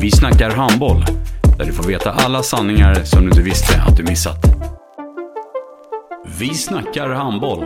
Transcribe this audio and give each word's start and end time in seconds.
Vi 0.00 0.10
snackar 0.10 0.50
handboll, 0.50 1.04
där 1.58 1.64
du 1.64 1.72
får 1.72 1.84
veta 1.84 2.10
alla 2.10 2.42
sanningar 2.42 2.94
som 3.04 3.20
du 3.20 3.28
inte 3.28 3.42
visste 3.42 3.82
att 3.82 3.96
du 3.96 4.02
missat. 4.02 4.36
Vi 6.38 6.54
snackar 6.54 7.08
handboll. 7.08 7.64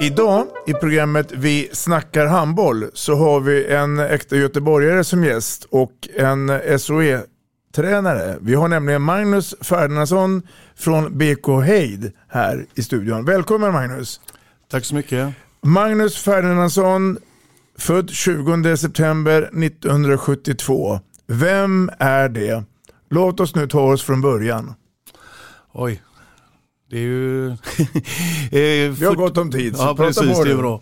Idag 0.00 0.46
i 0.66 0.72
programmet 0.72 1.32
Vi 1.32 1.70
snackar 1.72 2.26
handboll 2.26 2.84
så 2.94 3.14
har 3.14 3.40
vi 3.40 3.66
en 3.66 3.98
äkta 3.98 4.36
göteborgare 4.36 5.04
som 5.04 5.24
gäst 5.24 5.66
och 5.70 6.08
en 6.16 6.78
SOE-tränare. 6.78 8.36
Vi 8.40 8.54
har 8.54 8.68
nämligen 8.68 9.02
Magnus 9.02 9.54
Ferdinandsson 9.60 10.42
från 10.76 11.18
BK 11.18 11.48
Heid 11.64 12.12
här 12.28 12.66
i 12.74 12.82
studion. 12.82 13.24
Välkommen 13.24 13.72
Magnus! 13.72 14.20
Tack 14.70 14.84
så 14.84 14.94
mycket. 14.94 15.34
Magnus 15.62 16.16
Ferdinandsson, 16.16 17.18
född 17.78 18.10
20 18.10 18.76
september 18.76 19.42
1972. 19.42 21.00
Vem 21.26 21.90
är 21.98 22.28
det? 22.28 22.64
Låt 23.10 23.40
oss 23.40 23.54
nu 23.54 23.66
ta 23.68 23.80
oss 23.92 24.02
från 24.02 24.20
början. 24.20 24.74
Oj. 25.72 26.02
Det 26.90 26.96
är 26.96 27.02
ju... 27.02 27.48
eh, 27.50 28.90
Vi 28.92 29.04
har 29.06 29.14
gott 29.14 29.38
om 29.38 29.50
tid. 29.50 29.76
så 29.76 29.82
Ja, 29.82 29.86
prata 29.96 30.20
precis. 30.20 30.38
på 30.38 30.44
Det 30.44 30.50
är 30.50 30.56
bra. 30.56 30.80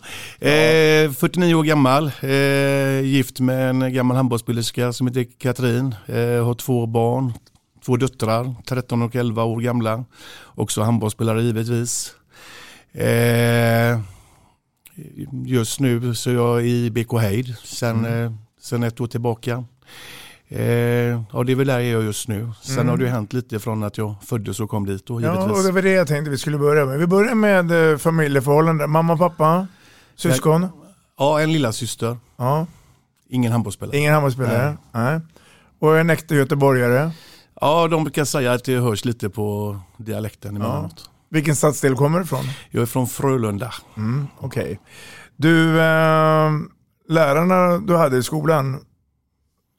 Eh, 1.08 1.12
49 1.12 1.54
år 1.54 1.62
gammal. 1.64 2.12
Eh, 2.20 3.00
gift 3.00 3.40
med 3.40 3.70
en 3.70 3.94
gammal 3.94 4.16
handbollsspellerska 4.16 4.92
som 4.92 5.06
heter 5.06 5.26
Katrin. 5.38 5.94
Eh, 6.06 6.44
har 6.44 6.54
två 6.54 6.86
barn. 6.86 7.32
Två 7.86 7.96
döttrar, 7.96 8.54
13 8.66 9.02
och 9.02 9.16
11 9.16 9.44
år 9.44 9.60
gamla. 9.60 10.04
Också 10.54 10.82
handbollsspelare 10.82 11.42
givetvis. 11.42 12.14
Just 15.44 15.80
nu 15.80 16.14
så 16.14 16.30
är 16.30 16.34
jag 16.34 16.66
i 16.66 16.90
BK 16.90 17.12
Heid 17.18 17.54
sen, 17.64 17.98
Mm. 18.04 18.24
eh, 18.26 18.32
sen 18.60 18.82
ett 18.82 19.00
år 19.00 19.06
tillbaka. 19.06 19.64
Eh, 20.48 20.62
ja, 21.32 21.42
det 21.46 21.52
är 21.52 21.56
väl 21.56 21.66
där 21.66 21.78
jag 21.80 22.02
är 22.02 22.04
just 22.06 22.28
nu. 22.28 22.50
Sen 22.62 22.74
Mm. 22.74 22.88
har 22.88 22.96
det 22.96 23.04
ju 23.04 23.10
hänt 23.10 23.32
lite 23.32 23.58
från 23.60 23.82
att 23.82 23.98
jag 23.98 24.14
föddes 24.22 24.60
och 24.60 24.70
kom 24.70 24.86
dit 24.86 25.06
då, 25.06 25.20
Ja, 25.20 25.42
och 25.52 25.62
det 25.62 25.72
var 25.72 25.82
det 25.82 25.90
jag 25.90 26.06
tänkte 26.06 26.30
vi 26.30 26.38
skulle 26.38 26.58
börja 26.58 26.84
med. 26.86 26.98
Vi 26.98 27.06
börjar 27.06 27.34
med 27.34 27.92
eh, 27.92 27.98
familjeförhållanden. 27.98 28.90
Mamma, 28.90 29.16
pappa, 29.16 29.66
syskon. 30.16 30.66
Ja, 31.18 31.40
en 31.40 31.52
lilla 31.52 31.72
syster. 31.72 32.16
Ja. 32.36 32.66
Ingen 33.28 33.52
handbollsspelare. 33.52 33.96
Ingen 33.98 34.12
handbollsspelare. 34.12 34.76
Nej. 34.92 35.20
Och 35.78 35.98
en 35.98 36.10
äkta 36.10 36.34
göteborgare. 36.34 37.10
Ja, 37.60 37.88
de 37.88 38.04
brukar 38.04 38.24
säga 38.24 38.52
att 38.52 38.64
det 38.64 38.76
hörs 38.76 39.04
lite 39.04 39.30
på 39.30 39.78
dialekten 39.96 40.56
emellanåt. 40.56 41.10
Vilken 41.32 41.56
stadsdel 41.56 41.94
kommer 41.96 42.18
du 42.18 42.24
ifrån? 42.24 42.44
Jag 42.70 42.82
är 42.82 42.86
från 42.86 43.06
Frölunda. 43.06 43.74
Mm, 43.96 44.26
Okej. 44.38 44.80
Du, 45.36 45.70
eh, 45.80 46.50
lärarna 47.08 47.78
du 47.78 47.96
hade 47.96 48.16
i 48.16 48.22
skolan, 48.22 48.80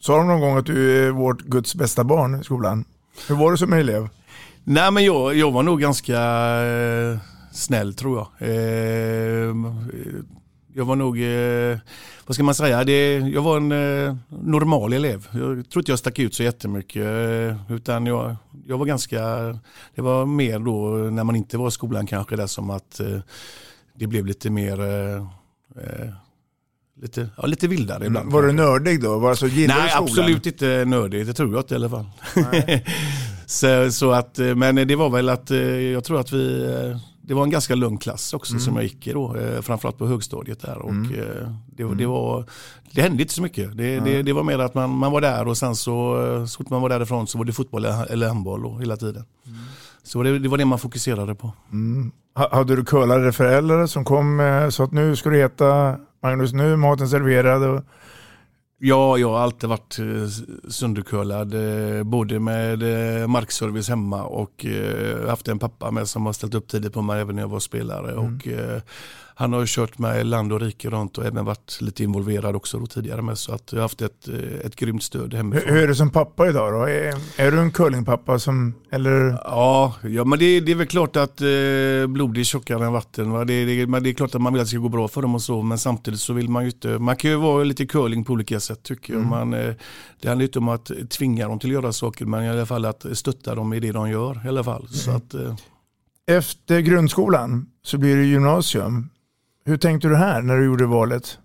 sa 0.01 0.17
de 0.17 0.27
någon 0.27 0.39
gång 0.39 0.57
att 0.57 0.65
du 0.65 1.07
är 1.07 1.11
vårt 1.11 1.41
Guds 1.41 1.75
bästa 1.75 2.03
barn 2.03 2.41
i 2.41 2.43
skolan? 2.43 2.85
Hur 3.27 3.35
var 3.35 3.51
du 3.51 3.57
som 3.57 3.73
elev? 3.73 4.09
Nej, 4.63 4.91
men 4.91 5.05
jag, 5.05 5.35
jag 5.35 5.51
var 5.51 5.63
nog 5.63 5.81
ganska 5.81 6.19
eh, 6.63 7.17
snäll 7.51 7.93
tror 7.95 8.17
jag. 8.17 8.49
Eh, 8.49 9.55
jag 10.75 10.85
var 10.85 10.95
nog, 10.95 11.21
eh, 11.21 11.77
vad 12.27 12.35
ska 12.35 12.43
man 12.43 12.55
säga, 12.55 12.83
det, 12.83 13.17
jag 13.17 13.41
var 13.41 13.57
en 13.57 13.71
eh, 13.71 14.15
normal 14.29 14.93
elev. 14.93 15.27
Jag 15.31 15.69
tror 15.69 15.81
inte 15.81 15.91
jag 15.91 15.99
stack 15.99 16.19
ut 16.19 16.35
så 16.35 16.43
jättemycket. 16.43 17.03
Eh, 17.05 17.73
utan 17.75 18.05
jag, 18.05 18.35
jag 18.67 18.77
var 18.77 18.85
ganska, 18.85 19.21
det 19.95 20.01
var 20.01 20.25
mer 20.25 20.59
då 20.59 20.89
när 21.11 21.23
man 21.23 21.35
inte 21.35 21.57
var 21.57 21.67
i 21.67 21.71
skolan 21.71 22.07
kanske 22.07 22.35
det 22.35 22.47
som 22.47 22.69
att 22.69 22.99
eh, 22.99 23.19
det 23.95 24.07
blev 24.07 24.25
lite 24.25 24.49
mer 24.49 24.81
eh, 24.81 25.15
eh, 25.83 26.09
Lite, 27.01 27.29
ja, 27.37 27.45
lite 27.45 27.67
vildare 27.67 28.05
ibland. 28.05 28.31
Var 28.31 28.43
du 28.43 28.51
nördig 28.51 29.01
då? 29.01 29.19
Var 29.19 29.29
alltså, 29.29 29.47
gillade 29.47 29.79
Nej, 29.81 29.91
absolut 29.95 30.45
inte 30.45 30.85
nördig. 30.85 31.25
Det 31.27 31.33
tror 31.33 31.53
jag 31.53 31.61
inte 31.61 31.73
i 31.73 31.77
alla 31.77 31.89
fall. 31.89 32.05
så, 33.45 33.91
så 33.91 34.11
att, 34.11 34.37
men 34.37 34.75
det 34.87 34.95
var 34.95 35.09
väl 35.09 35.29
att 35.29 35.49
jag 35.93 36.03
tror 36.03 36.19
att 36.19 36.31
vi, 36.31 36.65
det 37.25 37.33
var 37.33 37.43
en 37.43 37.49
ganska 37.49 37.75
lugn 37.75 37.97
klass 37.97 38.33
också 38.33 38.59
som 38.59 38.75
jag 38.75 38.83
gick 38.83 39.07
i 39.07 39.13
då. 39.13 39.35
eh, 39.35 39.61
Framförallt 39.61 39.97
på 39.97 40.07
högstadiet 40.07 40.59
där. 40.61 40.77
Och 40.77 40.91
eh, 40.93 41.49
det, 41.75 41.83
det, 41.95 42.05
var, 42.05 42.45
det 42.91 43.01
hände 43.01 43.21
inte 43.21 43.33
så 43.33 43.41
mycket. 43.41 43.77
Det, 43.77 43.99
det, 43.99 44.21
det 44.23 44.33
var 44.33 44.43
mer 44.43 44.59
att 44.59 44.73
man, 44.73 44.89
man 44.89 45.11
var 45.11 45.21
där 45.21 45.47
och 45.47 45.57
sen 45.57 45.75
så, 45.75 46.25
eh, 46.25 46.45
så 46.45 46.57
fort 46.57 46.69
man 46.69 46.81
var 46.81 46.89
därifrån 46.89 47.27
så 47.27 47.37
var 47.37 47.45
det 47.45 47.53
fotboll 47.53 47.85
eller 47.85 48.27
handboll 48.27 48.61
då, 48.61 48.77
hela 48.79 48.97
tiden. 48.97 49.25
Så 50.03 50.23
det, 50.23 50.39
det 50.39 50.49
var 50.49 50.57
det 50.57 50.65
man 50.65 50.79
fokuserade 50.79 51.35
på. 51.35 51.51
Ha- 52.35 52.55
Hade 52.55 52.75
du 52.75 52.85
curlade 52.85 53.31
föräldrar 53.33 53.87
som 53.87 54.05
kom 54.05 54.39
eh, 54.39 54.69
så 54.69 54.83
att 54.83 54.91
nu 54.91 55.15
ska 55.15 55.29
du 55.29 55.37
heta 55.37 55.97
Magnus, 56.23 56.53
nu 56.53 56.73
är 56.73 56.75
maten 56.77 57.09
serverad? 57.09 57.63
Och... 57.63 57.83
Ja, 58.85 59.17
jag 59.17 59.29
har 59.29 59.39
alltid 59.39 59.69
varit 59.69 59.99
eh, 59.99 60.27
söndercurlad. 60.69 61.53
eh, 61.53 62.03
Både 62.03 62.39
med 62.39 62.83
eh, 63.21 63.27
markservice 63.27 63.89
hemma 63.89 64.23
och 64.23 64.65
haft 65.27 65.47
en 65.47 65.59
pappa 65.59 65.91
med 65.91 66.07
som 66.07 66.25
har 66.25 66.33
ställt 66.33 66.53
upp 66.53 66.67
tidigt 66.67 66.93
på 66.93 67.01
mig 67.01 67.21
även 67.21 67.35
när 67.35 67.43
jag 67.43 67.49
var 67.49 67.59
spelare. 67.59 68.13
Och, 68.15 68.47
eh, 68.47 68.81
han 69.35 69.53
har 69.53 69.59
ju 69.59 69.65
kört 69.69 69.97
mig 69.97 70.23
land 70.23 70.53
och 70.53 70.61
rike 70.61 70.89
runt 70.89 71.17
och 71.17 71.25
även 71.25 71.45
varit 71.45 71.77
lite 71.81 72.03
involverad 72.03 72.55
också 72.55 72.79
då 72.79 72.85
tidigare 72.85 73.21
med. 73.21 73.37
Så 73.37 73.53
att 73.53 73.71
jag 73.71 73.79
har 73.79 73.81
haft 73.81 74.01
ett, 74.01 74.27
eh, 74.27 74.65
ett 74.65 74.75
grymt 74.75 75.03
stöd 75.03 75.33
hemifrån. 75.33 75.73
hur 75.73 75.83
är 75.83 75.87
det 75.87 75.95
som 75.95 76.09
pappa 76.09 76.49
idag 76.49 76.73
då? 76.73 76.81
Är, 76.83 77.15
är 77.37 77.51
du 77.51 77.59
en 77.59 77.71
curlingpappa 77.71 78.39
som, 78.39 78.73
eller? 78.91 79.37
Ja, 79.43 79.95
ja 80.03 80.23
men 80.23 80.39
det, 80.39 80.59
det 80.59 80.71
är 80.71 80.75
väl 80.75 80.87
klart 80.87 81.15
att 81.15 81.41
eh, 81.41 82.07
blod 82.07 82.37
är 82.37 82.43
tjockare 82.43 82.85
än 82.85 82.93
vatten. 82.93 83.31
Va? 83.31 83.45
Det, 83.45 83.65
det, 83.65 83.87
men 83.87 84.03
det 84.03 84.09
är 84.09 84.13
klart 84.13 84.35
att 84.35 84.41
man 84.41 84.53
vill 84.53 84.61
att 84.61 84.65
det 84.65 84.69
ska 84.69 84.79
gå 84.79 84.89
bra 84.89 85.07
för 85.07 85.21
dem 85.21 85.35
och 85.35 85.41
så. 85.41 85.61
Men 85.61 85.77
samtidigt 85.77 86.19
så 86.19 86.33
vill 86.33 86.49
man 86.49 86.63
ju 86.63 86.69
inte, 86.69 86.87
man 86.87 87.15
kan 87.15 87.31
ju 87.31 87.37
vara 87.37 87.63
lite 87.63 87.85
curling 87.85 88.23
på 88.23 88.33
olika 88.33 88.59
sätt 88.59 88.83
tycker 88.83 89.13
jag. 89.13 89.25
Man, 89.25 89.53
eh, 89.53 89.73
det 90.21 90.27
handlar 90.27 90.43
inte 90.43 90.59
om 90.59 90.69
att 90.69 90.91
tvinga 91.09 91.47
dem 91.47 91.59
till 91.59 91.69
att 91.69 91.73
göra 91.83 91.93
saker 91.93 92.25
men 92.25 92.43
i 92.43 92.49
alla 92.49 92.65
fall 92.65 92.85
att 92.85 93.05
stötta 93.13 93.55
dem 93.55 93.73
i 93.73 93.79
det 93.79 93.91
de 93.91 94.09
gör. 94.09 94.41
I 94.45 94.47
alla 94.47 94.63
fall. 94.63 94.87
Så 94.87 95.11
att, 95.11 95.33
eh, 95.33 95.55
Efter 96.27 96.79
grundskolan 96.79 97.65
så 97.83 97.97
blir 97.97 98.15
det 98.15 98.23
gymnasium. 98.23 99.09
Hur 99.65 99.77
tänkte 99.77 100.07
du 100.07 100.15
här 100.15 100.41
när 100.41 100.57
du 100.57 100.65
gjorde 100.65 100.85
valet? 100.85 101.39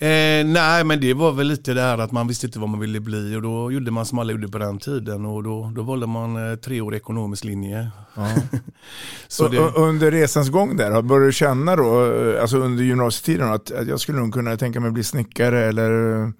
Eh, 0.00 0.46
nej 0.46 0.84
men 0.84 1.00
det 1.00 1.14
var 1.14 1.32
väl 1.32 1.46
lite 1.46 1.74
det 1.74 1.80
här 1.80 1.98
att 1.98 2.12
man 2.12 2.28
visste 2.28 2.46
inte 2.46 2.58
vad 2.58 2.68
man 2.68 2.80
ville 2.80 3.00
bli 3.00 3.36
och 3.36 3.42
då 3.42 3.72
gjorde 3.72 3.90
man 3.90 4.06
som 4.06 4.18
alla 4.18 4.32
gjorde 4.32 4.48
på 4.48 4.58
den 4.58 4.78
tiden 4.78 5.26
och 5.26 5.42
då, 5.42 5.72
då 5.76 5.82
valde 5.82 6.06
man 6.06 6.50
eh, 6.50 6.56
treårig 6.56 6.96
ekonomisk 6.96 7.44
linje. 7.44 7.90
Så 9.28 9.48
det, 9.48 9.58
Under 9.58 10.10
resans 10.10 10.50
gång 10.50 10.76
där, 10.76 11.02
började 11.02 11.26
du 11.26 11.32
känna 11.32 11.76
då, 11.76 12.12
eh, 12.12 12.40
alltså 12.42 12.58
under 12.58 12.84
gymnasietiden 12.84 13.52
att, 13.52 13.70
att 13.70 13.88
jag 13.88 14.00
skulle 14.00 14.18
nog 14.18 14.34
kunna 14.34 14.56
tänka 14.56 14.80
mig 14.80 14.90
bli 14.90 15.04
snickare 15.04 15.64
eller 15.64 16.22
eh, 16.22 16.30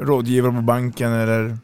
rådgivare 0.00 0.52
på 0.52 0.62
banken 0.62 1.12
eller? 1.12 1.58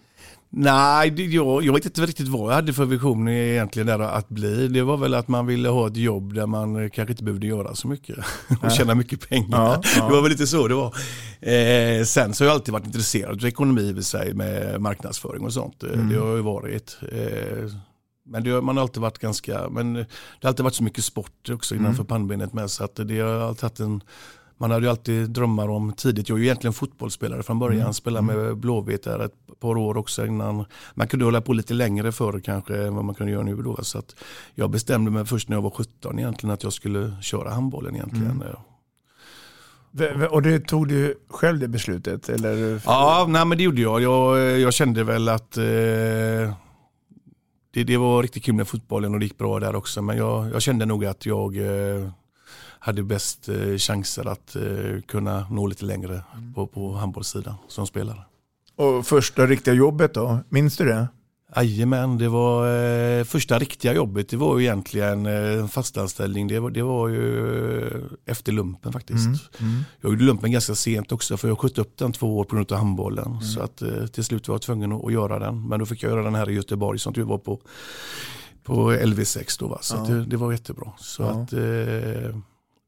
Nej, 0.50 1.10
det, 1.10 1.24
jag, 1.24 1.64
jag 1.64 1.72
vet 1.72 1.84
inte 1.86 2.06
riktigt 2.06 2.28
vad 2.28 2.50
jag 2.50 2.54
hade 2.54 2.72
för 2.72 2.84
vision 2.84 3.28
egentligen 3.28 3.86
där 3.86 3.98
att 4.00 4.28
bli. 4.28 4.68
Det 4.68 4.82
var 4.82 4.96
väl 4.96 5.14
att 5.14 5.28
man 5.28 5.46
ville 5.46 5.68
ha 5.68 5.86
ett 5.86 5.96
jobb 5.96 6.34
där 6.34 6.46
man 6.46 6.76
eh, 6.84 6.88
kanske 6.90 7.12
inte 7.12 7.24
behövde 7.24 7.46
göra 7.46 7.74
så 7.74 7.88
mycket 7.88 8.16
och 8.62 8.70
tjäna 8.72 8.94
mycket 8.94 9.28
pengar. 9.28 9.48
Ja, 9.58 9.80
ja. 9.96 10.06
Det 10.08 10.14
var 10.14 10.22
väl 10.22 10.30
lite 10.30 10.46
så 10.46 10.68
det 10.68 10.74
var. 10.74 10.94
Eh, 11.40 12.04
sen 12.04 12.34
så 12.34 12.44
har 12.44 12.48
jag 12.48 12.54
alltid 12.54 12.72
varit 12.72 12.86
intresserad 12.86 13.30
av 13.42 13.46
ekonomi 13.46 13.94
i 13.98 14.02
sig 14.02 14.34
med 14.34 14.80
marknadsföring 14.80 15.44
och 15.44 15.52
sånt. 15.52 15.82
Eh, 15.82 15.90
Mm. 15.90 16.08
Det 16.08 16.18
har 16.18 16.26
jag 16.28 16.36
ju 16.36 16.42
varit. 16.42 16.98
Eh, 17.12 17.70
men 18.28 18.44
det, 18.44 18.60
man 18.60 18.76
har 18.76 18.82
alltid 18.82 19.02
varit 19.02 19.18
ganska, 19.18 19.68
men 19.70 19.94
det 19.94 20.06
har 20.42 20.48
alltid 20.48 20.64
varit 20.64 20.74
så 20.74 20.82
mycket 20.84 21.04
sport 21.04 21.50
också 21.50 21.74
innanför 21.74 22.00
Mm. 22.02 22.06
pannbenet 22.06 22.52
med 22.52 22.70
så 22.70 22.84
att 22.84 22.96
det 22.96 23.18
har 23.20 23.40
alltid 23.40 23.62
haft 23.62 23.80
en 23.80 24.00
man 24.58 24.70
hade 24.70 24.86
ju 24.86 24.90
alltid 24.90 25.30
drömmar 25.30 25.68
om 25.68 25.92
tidigt. 25.92 26.28
Jag 26.28 26.36
är 26.36 26.40
ju 26.40 26.44
egentligen 26.44 26.74
fotbollsspelare 26.74 27.42
från 27.42 27.58
början. 27.58 27.80
Mm. 27.80 27.92
Spelade 27.92 28.26
med 28.26 28.56
Blåvitt 28.56 29.02
där 29.02 29.18
ett 29.18 29.60
par 29.60 29.76
år 29.76 29.96
också 29.96 30.26
innan. 30.26 30.64
Man 30.94 31.08
kunde 31.08 31.24
hålla 31.24 31.40
på 31.40 31.52
lite 31.52 31.74
längre 31.74 32.12
förr 32.12 32.40
kanske 32.44 32.76
än 32.76 32.94
vad 32.94 33.04
man 33.04 33.14
kunde 33.14 33.32
göra 33.32 33.42
nu 33.42 33.56
då. 33.56 33.76
Så 33.82 33.98
att 33.98 34.14
jag 34.54 34.70
bestämde 34.70 35.10
mig 35.10 35.24
först 35.26 35.48
när 35.48 35.56
jag 35.56 35.62
var 35.62 35.70
17 35.70 36.18
egentligen 36.18 36.54
att 36.54 36.62
jag 36.62 36.72
skulle 36.72 37.16
köra 37.22 37.50
handbollen 37.50 37.94
egentligen. 37.94 38.42
Mm. 38.42 38.56
Och 40.30 40.42
det 40.42 40.60
tog 40.60 40.88
du 40.88 41.14
själv 41.28 41.58
det 41.58 41.68
beslutet? 41.68 42.28
Eller? 42.28 42.82
Ja, 42.84 43.26
nej, 43.28 43.44
men 43.44 43.58
det 43.58 43.64
gjorde 43.64 43.80
jag. 43.80 44.02
Jag, 44.02 44.58
jag 44.60 44.74
kände 44.74 45.04
väl 45.04 45.28
att 45.28 45.56
eh, 45.56 45.64
det, 47.70 47.84
det 47.84 47.96
var 47.96 48.22
riktigt 48.22 48.44
kul 48.44 48.54
med 48.54 48.68
fotbollen 48.68 49.14
och 49.14 49.20
det 49.20 49.26
gick 49.26 49.38
bra 49.38 49.60
där 49.60 49.76
också. 49.76 50.02
Men 50.02 50.16
jag, 50.16 50.50
jag 50.50 50.62
kände 50.62 50.86
nog 50.86 51.04
att 51.04 51.26
jag 51.26 51.56
eh, 51.56 52.08
hade 52.78 53.02
bäst 53.02 53.48
eh, 53.48 53.76
chanser 53.78 54.28
att 54.28 54.56
eh, 54.56 55.00
kunna 55.06 55.46
nå 55.50 55.66
lite 55.66 55.84
längre 55.84 56.22
på, 56.54 56.66
på 56.66 56.92
handbollssidan 56.94 57.54
som 57.68 57.86
spelare. 57.86 58.20
Och 58.76 59.06
första 59.06 59.46
riktiga 59.46 59.74
jobbet 59.74 60.14
då? 60.14 60.38
Minns 60.48 60.76
du 60.76 60.84
det? 60.84 61.08
Jajamän, 61.56 62.18
det 62.18 62.28
var 62.28 62.68
eh, 63.18 63.24
första 63.24 63.58
riktiga 63.58 63.94
jobbet. 63.94 64.28
Det 64.28 64.36
var 64.36 64.58
ju 64.58 64.64
egentligen 64.64 65.26
eh, 65.26 65.32
en 65.58 65.68
fastanställning. 65.68 66.48
Det 66.48 66.60
var, 66.60 66.70
det 66.70 66.82
var 66.82 67.08
ju 67.08 67.86
eh, 67.86 68.00
efter 68.26 68.52
lumpen 68.52 68.92
faktiskt. 68.92 69.26
Mm. 69.60 69.82
Jag 70.00 70.10
gjorde 70.10 70.24
lumpen 70.24 70.52
ganska 70.52 70.74
sent 70.74 71.12
också 71.12 71.36
för 71.36 71.48
jag 71.48 71.58
sköt 71.58 71.78
upp 71.78 71.96
den 71.96 72.12
två 72.12 72.38
år 72.38 72.44
på 72.44 72.56
grund 72.56 72.72
av 72.72 72.78
handbollen. 72.78 73.40
Så 73.40 73.60
att 73.60 73.82
eh, 73.82 74.06
till 74.06 74.24
slut 74.24 74.48
var 74.48 74.54
jag 74.54 74.62
tvungen 74.62 74.92
att, 74.92 75.04
att 75.04 75.12
göra 75.12 75.38
den. 75.38 75.68
Men 75.68 75.78
då 75.80 75.86
fick 75.86 76.02
jag 76.02 76.10
göra 76.10 76.22
den 76.22 76.34
här 76.34 76.50
i 76.50 76.54
Göteborg 76.54 76.98
som 76.98 77.12
du 77.12 77.22
var 77.22 77.38
på, 77.38 77.60
på 78.62 78.92
LV6 78.92 79.56
då. 79.60 79.68
Va? 79.68 79.78
Så 79.80 79.96
Ja. 79.96 80.14
det, 80.14 80.24
det 80.24 80.36
var 80.36 80.52
jättebra. 80.52 80.92
Så 80.98 81.22
Ja. 81.22 81.28
att, 81.30 81.52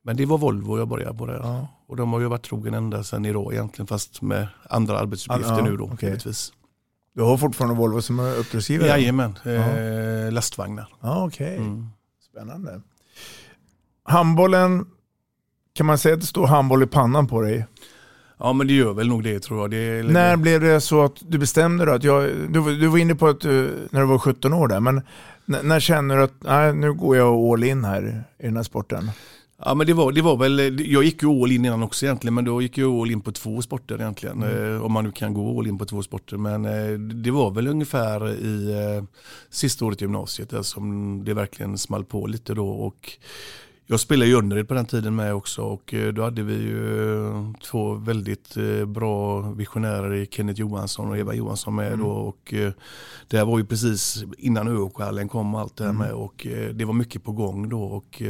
men 0.05 0.17
det 0.17 0.27
var 0.27 0.39
Volvo 0.39 0.79
jag 0.79 0.89
började 0.89 1.19
på 1.19 1.27
det. 1.27 1.41
Ja. 1.43 1.69
Och 1.87 1.97
de 1.97 2.12
har 2.12 2.21
ju 2.21 2.27
varit 2.27 2.43
trogen 2.49 2.75
ända 2.75 3.05
sedan 3.05 3.25
idag 3.25 3.53
egentligen 3.53 3.87
fast 3.87 4.23
med 4.23 4.49
andra 4.71 4.99
arbetsuppgifter 4.99 5.59
Ja, 5.59 5.65
nu 5.65 5.77
då 5.77 5.85
okej. 5.85 6.09
givetvis. 6.09 6.53
Du 7.15 7.23
har 7.23 7.37
fortfarande 7.37 7.77
Volvo 7.77 8.03
som 8.03 8.21
uppdragsgivare? 8.21 8.89
Jajamän, 8.89 9.39
Ja. 9.45 9.50
eh, 9.50 10.33
lastvagnar. 10.33 10.89
Ja, 11.00 11.25
Okej, 11.27 11.56
Mm. 11.56 11.87
spännande. 12.33 12.81
Handbollen, 14.05 14.87
kan 15.75 15.87
man 15.87 15.99
säga 15.99 16.15
att 16.15 16.21
det 16.21 16.27
står 16.27 16.47
handboll 16.47 16.83
i 16.83 16.87
pannan 16.87 17.27
på 17.27 17.41
dig? 17.41 17.67
Ja 18.39 18.53
men 18.53 18.67
det 18.67 18.73
gör 18.73 18.93
väl 18.93 19.09
nog 19.09 19.23
det 19.23 19.41
tror 19.41 19.61
jag. 19.61 19.71
Det, 19.71 20.03
När 20.12 20.37
blev 20.37 20.61
det 20.61 20.81
så 20.81 21.05
att 21.05 21.17
du 21.21 21.39
bestämde 21.39 21.85
dig? 21.85 21.94
Att 21.94 22.05
jag, 22.05 22.23
du, 22.29 22.77
du 22.81 22.87
var 22.87 22.99
inne 22.99 23.15
på 23.15 23.27
att 23.29 23.41
du, 23.41 23.71
när 23.91 24.01
du 24.01 24.06
var 24.06 24.19
17 24.19 24.53
år 24.53 24.69
där, 24.69 24.81
men 24.81 24.97
n- 24.99 25.05
när 25.62 25.81
känner 25.81 26.17
du 26.17 26.23
att 26.23 26.33
nej, 26.43 26.73
nu 26.75 26.93
går 26.93 27.17
jag 27.17 27.35
all 27.35 27.65
in 27.65 27.85
här 27.85 28.25
i 28.39 28.47
den 28.47 28.56
här 28.56 28.62
sporten? 28.62 29.11
Ja 29.64 29.75
men 29.75 29.87
det 29.87 29.94
var, 29.94 30.12
det 30.12 30.22
var 30.22 30.37
väl, 30.37 30.81
jag 30.93 31.05
gick 31.05 31.22
ju 31.22 31.28
all 31.28 31.52
in 31.52 31.64
innan 31.64 31.82
också 31.82 32.06
egentligen 32.06 32.34
men 32.34 32.44
då 32.44 32.62
gick 32.62 32.78
jag 32.78 32.93
all 32.93 33.10
in 33.10 33.20
på 33.20 33.32
två 33.32 33.62
sporter 33.62 34.00
egentligen. 34.00 34.43
Eh, 34.43 34.84
om 34.84 34.93
man 34.93 35.05
nu 35.05 35.12
kan 35.12 35.34
gå 35.34 35.58
all 35.58 35.66
in 35.66 35.78
på 35.78 35.84
två 35.84 36.02
sporter. 36.02 36.37
Men 36.37 36.64
eh, 36.64 36.99
det 36.99 37.31
var 37.31 37.50
väl 37.50 37.69
ungefär 37.69 38.31
i 38.31 38.72
eh, 38.72 39.05
sista 39.50 39.84
året 39.84 40.02
i 40.02 40.05
gymnasiet 40.05 40.50
där 40.50 40.62
som 40.62 41.25
det 41.25 41.34
verkligen 41.34 41.78
small 41.78 42.05
på 42.05 42.26
lite 42.26 42.55
då. 42.55 42.69
Och 42.69 43.12
jag 43.87 44.00
spelade 44.00 44.31
ju 44.31 44.37
underred 44.37 44.69
på 44.69 44.75
den 44.75 44.87
tiden 44.87 45.16
med 45.16 45.34
också 45.34 45.62
och 45.62 45.94
då 46.14 46.22
hade 46.22 46.43
vi 46.43 46.55
ju 46.55 47.31
två 47.70 47.94
väldigt 47.94 48.55
bra 48.87 49.40
visionärer 49.40 50.14
i 50.14 50.26
Kenneth 50.26 50.60
Johansson 50.60 51.08
och 51.10 51.19
Eva 51.19 51.34
Johansson 51.34 51.75
med 51.75 51.99
då. 51.99 52.10
Och 52.10 52.55
det 53.28 53.38
här 53.38 53.44
var 53.44 53.58
ju 53.58 53.64
precis 53.64 54.25
innan 54.38 54.69
ÖHK-hallen 54.69 55.28
kom 55.28 55.55
och 55.55 55.60
allt 55.60 55.76
det 55.76 55.84
här 55.84 55.93
med 55.93 56.12
och 56.12 56.46
det 56.75 56.84
var 56.84 56.93
mycket 56.93 57.25
på 57.25 57.32
gång 57.32 57.69
då. 57.69 57.82
Och, 57.82 58.22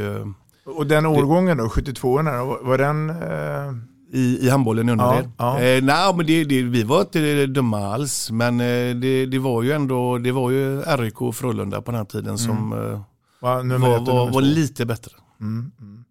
Och 0.76 0.86
den 0.86 1.06
årgången 1.06 1.56
då, 1.56 1.68
72 1.68 2.22
där, 2.22 2.44
var, 2.44 2.58
var 2.62 2.78
den... 2.78 3.10
Eh, 3.10 3.74
I, 4.12 4.46
i 4.46 4.48
handbollen 4.50 4.88
under 4.88 5.04
Ja, 5.04 5.12
det? 5.22 5.30
ja. 5.38 5.60
Eh, 5.60 5.84
nej, 5.84 6.14
men 6.16 6.26
det, 6.26 6.44
det, 6.44 6.62
vi 6.62 6.82
var 6.82 7.00
inte 7.00 7.46
dumma 7.46 7.86
alls. 7.86 8.30
Men 8.30 8.60
eh, 8.60 8.96
det, 8.96 9.26
det 9.26 9.38
var 9.38 9.62
ju 9.62 9.72
ändå, 9.72 10.18
det 10.18 10.32
var 10.32 10.50
ju 10.50 10.80
RIK 10.80 11.22
och 11.22 11.34
Frölunda 11.36 11.82
på 11.82 11.90
den 11.90 11.98
här 11.98 12.04
tiden 12.04 12.38
som 12.38 12.72
eh, 12.72 13.00
var, 13.40 13.62
nummer 13.62 13.88
var, 13.88 14.00
var, 14.00 14.30
var 14.30 14.42
lite 14.42 14.86
bättre. 14.86 15.12
Mm, 15.40 15.72
mm. 15.80 16.04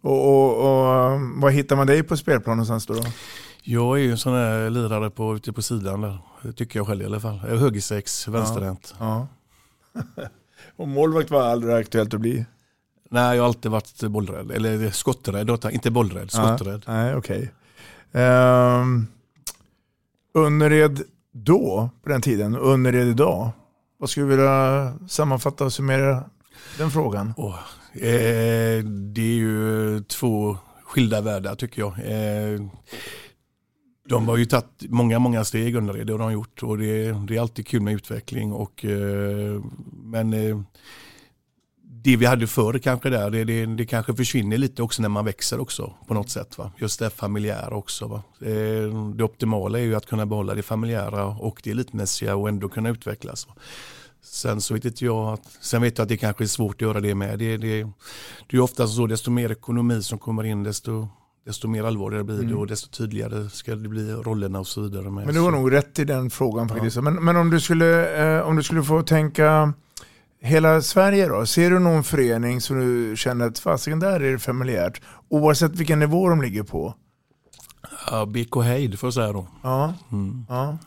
Och, 0.00 0.28
och, 0.28 0.50
och 0.56 1.20
var 1.20 1.50
hittar 1.50 1.76
man 1.76 1.86
dig 1.86 2.02
på 2.02 2.16
spelplan 2.16 2.56
någonstans 2.56 2.86
då? 2.86 2.94
Jag 3.62 3.98
är 3.98 4.02
ju 4.02 4.10
en 4.10 4.18
sån 4.18 4.32
här 4.32 4.70
lirare 4.70 5.10
på, 5.10 5.36
ute 5.36 5.52
på 5.52 5.62
sidan 5.62 6.00
där. 6.00 6.18
Tycker 6.56 6.78
jag 6.78 6.86
själv 6.86 7.02
i 7.02 7.04
alla 7.04 7.20
fall. 7.20 7.40
Jag 7.42 7.52
är 7.52 7.56
högersex, 7.56 8.28
vänsterhänt. 8.28 8.94
Ja. 8.98 9.28
och 10.76 10.88
målvakt 10.88 11.30
var 11.30 11.42
aldrig 11.42 11.74
aktuellt 11.74 12.14
att 12.14 12.20
bli? 12.20 12.46
Nej, 13.12 13.36
jag 13.36 13.42
har 13.42 13.48
alltid 13.48 13.70
varit 13.70 14.00
bollrädd. 14.00 14.50
Eller 14.50 14.90
skotträdd, 14.90 15.50
inte 15.72 15.90
bollrädd, 15.90 16.30
skotträdd. 16.30 16.84
Nej, 16.86 17.14
okej. 17.14 17.52
Ehm, 18.12 19.06
Önnered 20.34 21.02
då, 21.32 21.90
på 22.02 22.08
den 22.08 22.22
tiden, 22.22 22.56
och 22.56 22.72
Önnered 22.72 23.08
idag. 23.08 23.50
Vad 23.98 24.10
skulle 24.10 24.26
du 24.26 24.30
vilja 24.30 24.94
sammanfatta 25.08 25.64
och 25.64 25.72
summera 25.72 26.24
den 26.78 26.90
frågan? 26.90 27.34
Åh, 27.36 27.58
eh, 27.94 28.84
det 28.84 29.22
är 29.22 29.36
ju 29.36 30.00
två 30.00 30.56
skilda 30.84 31.20
världar 31.20 31.54
tycker 31.54 31.82
jag. 31.82 31.92
Eh, 31.98 32.60
de 34.08 34.28
har 34.28 34.36
ju 34.36 34.44
tagit 34.44 34.82
många, 34.88 35.18
många 35.18 35.44
steg 35.44 35.74
under 35.76 35.94
det, 35.94 36.04
det 36.04 36.12
har 36.12 36.18
de 36.18 36.32
gjort 36.32 36.62
och 36.62 36.78
det, 36.78 37.12
det 37.26 37.36
är 37.36 37.40
alltid 37.40 37.66
kul 37.66 37.80
med 37.82 37.94
utveckling. 37.94 38.52
Och, 38.52 38.84
eh, 38.84 39.60
men 40.02 40.32
eh, 40.32 40.60
det 42.04 42.16
vi 42.16 42.26
hade 42.26 42.46
förr 42.46 42.78
kanske 42.78 43.10
där, 43.10 43.30
det, 43.30 43.44
det, 43.44 43.66
det 43.66 43.86
kanske 43.86 44.14
försvinner 44.14 44.58
lite 44.58 44.82
också 44.82 45.02
när 45.02 45.08
man 45.08 45.24
växer 45.24 45.60
också 45.60 45.92
på 46.06 46.14
något 46.14 46.30
sätt. 46.30 46.58
Va? 46.58 46.72
Just 46.78 46.98
det 46.98 47.10
familjära 47.10 47.74
också. 47.74 48.06
Va? 48.06 48.22
Eh, 48.40 49.12
det 49.14 49.24
optimala 49.24 49.78
är 49.78 49.82
ju 49.82 49.94
att 49.94 50.06
kunna 50.06 50.26
behålla 50.26 50.54
det 50.54 50.62
familjära 50.62 51.26
och 51.26 51.60
det 51.64 51.70
elitmässiga 51.70 52.36
och 52.36 52.48
ändå 52.48 52.68
kunna 52.68 52.88
utvecklas. 52.88 53.48
Va? 53.48 53.54
Sen 54.24 54.60
så 54.60 54.74
vet 54.74 54.84
inte 54.84 55.04
jag 55.04 55.32
att, 55.32 55.58
sen 55.60 55.82
vet 55.82 55.98
jag 55.98 56.02
att 56.02 56.08
det 56.08 56.16
kanske 56.16 56.44
är 56.44 56.48
svårt 56.48 56.74
att 56.74 56.80
göra 56.80 57.00
det 57.00 57.14
med. 57.14 57.38
Det, 57.38 57.56
det, 57.56 57.86
det 58.46 58.56
är 58.56 58.60
ofta 58.60 58.86
så, 58.86 59.06
desto 59.06 59.30
mer 59.30 59.52
ekonomi 59.52 60.02
som 60.02 60.18
kommer 60.18 60.44
in 60.44 60.62
desto, 60.62 61.08
desto 61.46 61.68
mer 61.68 61.84
allvarligare 61.84 62.24
blir 62.24 62.36
det 62.36 62.42
Mm. 62.42 62.58
och 62.58 62.66
desto 62.66 62.88
tydligare 62.88 63.50
ska 63.50 63.74
det 63.74 63.88
bli 63.88 64.12
rollerna 64.12 64.60
och 64.60 64.66
så 64.66 64.80
vidare. 64.80 65.10
Med. 65.10 65.26
Men 65.26 65.34
du 65.34 65.40
har 65.40 65.50
nog 65.50 65.72
rätt 65.72 65.98
i 65.98 66.04
den 66.04 66.30
frågan 66.30 66.68
faktiskt. 66.68 66.96
Men, 67.02 67.14
men 67.14 67.36
om, 67.36 67.50
du 67.50 67.60
skulle, 67.60 68.16
eh, 68.38 68.48
om 68.48 68.56
du 68.56 68.62
skulle 68.62 68.82
få 68.82 69.02
tänka 69.02 69.72
hela 70.42 70.82
Sverige 70.82 71.28
då? 71.28 71.46
Ser 71.46 71.70
du 71.70 71.78
någon 71.78 72.04
förening 72.04 72.60
som 72.60 72.80
du 72.80 73.16
känner 73.16 73.46
att 73.46 73.58
fasiken 73.58 74.00
där 74.00 74.20
är 74.20 74.32
det 74.32 74.38
familjärt? 74.38 75.00
Oavsett 75.28 75.72
vilken 75.76 75.98
nivå 75.98 76.28
de 76.28 76.42
ligger 76.42 76.62
på? 76.62 76.94
Ja, 78.10 78.26
BK 78.26 78.56
Heid 78.62 78.98
får 78.98 79.06
jag 79.06 79.14
säga 79.14 79.32
då. 79.32 79.46
Ja. 79.62 79.94
Mm. 80.12 80.46
ja. 80.48 80.78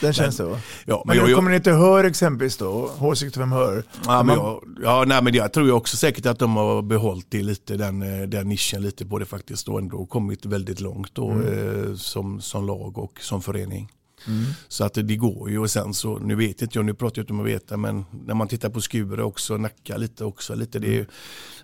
Den 0.00 0.12
känns 0.12 0.36
det 0.36 0.44
va? 0.44 0.58
Ja, 0.84 1.02
Men, 1.06 1.16
jag- 1.16 1.24
nu 1.24 1.30
jag- 1.30 1.36
kommer 1.36 1.50
ni 1.50 1.56
inte 1.56 1.72
Hör 1.72 2.04
exempelvis 2.04 2.56
då? 2.56 2.90
H65 2.98 3.52
Hör? 3.54 3.84
Ja, 4.06 4.22
men 4.22 4.36
jag, 4.36 4.62
ja, 4.82 5.04
nej, 5.06 5.22
men 5.22 5.34
jag 5.34 5.52
tror 5.52 5.68
jag 5.68 5.76
också 5.76 5.96
säkert 5.96 6.26
att 6.26 6.38
de 6.38 6.56
har 6.56 6.82
behållit 6.82 7.26
det 7.30 7.42
lite, 7.42 7.76
den, 7.76 8.02
eh, 8.02 8.28
den 8.28 8.48
nischen 8.48 8.82
lite 8.82 9.06
på 9.06 9.18
det 9.18 9.24
faktiskt 9.26 9.68
och 9.68 9.78
ändå 9.78 10.06
kommit 10.06 10.46
väldigt 10.46 10.80
långt 10.80 11.14
då, 11.14 11.30
Mm. 11.30 11.88
eh, 11.88 11.94
som, 11.94 12.40
som 12.40 12.66
lag 12.66 12.98
och 12.98 13.18
som 13.20 13.42
förening. 13.42 13.88
Mm. 14.26 14.44
Så 14.68 14.84
att 14.84 14.94
det, 14.94 15.02
det 15.02 15.16
går 15.16 15.50
ju 15.50 15.58
och 15.58 15.70
sen 15.70 15.94
så, 15.94 16.18
nu 16.18 16.34
vet 16.34 16.62
inte 16.62 16.78
jag, 16.78 16.84
nu 16.84 16.94
pratar 16.94 17.18
jag 17.18 17.22
inte 17.22 17.32
om 17.32 17.40
att 17.40 17.46
veta, 17.46 17.76
men 17.76 18.04
när 18.26 18.34
man 18.34 18.48
tittar 18.48 18.68
på 18.70 18.80
Skure 18.80 19.22
också, 19.22 19.56
Nacka 19.56 19.96
lite 19.96 20.24
också, 20.24 20.54
lite 20.54 20.78
det, 20.78 20.86
är 20.86 20.92
ju- 20.92 21.06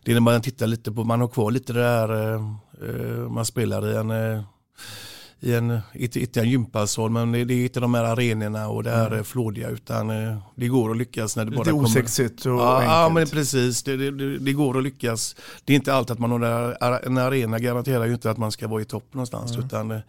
det 0.05 0.11
är 0.11 0.15
när 0.15 0.21
man 0.21 0.41
tittar 0.43 0.67
lite 0.67 0.93
på, 0.93 1.05
man 1.05 1.21
har 1.21 1.29
kvar 1.29 1.51
lite 1.51 1.73
det 1.73 1.81
där, 1.81 2.35
eh, 2.35 2.43
eh, 2.89 3.29
man 3.29 3.45
spelar 3.45 3.91
i 3.93 3.97
en 3.97 4.11
eh, 4.11 4.43
i 5.41 5.55
en, 5.55 5.81
inte, 5.95 6.21
inte 6.21 6.41
en 6.41 6.49
gympasal 6.51 7.11
men 7.11 7.33
det 7.33 7.39
är 7.39 7.51
inte 7.65 7.81
de 7.81 7.95
här 7.95 8.05
arenorna 8.05 8.69
och 8.69 8.83
det 8.83 8.91
här 8.91 9.07
Mm. 9.13 9.25
flådiga 9.25 9.69
utan 9.69 10.11
eh, 10.11 10.39
det 10.57 10.69
går 10.69 10.91
att 10.91 10.97
lyckas 10.97 11.37
när 11.37 11.45
det 11.45 11.51
Lite 11.51 11.59
bara 11.65 11.71
kommer. 11.71 11.85
osexigt 11.89 12.47
och 12.47 12.53
ja, 12.53 12.83
ja 12.85 13.05
enkelt. 13.05 13.15
men 13.15 13.27
precis, 13.41 13.83
det, 13.83 13.97
det, 13.97 14.11
det, 14.11 14.39
det 14.39 14.53
går 14.53 14.79
att 14.79 14.83
lyckas. 14.85 15.37
Det 15.65 15.73
är 15.73 15.77
inte 15.77 15.95
allt 15.95 16.11
att 16.11 16.19
man 16.19 16.31
har 16.31 16.39
där, 16.39 17.07
en 17.07 17.19
arena 17.19 17.59
garanterar 17.59 18.07
ju 18.07 18.13
inte 18.13 18.31
att 18.31 18.39
man 18.39 18.53
ska 18.53 18.69
vara 18.69 18.83
i 18.83 18.85
topp 18.85 19.15
någonstans 19.15 19.53
Mm. 19.55 19.67
utan 19.67 19.91
eh, 19.91 20.01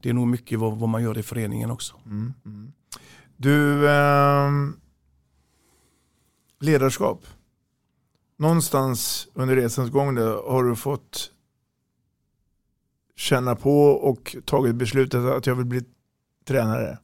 det 0.00 0.08
är 0.08 0.12
nog 0.14 0.26
mycket 0.28 0.58
vad, 0.58 0.78
vad 0.78 0.88
man 0.88 1.02
gör 1.02 1.18
i 1.18 1.22
föreningen 1.22 1.70
också. 1.70 1.94
Mm, 2.06 2.34
mm. 2.46 2.72
Du, 3.36 3.90
ehm, 3.90 4.76
ledarskap. 6.60 7.26
Någonstans 8.38 9.28
under 9.34 9.56
resans 9.56 9.90
gång 9.90 10.16
har 10.18 10.64
du 10.64 10.76
fått 10.76 11.30
känna 13.18 13.56
på 13.56 13.80
och 13.84 14.36
tagit 14.44 14.74
beslutet 14.74 15.24
att 15.24 15.46
jag 15.46 15.54
vill 15.54 15.66
bli 15.66 15.82
tränare. 16.46 16.98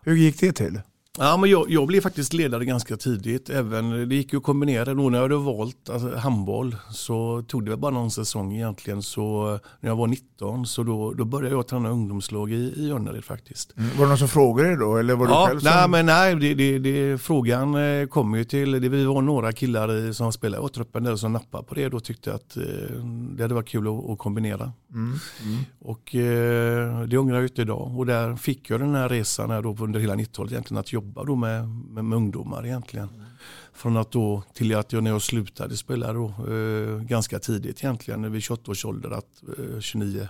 Hur 0.00 0.14
gick 0.16 0.40
det 0.40 0.52
till? 0.52 0.80
Ja, 1.18 1.36
men 1.36 1.50
jag, 1.50 1.70
jag 1.70 1.86
blev 1.86 2.00
faktiskt 2.00 2.32
ledare 2.32 2.64
ganska 2.64 2.96
tidigt. 2.96 3.50
Även, 3.50 4.08
det 4.08 4.14
gick 4.14 4.32
ju 4.32 4.36
att 4.36 4.44
kombinera. 4.44 4.94
Då 4.94 5.10
när 5.10 5.18
jag 5.18 5.22
hade 5.22 5.36
valt 5.36 5.90
alltså, 5.90 6.16
handboll 6.16 6.76
så 6.90 7.44
tog 7.48 7.64
det 7.64 7.70
väl 7.70 7.78
bara 7.78 7.90
någon 7.90 8.10
säsong 8.10 8.54
egentligen. 8.54 9.02
Så 9.02 9.58
när 9.80 9.90
jag 9.90 9.96
var 9.96 10.06
19 10.06 10.66
så 10.66 10.82
då, 10.82 11.12
då 11.12 11.24
började 11.24 11.54
jag 11.54 11.66
träna 11.66 11.90
ungdomslag 11.90 12.52
i, 12.52 12.72
i 12.76 12.90
Önnered 12.90 13.24
faktiskt. 13.24 13.76
Mm. 13.76 13.90
Var 13.96 14.04
det 14.04 14.08
någon 14.08 14.18
som 14.18 14.28
frågade 14.28 14.68
dig 14.68 14.78
då? 14.78 14.96
Eller 14.96 15.14
var 15.14 15.26
du 15.26 15.32
ja, 15.32 15.46
själv 15.46 15.60
som... 15.60 15.70
nej, 15.70 15.88
men 15.88 16.06
nej, 16.06 16.34
det, 16.34 16.54
det, 16.54 16.78
det, 16.78 17.18
frågan 17.18 17.74
eh, 17.74 18.06
kom 18.06 18.34
ju 18.34 18.44
till, 18.44 18.72
det 18.72 18.88
vi 18.88 19.04
var 19.04 19.22
några 19.22 19.52
killar 19.52 20.12
som 20.12 20.32
spelade 20.32 20.66
i 20.66 20.68
truppen 20.68 21.04
där 21.04 21.16
som 21.16 21.32
nappade 21.32 21.64
på 21.64 21.74
det. 21.74 21.88
Då 21.88 22.00
tyckte 22.00 22.34
att 22.34 22.56
eh, 22.56 22.62
det 23.30 23.42
hade 23.42 23.54
varit 23.54 23.68
kul 23.68 23.88
att, 23.88 24.10
att 24.10 24.18
kombinera. 24.18 24.72
Mm. 24.92 25.18
Mm. 25.42 25.64
Och 25.80 26.14
eh, 26.14 27.00
det 27.00 27.18
ångrar 27.18 27.36
jag 27.36 27.44
inte 27.44 27.62
idag. 27.62 27.98
Och 27.98 28.06
där 28.06 28.36
fick 28.36 28.70
jag 28.70 28.80
den 28.80 28.94
här 28.94 29.08
resan 29.08 29.50
här 29.50 29.62
då 29.62 29.76
under 29.80 30.00
hela 30.00 30.14
90-talet 30.14 30.52
egentligen 30.52 30.80
att 30.80 30.92
jobba 31.02 31.24
då 31.24 31.36
med, 31.36 31.68
med, 31.68 32.04
med 32.04 32.16
ungdomar 32.16 32.66
egentligen. 32.66 33.08
Mm. 33.08 33.26
Från 33.72 33.96
att 33.96 34.10
då 34.10 34.42
till 34.54 34.74
att 34.74 34.92
jag 34.92 35.02
när 35.02 35.10
jag 35.10 35.22
slutade 35.22 35.76
spela 35.76 36.12
då 36.12 36.26
eh, 36.26 37.02
ganska 37.02 37.38
tidigt 37.38 37.84
egentligen 37.84 38.32
vid 38.32 38.42
28 38.42 38.70
års 38.70 38.84
ålder, 38.84 39.10
att, 39.10 39.42
eh, 39.58 39.80
29, 39.80 40.28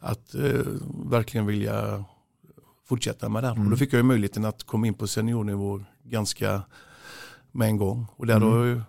att 0.00 0.34
eh, 0.34 0.40
verkligen 1.10 1.46
vilja 1.46 2.04
fortsätta 2.88 3.28
med 3.28 3.42
det. 3.44 3.48
Mm. 3.48 3.64
Och 3.64 3.70
då 3.70 3.76
fick 3.76 3.92
jag 3.92 3.98
ju 3.98 4.02
möjligheten 4.02 4.44
att 4.44 4.64
komma 4.64 4.86
in 4.86 4.94
på 4.94 5.06
seniornivå 5.06 5.80
ganska 6.04 6.62
med 7.52 7.68
en 7.68 7.76
gång. 7.76 8.06
Och 8.16 8.26
där 8.26 8.36
mm. 8.36 8.48
har 8.48 8.64
jag 8.64 8.80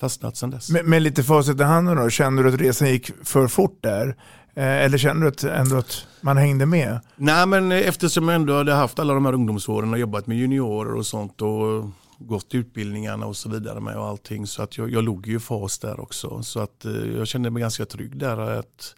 fastnat 0.00 0.36
sedan 0.36 0.50
dess. 0.50 0.70
Med, 0.70 0.84
med 0.84 1.02
lite 1.02 1.22
facit 1.22 1.60
i 1.60 1.62
handen 1.62 1.96
då, 1.96 2.10
kände 2.10 2.42
du 2.42 2.48
att 2.48 2.60
resan 2.60 2.88
gick 2.88 3.10
för 3.24 3.48
fort 3.48 3.78
där? 3.82 4.16
Eh, 4.54 4.84
eller 4.84 4.98
kände 4.98 5.26
du 5.26 5.28
att, 5.28 5.44
ändå 5.44 5.76
att 5.76 6.06
man 6.20 6.36
hängde 6.36 6.66
med? 6.66 7.00
Nej, 7.16 7.46
men 7.46 7.72
eftersom 7.72 8.28
jag 8.28 8.34
ändå 8.34 8.56
hade 8.56 8.72
haft 8.72 8.98
alla 8.98 9.14
de 9.14 9.24
här 9.26 9.32
ungdomsåren 9.32 9.92
och 9.92 9.98
jobbat 9.98 10.26
med 10.26 10.36
juniorer 10.36 10.94
och 10.94 11.06
sånt 11.06 11.42
och 11.42 11.84
gått 12.18 12.54
utbildningarna 12.54 13.26
och 13.26 13.36
så 13.36 13.48
vidare 13.48 13.80
med 13.80 13.96
och 13.96 14.06
allting 14.06 14.46
så 14.46 14.62
att 14.62 14.78
jag, 14.78 14.90
jag 14.90 15.04
låg 15.04 15.26
ju 15.26 15.36
i 15.36 15.40
fas 15.40 15.78
där 15.78 16.00
också. 16.00 16.42
Så 16.42 16.60
att 16.60 16.84
eh, 16.84 16.92
jag 16.92 17.28
kände 17.28 17.50
mig 17.50 17.60
ganska 17.60 17.86
trygg 17.86 18.18
där 18.18 18.38
att, 18.38 18.94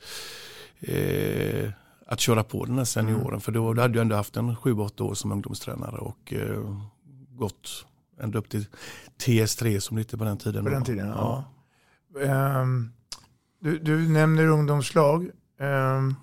eh, 0.80 1.70
att 2.06 2.20
köra 2.20 2.44
på 2.44 2.64
den 2.64 2.78
här 2.78 2.84
senioren. 2.84 3.28
Mm. 3.28 3.40
För 3.40 3.52
då, 3.52 3.74
då 3.74 3.82
hade 3.82 3.94
jag 3.94 4.02
ändå 4.02 4.16
haft 4.16 4.36
en 4.36 4.56
7-8 4.56 5.02
år 5.02 5.14
som 5.14 5.32
ungdomstränare 5.32 5.96
och 5.96 6.32
eh, 6.32 6.76
gått 7.30 7.86
ända 8.20 8.38
upp 8.38 8.48
till 8.48 8.66
TS3 9.24 9.80
som 9.80 9.96
det 9.96 10.00
hette 10.00 10.18
på 10.18 10.24
den 10.24 10.38
tiden. 10.38 10.64
På 10.64 10.70
den 10.70 10.84
tiden, 10.84 11.08
ja. 11.08 11.44
ja. 12.14 12.60
Um, 12.60 12.92
du, 13.60 13.78
du 13.78 14.08
nämner 14.08 14.46
ungdomslag. 14.46 15.30
Um, 15.58 16.16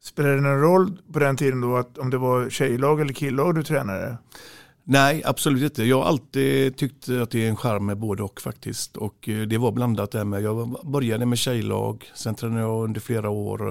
spelade 0.00 0.34
det 0.34 0.40
någon 0.40 0.60
roll 0.60 0.98
på 1.12 1.18
den 1.18 1.36
tiden 1.36 1.60
då 1.60 1.76
att 1.76 1.98
om 1.98 2.10
det 2.10 2.18
var 2.18 2.50
tjejlag 2.50 3.00
eller 3.00 3.12
killag 3.12 3.54
du 3.54 3.62
tränade? 3.62 4.18
Nej, 4.84 5.22
absolut 5.24 5.62
inte. 5.62 5.84
Jag 5.84 5.96
har 5.96 6.04
alltid 6.04 6.76
tyckt 6.76 7.08
att 7.08 7.30
det 7.30 7.44
är 7.44 7.48
en 7.48 7.56
charm 7.56 7.86
med 7.86 7.98
både 7.98 8.22
och 8.22 8.40
faktiskt. 8.40 8.96
Och 8.96 9.28
eh, 9.28 9.42
det 9.42 9.58
var 9.58 9.72
blandat 9.72 10.10
där 10.10 10.24
med. 10.24 10.42
Jag 10.42 10.76
började 10.84 11.26
med 11.26 11.38
tjejlag, 11.38 12.10
sen 12.14 12.34
tränade 12.34 12.60
jag 12.60 12.84
under 12.84 13.00
flera 13.00 13.30
år 13.30 13.62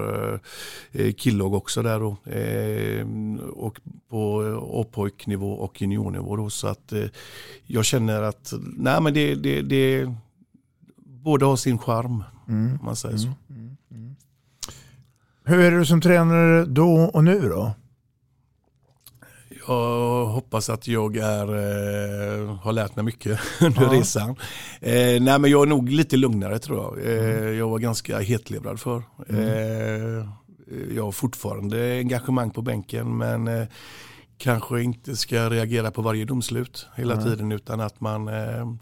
eh, 0.92 1.12
killag 1.12 1.54
också 1.54 1.82
där 1.82 2.00
då. 2.00 2.30
Eh, 2.30 3.06
och 3.48 3.80
på 4.08 4.42
A-pojknivå 4.72 5.52
och 5.52 5.82
juniornivå 5.82 6.36
då. 6.36 6.50
Så 6.50 6.68
att 6.68 6.92
jag 7.66 7.84
känner 7.84 8.22
att, 8.22 8.52
nej 8.76 9.00
men 9.00 9.14
det, 9.14 9.34
det, 9.34 9.62
det 9.62 10.14
båda 10.96 11.46
har 11.46 11.56
sin 11.56 11.78
charm. 11.78 12.24
Mm. 12.48 12.78
Om 12.80 12.84
man 12.84 12.96
säger 12.96 13.16
så. 13.16 13.28
Mm. 13.50 13.61
Hur 15.44 15.60
är 15.60 15.70
du 15.70 15.86
som 15.86 16.00
tränare 16.00 16.64
då 16.64 17.10
och 17.14 17.24
nu 17.24 17.48
då? 17.48 17.72
Jag 19.66 20.26
hoppas 20.26 20.70
att 20.70 20.88
jag 20.88 21.16
är, 21.16 21.46
eh, 21.48 22.56
har 22.56 22.72
lärt 22.72 22.96
mig 22.96 23.04
mycket 23.04 23.40
under 23.60 23.82
ja. 23.82 23.92
resan. 23.92 24.30
Eh, 24.80 25.22
nej 25.22 25.38
men 25.38 25.50
jag 25.50 25.62
är 25.62 25.66
nog 25.66 25.88
lite 25.88 26.16
lugnare 26.16 26.58
tror 26.58 26.78
jag. 26.78 27.06
Eh, 27.06 27.38
mm. 27.38 27.56
Jag 27.56 27.68
var 27.68 27.78
ganska 27.78 28.18
hetlevrad 28.18 28.80
för. 28.80 29.02
Mm. 29.28 29.42
Eh, 29.42 30.28
jag 30.96 31.04
har 31.04 31.12
fortfarande 31.12 31.98
engagemang 31.98 32.50
på 32.50 32.62
bänken 32.62 33.16
men 33.16 33.48
eh, 33.48 33.66
kanske 34.38 34.82
inte 34.82 35.16
ska 35.16 35.50
reagera 35.50 35.90
på 35.90 36.02
varje 36.02 36.24
domslut 36.24 36.86
hela 36.96 37.12
mm. 37.12 37.24
tiden 37.24 37.52
utan 37.52 37.80
att 37.80 38.00
man 38.00 38.28
eh, 38.28 38.74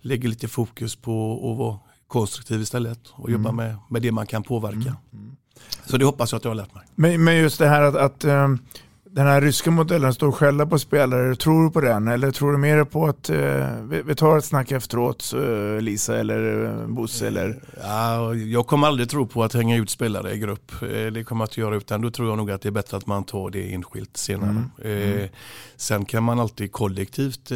lägger 0.00 0.28
lite 0.28 0.48
fokus 0.48 0.96
på 0.96 1.32
att 1.52 1.58
vara 1.58 1.78
konstruktiv 2.06 2.60
istället 2.60 3.00
och 3.12 3.30
jobba 3.30 3.48
mm. 3.48 3.56
med, 3.56 3.76
med 3.90 4.02
det 4.02 4.12
man 4.12 4.26
kan 4.26 4.42
påverka. 4.42 4.96
Mm. 5.12 5.36
Så 5.84 5.96
det 5.96 6.04
hoppas 6.04 6.32
jag 6.32 6.36
att 6.38 6.44
jag 6.44 6.50
har 6.50 6.56
lärt 6.56 6.74
mig. 6.74 6.84
Men, 6.94 7.24
men 7.24 7.36
just 7.36 7.58
det 7.58 7.68
här 7.68 7.82
att, 7.82 7.96
att 7.96 8.24
um, 8.24 8.58
den 9.04 9.26
här 9.26 9.40
ryska 9.40 9.70
modellen 9.70 10.14
står 10.14 10.28
och 10.28 10.36
skäller 10.36 10.66
på 10.66 10.78
spelare, 10.78 11.36
tror 11.36 11.64
du 11.64 11.70
på 11.70 11.80
den? 11.80 12.08
Eller 12.08 12.30
tror 12.30 12.52
du 12.52 12.58
mer 12.58 12.84
på 12.84 13.06
att, 13.06 13.30
uh, 13.30 13.36
vi, 13.82 14.02
vi, 14.02 14.14
tar 14.14 14.38
ett 14.38 14.44
snack 14.44 14.72
efteråt, 14.72 15.32
uh, 15.36 15.80
Lisa 15.80 16.18
eller 16.18 16.38
uh, 16.38 16.86
Bosse? 16.86 17.26
Eller? 17.26 17.62
Ja, 17.82 18.34
jag 18.34 18.66
kommer 18.66 18.86
aldrig 18.86 19.10
tro 19.10 19.26
på 19.26 19.44
att 19.44 19.54
hänga 19.54 19.76
ut 19.76 19.90
spelare 19.90 20.34
i 20.34 20.38
grupp. 20.38 20.72
Det 21.12 21.24
kommer 21.24 21.42
jag 21.42 21.48
inte 21.48 21.60
göra, 21.60 21.76
utan 21.76 22.00
då 22.00 22.10
tror 22.10 22.28
jag 22.28 22.36
nog 22.36 22.50
att 22.50 22.62
det 22.62 22.68
är 22.68 22.72
bättre 22.72 22.96
att 22.96 23.06
man 23.06 23.24
tar 23.24 23.50
det 23.50 23.74
enskilt 23.74 24.16
senare. 24.16 24.50
Mm. 24.50 25.12
Mm. 25.12 25.28
Sen 25.76 26.04
kan 26.04 26.22
man 26.22 26.40
alltid 26.40 26.72
kollektivt 26.72 27.50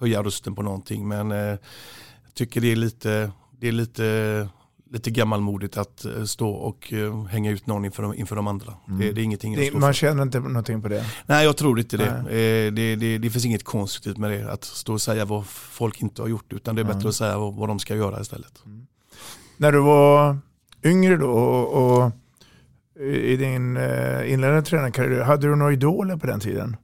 höja 0.00 0.22
rösten 0.22 0.54
på 0.54 0.62
någonting, 0.62 1.08
men 1.08 1.30
jag 1.30 1.58
tycker 2.34 2.60
det 2.60 2.72
är 2.72 2.76
lite 2.76 3.30
det 3.62 3.68
är 3.68 3.72
lite, 3.72 4.48
lite 4.92 5.10
gammalmodigt 5.10 5.76
att 5.76 6.04
eh, 6.04 6.24
stå 6.24 6.50
och 6.50 6.92
eh, 6.92 7.24
hänga 7.24 7.50
ut 7.50 7.66
någon 7.66 7.84
inför 7.84 8.02
de, 8.02 8.14
inför 8.14 8.36
de 8.36 8.46
andra. 8.46 8.74
Mm. 8.88 9.00
Det, 9.00 9.12
det, 9.12 9.20
är 9.20 9.24
ingenting 9.24 9.56
det, 9.56 9.74
Man 9.74 9.92
känner 9.92 10.22
inte 10.22 10.40
någonting 10.40 10.82
på 10.82 10.88
det? 10.88 11.04
Nej, 11.26 11.44
jag 11.44 11.56
tror 11.56 11.78
inte 11.78 11.96
det. 11.96 12.06
Eh, 12.06 12.72
det, 12.72 12.96
det. 12.96 13.18
det, 13.18 13.30
finns 13.30 13.44
inget 13.44 13.64
konstruktivt 13.64 14.18
med 14.18 14.30
det. 14.30 14.52
Att 14.52 14.64
stå 14.64 14.92
och 14.92 15.02
säga 15.02 15.24
vad 15.24 15.46
folk 15.46 16.02
inte 16.02 16.22
har 16.22 16.28
gjort. 16.28 16.52
Utan 16.52 16.74
det 16.74 16.82
är 16.82 16.84
bättre 16.84 17.08
att 17.08 17.14
säga 17.14 17.38
vad, 17.38 17.54
vad 17.54 17.68
de 17.68 17.78
ska 17.78 17.96
göra 17.96 18.20
istället. 18.20 18.62
Mm. 18.66 18.86
När 19.56 19.72
du 19.72 19.78
var 19.78 20.38
yngre 20.84 21.16
då 21.16 21.30
och, 21.30 22.02
och 22.02 22.12
i 23.00 23.36
din 23.36 23.76
inledande 24.26 24.62
tränarkarriär, 24.62 25.20
hade 25.20 25.46
du 25.46 25.56
några 25.56 25.72
idoler 25.72 26.16
på 26.16 26.26
den 26.26 26.40
tiden? 26.40 26.76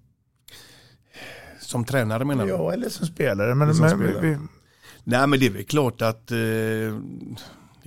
Som 1.60 1.84
tränare 1.84 2.24
menar 2.24 2.44
du? 2.44 2.50
Ja, 2.50 2.72
eller 2.72 2.88
som 2.88 3.06
spelare. 3.06 3.54
Men, 3.54 3.74
som 3.74 3.86
men 3.86 3.90
spelare. 3.90 4.20
Vi, 4.20 4.38
Nej 5.04 5.26
men 5.26 5.40
det 5.40 5.46
är 5.46 5.50
väl 5.50 5.64
klart 5.64 6.02
att 6.02 6.30
eh, 6.30 6.38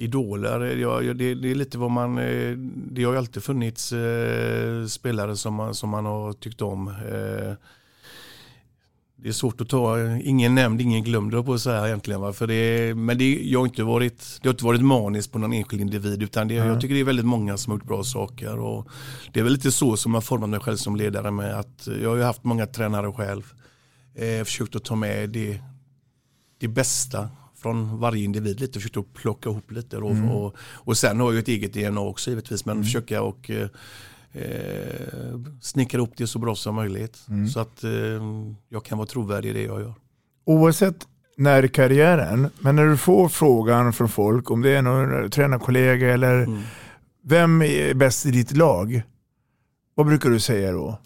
idoler, 0.01 0.75
ja, 0.75 1.13
det, 1.13 1.33
det, 1.35 1.51
är 1.51 1.55
lite 1.55 1.77
vad 1.77 1.91
man, 1.91 2.17
eh, 2.17 2.57
det 2.91 3.03
har 3.03 3.11
ju 3.11 3.17
alltid 3.17 3.43
funnits 3.43 3.93
eh, 3.93 4.85
spelare 4.85 5.35
som 5.35 5.53
man, 5.53 5.75
som 5.75 5.89
man 5.89 6.05
har 6.05 6.33
tyckt 6.33 6.61
om. 6.61 6.87
Eh, 6.87 7.53
det 9.15 9.29
är 9.29 9.33
svårt 9.33 9.61
att 9.61 9.69
ta, 9.69 9.99
ingen 10.23 10.55
nämnd, 10.55 10.81
ingen 10.81 11.03
glömd 11.03 11.45
på 11.45 11.53
att 11.53 11.61
säga 11.61 11.87
egentligen. 11.87 12.21
Va? 12.21 12.33
För 12.33 12.47
det, 12.47 12.95
men 12.95 13.17
det, 13.17 13.39
jag 13.43 13.59
har 13.59 13.65
inte 13.65 13.83
varit, 13.83 14.39
det 14.41 14.47
har 14.47 14.53
inte 14.53 14.65
varit 14.65 14.81
maniskt 14.81 15.31
på 15.31 15.39
någon 15.39 15.53
enskild 15.53 15.81
individ 15.81 16.23
utan 16.23 16.47
det, 16.47 16.57
mm. 16.57 16.67
jag 16.67 16.81
tycker 16.81 16.95
det 16.95 17.01
är 17.01 17.05
väldigt 17.05 17.25
många 17.25 17.57
som 17.57 17.71
har 17.71 17.77
gjort 17.77 17.87
bra 17.87 18.03
saker. 18.03 18.59
Och 18.59 18.87
det 19.33 19.39
är 19.39 19.43
väl 19.43 19.53
lite 19.53 19.71
så 19.71 19.97
som 19.97 20.13
jag 20.13 20.23
format 20.23 20.49
mig 20.49 20.59
själv 20.59 20.77
som 20.77 20.95
ledare 20.95 21.31
med 21.31 21.59
att 21.59 21.87
jag 22.01 22.09
har 22.09 22.15
ju 22.15 22.23
haft 22.23 22.43
många 22.43 22.65
tränare 22.65 23.11
själv. 23.11 23.53
Eh, 24.15 24.43
försökt 24.43 24.75
att 24.75 24.83
ta 24.83 24.95
med 24.95 25.29
det, 25.29 25.61
det 26.59 26.67
bästa 26.67 27.29
från 27.61 27.99
varje 27.99 28.23
individ 28.23 28.59
lite, 28.59 28.79
försökt 28.79 28.97
att 28.97 29.13
plocka 29.13 29.49
ihop 29.49 29.71
lite. 29.71 29.97
Och, 29.97 30.11
mm. 30.11 30.31
och, 30.31 30.55
och 30.59 30.97
sen 30.97 31.19
har 31.19 31.31
jag 31.31 31.39
ett 31.39 31.47
eget 31.47 31.73
DNA 31.73 32.01
också 32.01 32.29
givetvis, 32.29 32.65
men 32.65 32.71
mm. 32.71 32.83
försöka 32.83 33.21
och 33.21 33.49
eh, 33.49 33.67
eh, 34.33 35.39
snickra 35.61 35.97
ihop 35.97 36.13
det 36.17 36.27
så 36.27 36.39
bra 36.39 36.55
som 36.55 36.75
möjligt. 36.75 37.19
Mm. 37.29 37.47
Så 37.47 37.59
att 37.59 37.83
eh, 37.83 37.91
jag 38.69 38.85
kan 38.85 38.97
vara 38.97 39.07
trovärdig 39.07 39.49
i 39.49 39.53
det 39.53 39.63
jag 39.63 39.81
gör. 39.81 39.93
Oavsett 40.45 41.07
när 41.37 41.65
i 41.65 41.69
karriären, 41.69 42.49
men 42.59 42.75
när 42.75 42.85
du 42.85 42.97
får 42.97 43.29
frågan 43.29 43.93
från 43.93 44.09
folk, 44.09 44.51
om 44.51 44.61
det 44.61 44.69
är 44.69 44.81
någon 44.81 45.29
tränarkollega 45.29 46.13
eller 46.13 46.43
mm. 46.43 46.61
vem 47.23 47.61
är 47.61 47.93
bäst 47.93 48.25
i 48.25 48.31
ditt 48.31 48.57
lag? 48.57 49.03
Vad 49.95 50.05
brukar 50.05 50.29
du 50.29 50.39
säga 50.39 50.71
då? 50.71 50.99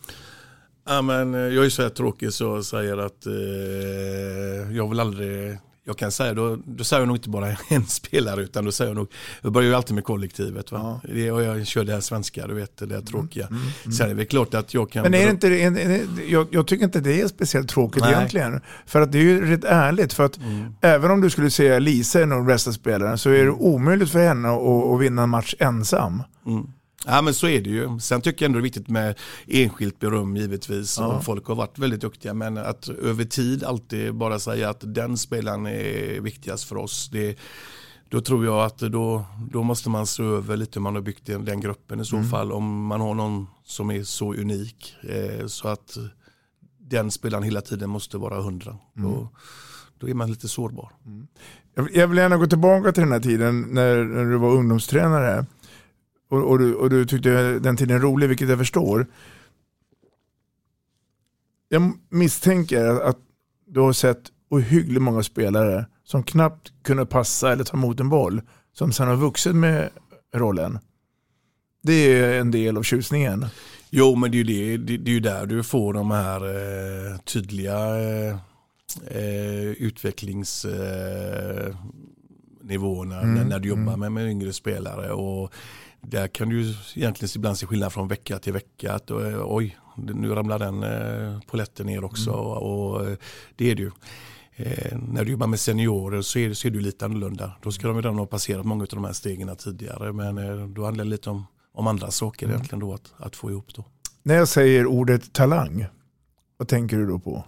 Ja, 0.86 1.02
men 1.02 1.34
eh, 1.34 1.40
jag 1.40 1.66
är 1.66 1.70
så 1.70 1.82
här 1.82 1.90
tråkig 1.90 2.34
så 2.34 2.44
jag 2.44 2.66
säger 2.66 2.98
att 2.98 3.26
eh, 3.26 4.76
jag 4.76 4.90
vill 4.90 5.00
aldrig 5.00 5.58
jag 5.88 5.98
kan 5.98 6.12
säga, 6.12 6.34
då, 6.34 6.58
då 6.66 6.84
säger 6.84 7.02
jag 7.02 7.08
nog 7.08 7.18
inte 7.18 7.30
bara 7.30 7.48
en 7.70 7.86
spelare 7.86 8.42
utan 8.42 8.66
då 8.66 8.72
säger 8.72 8.90
jag 8.90 8.96
nog, 8.96 9.08
jag 9.42 9.52
börjar 9.52 9.70
ju 9.70 9.76
alltid 9.76 9.96
med 9.96 10.04
kollektivet. 10.04 10.72
Va? 10.72 11.00
Ja. 11.04 11.14
Det, 11.14 11.32
och 11.32 11.44
jag 11.44 11.68
kör 11.68 11.84
det 11.84 11.94
här 11.94 12.02
svenska, 12.02 12.48
du 12.48 12.54
vet, 12.54 12.78
det 12.78 12.86
där 12.86 12.96
mm, 12.96 13.06
tråkiga. 13.06 13.48
Mm, 13.48 13.62
mm, 13.62 13.94
Sen 13.94 14.10
är 14.10 14.16
det 14.16 14.26
klart 14.26 14.54
att 14.54 14.74
jag 14.74 14.92
kan... 14.92 15.04
Men 15.04 15.14
är 15.14 15.26
det 15.26 15.32
inte, 15.32 16.08
jag, 16.28 16.48
jag 16.52 16.68
tycker 16.68 16.86
inte 16.86 17.00
det 17.00 17.22
är 17.22 17.28
speciellt 17.28 17.70
tråkigt 17.70 18.04
Nej. 18.04 18.14
egentligen. 18.14 18.62
För 18.86 19.02
att 19.02 19.12
det 19.12 19.18
är 19.18 19.24
ju 19.24 19.46
rätt 19.46 19.64
ärligt, 19.64 20.14
för 20.14 20.26
att 20.26 20.38
mm. 20.38 20.74
även 20.82 21.12
om 21.12 21.22
du 21.22 21.30
skulle 21.30 21.50
säga 21.50 21.80
Lisa 21.80 22.22
är 22.22 22.26
nog 22.26 22.46
bästa 22.46 22.72
spelaren 22.72 23.18
så 23.18 23.30
är 23.30 23.34
det 23.34 23.42
mm. 23.42 23.56
omöjligt 23.56 24.12
för 24.12 24.28
henne 24.28 24.50
att, 24.50 24.94
att 24.94 25.02
vinna 25.02 25.24
en 25.24 25.30
match 25.30 25.56
ensam. 25.60 26.24
Mm. 26.46 26.68
Ja 27.06 27.22
men 27.22 27.34
så 27.34 27.48
är 27.48 27.62
det 27.62 27.70
ju. 27.70 28.00
Sen 28.00 28.22
tycker 28.22 28.46
jag 28.46 28.50
ändå 28.50 28.60
det 28.60 28.62
är 28.62 28.64
viktigt 28.64 28.88
med 28.88 29.20
enskilt 29.48 30.00
beröm 30.00 30.36
givetvis. 30.38 30.98
Ja. 31.00 31.06
Och 31.06 31.24
folk 31.24 31.46
har 31.46 31.56
varit 31.56 31.80
väldigt 31.80 32.02
duktiga. 32.02 32.34
Men 32.34 32.58
att 32.58 32.90
över 32.90 33.26
tid 33.26 33.64
alltid 33.64 34.16
bara 34.16 34.40
säga 34.40 34.70
att 34.70 34.80
den 34.96 35.18
spelaren 35.18 35.66
är 35.66 36.22
viktigast 36.22 36.64
för 36.64 36.78
oss. 36.78 37.10
Det, 37.12 37.38
då 38.10 38.22
tror 38.22 38.46
jag 38.46 38.66
att 38.66 38.78
då, 38.78 39.26
då 39.52 39.64
måste 39.64 39.90
man 39.90 40.08
se 40.08 40.24
över 40.24 40.58
lite 40.58 40.80
hur 40.80 40.82
man 40.82 40.96
har 40.96 41.02
byggt 41.02 41.26
den, 41.26 41.46
den 41.46 41.62
gruppen 41.62 42.00
i 42.00 42.06
så 42.06 42.16
mm. 42.16 42.30
fall. 42.30 42.52
Om 42.52 42.86
man 42.86 43.02
har 43.02 43.14
någon 43.14 43.48
som 43.66 43.92
är 43.92 44.04
så 44.04 44.34
unik. 44.34 44.96
Eh, 45.04 45.48
så 45.48 45.68
att 45.68 45.98
den 46.78 47.12
spelaren 47.12 47.44
hela 47.44 47.62
tiden 47.62 47.90
måste 47.90 48.18
vara 48.18 48.38
100. 48.38 48.78
Mm. 48.98 49.12
Då, 49.12 49.30
då 50.00 50.10
är 50.10 50.14
man 50.14 50.30
lite 50.30 50.48
sårbar. 50.48 50.92
Jag- 51.76 51.96
Jag 51.96 52.08
vill 52.08 52.18
gärna 52.18 52.38
gå 52.38 52.48
tillbaka 52.48 52.92
till 52.92 53.04
den 53.04 53.12
här 53.12 53.20
tiden 53.20 53.62
när, 53.62 54.04
när 54.04 54.26
du 54.26 54.38
var 54.38 54.52
ungdomstränare. 54.52 55.46
Och, 56.30 56.50
och, 56.50 56.60
du, 56.60 56.76
och 56.76 56.90
du 56.90 57.06
tyckte 57.06 57.60
den 57.60 57.78
tiden 57.78 58.02
rolig, 58.02 58.28
vilket 58.28 58.50
jag 58.50 58.58
förstår. 58.58 59.08
Jag 61.70 61.92
misstänker 62.10 62.86
att 62.86 63.18
du 63.68 63.80
har 63.80 63.94
sett 63.94 64.32
ohyggligt 64.50 65.02
många 65.02 65.24
spelare 65.24 65.86
som 66.04 66.24
knappt 66.24 66.74
kunde 66.84 67.06
passa 67.06 67.52
eller 67.52 67.64
ta 67.64 67.78
emot 67.78 68.00
en 68.00 68.10
boll. 68.10 68.42
Som 68.74 68.92
sen 68.92 69.08
har 69.08 69.16
vuxit 69.16 69.56
med 69.56 69.90
rollen. 70.36 70.80
Det 71.84 71.94
är 71.94 72.40
en 72.40 72.52
del 72.52 72.78
av 72.78 72.84
tjusningen. 72.84 73.46
Jo, 73.90 74.16
men 74.16 74.32
det 74.32 74.38
är 74.38 74.44
ju, 74.44 74.78
det, 74.78 74.80
det, 74.98 74.98
det 74.98 75.16
är 75.16 75.20
där 75.20 75.46
du 75.46 75.64
får 75.64 75.94
de 75.94 76.12
här 76.12 76.46
eh, 76.46 77.18
tydliga 77.18 78.00
eh, 78.00 78.38
eh, 79.08 79.64
utvecklingsnivåerna 79.64 81.70
eh, 81.70 81.76
nivåerna 82.62 83.22
Mm, 83.22 83.36
när, 83.36 83.46
när 83.46 83.60
du 83.60 83.70
jobbar 83.70 83.94
mm. 83.94 84.00
med, 84.00 84.12
med 84.12 84.32
yngre 84.32 84.54
spelare. 84.54 85.12
Och 85.12 85.54
där 86.08 86.28
kan 86.28 86.50
du 86.50 86.62
ju 86.64 86.74
egentligen 86.96 87.30
ibland 87.36 87.58
se 87.58 87.66
skillnad 87.66 87.94
från 87.94 88.08
vecka 88.08 88.40
till 88.40 88.54
vecka. 88.54 88.94
Att, 88.94 89.10
eh, 89.10 89.42
oj, 89.44 89.78
nu 89.96 90.30
ramlar 90.36 90.60
den 90.60 90.84
eh, 90.84 91.40
poletten 91.48 91.86
ner 91.86 92.04
också. 92.04 92.30
Mm. 92.30 92.42
Och, 92.42 92.92
och 92.94 93.08
eh, 93.08 93.18
det 93.56 93.72
är 93.72 93.76
det 93.76 93.82
ju. 93.82 93.92
Eh, 94.56 94.98
när 94.98 95.26
du 95.26 95.32
jobbar 95.32 95.48
med 95.48 95.60
seniorer 95.60 96.22
så 96.22 96.40
är, 96.40 96.54
så 96.54 96.68
är 96.68 96.72
ju 96.72 96.80
lite 96.80 97.06
annorlunda. 97.06 97.52
Då 97.62 97.72
ska 97.72 97.88
de 97.88 97.96
redan 97.96 98.18
ha 98.18 98.26
passerat 98.26 98.66
många 98.66 98.84
av 98.84 98.88
de 98.90 99.04
här 99.04 99.14
stegen 99.14 99.56
tidigare. 99.56 100.14
Men 100.14 100.38
eh, 100.38 100.68
då 100.68 100.86
handlar 100.86 101.04
det 101.04 101.10
lite 101.10 101.30
om, 101.30 101.46
om 101.74 101.88
andra 101.88 102.12
saker 102.12 102.46
Mm. 102.46 102.56
egentligen 102.56 102.80
då 102.80 102.94
att, 102.94 103.14
att 103.18 103.36
få 103.36 103.52
ihop 103.52 103.74
då. 103.76 103.86
När 104.24 104.36
jag 104.36 104.48
säger 104.48 104.86
ordet 104.86 105.34
talang, 105.34 105.86
vad 106.58 106.68
tänker 106.68 106.98
du 106.98 107.08
då 107.08 107.20
på? 107.20 107.44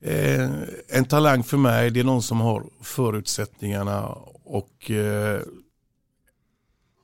Eh, 0.00 0.50
en 0.88 1.04
talang 1.04 1.42
för 1.42 1.56
mig 1.56 1.90
det 1.90 2.00
är 2.00 2.04
någon 2.04 2.22
som 2.22 2.40
har 2.40 2.64
förutsättningarna 2.82 4.08
och 4.44 4.90
eh, 4.90 5.40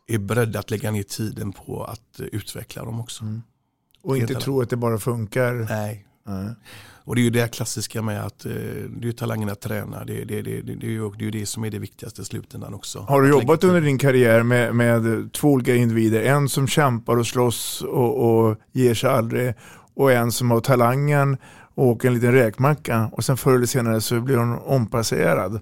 är 0.06 0.18
beredd 0.18 0.56
att 0.56 0.70
lägga 0.70 0.90
ner 0.90 1.02
tiden 1.02 1.52
på 1.52 1.84
att 1.84 2.20
eh, 2.20 2.26
utveckla 2.26 2.84
dem 2.84 3.00
också. 3.00 3.24
Och 4.02 4.18
inte 4.18 4.34
tro 4.34 4.62
att 4.62 4.70
det 4.70 4.76
bara 4.76 4.98
funkar. 4.98 5.66
Nej. 5.70 6.06
Nej. 6.26 6.54
Och 7.04 7.14
det 7.14 7.20
är 7.20 7.22
ju 7.22 7.30
det 7.30 7.52
klassiska 7.52 8.02
med 8.02 8.24
att 8.24 8.46
eh, 8.46 8.52
det 8.88 9.08
är 9.08 9.12
talangen 9.12 9.48
att 9.48 9.60
träna. 9.60 10.04
Det, 10.04 10.24
det, 10.24 10.42
det, 10.42 10.62
det, 10.62 10.74
det, 10.74 10.86
är 10.86 10.90
ju 10.90 11.10
det, 11.10 11.30
det 11.30 11.46
som 11.46 11.64
är 11.64 11.70
det 11.70 11.78
viktigaste 11.78 12.22
i 12.22 12.24
slutändan 12.24 12.74
också. 12.74 13.00
Har 13.00 13.22
du 13.22 13.28
jobbat 13.28 13.64
under 13.64 13.80
din 13.80 13.98
karriär 13.98 14.42
med, 14.42 14.74
med 14.74 15.32
två 15.32 15.48
olika 15.48 15.74
individer? 15.74 16.22
En 16.22 16.48
som 16.48 16.68
kämpar 16.68 17.16
och 17.16 17.26
slåss 17.26 17.82
och, 17.82 18.28
och 18.28 18.56
ger 18.72 18.94
sig 18.94 19.10
aldrig 19.10 19.54
och 19.94 20.12
en 20.12 20.32
som 20.32 20.50
har 20.50 20.60
talangen 20.60 21.36
och 21.74 21.86
åker 21.86 22.08
en 22.08 22.14
liten 22.14 22.32
räkmacka 22.32 23.10
och 23.12 23.24
sen 23.24 23.36
förr 23.36 23.54
eller 23.54 23.66
senare 23.66 24.00
så 24.00 24.20
blir 24.20 24.36
hon 24.36 24.58
ompasserad. 24.58 25.60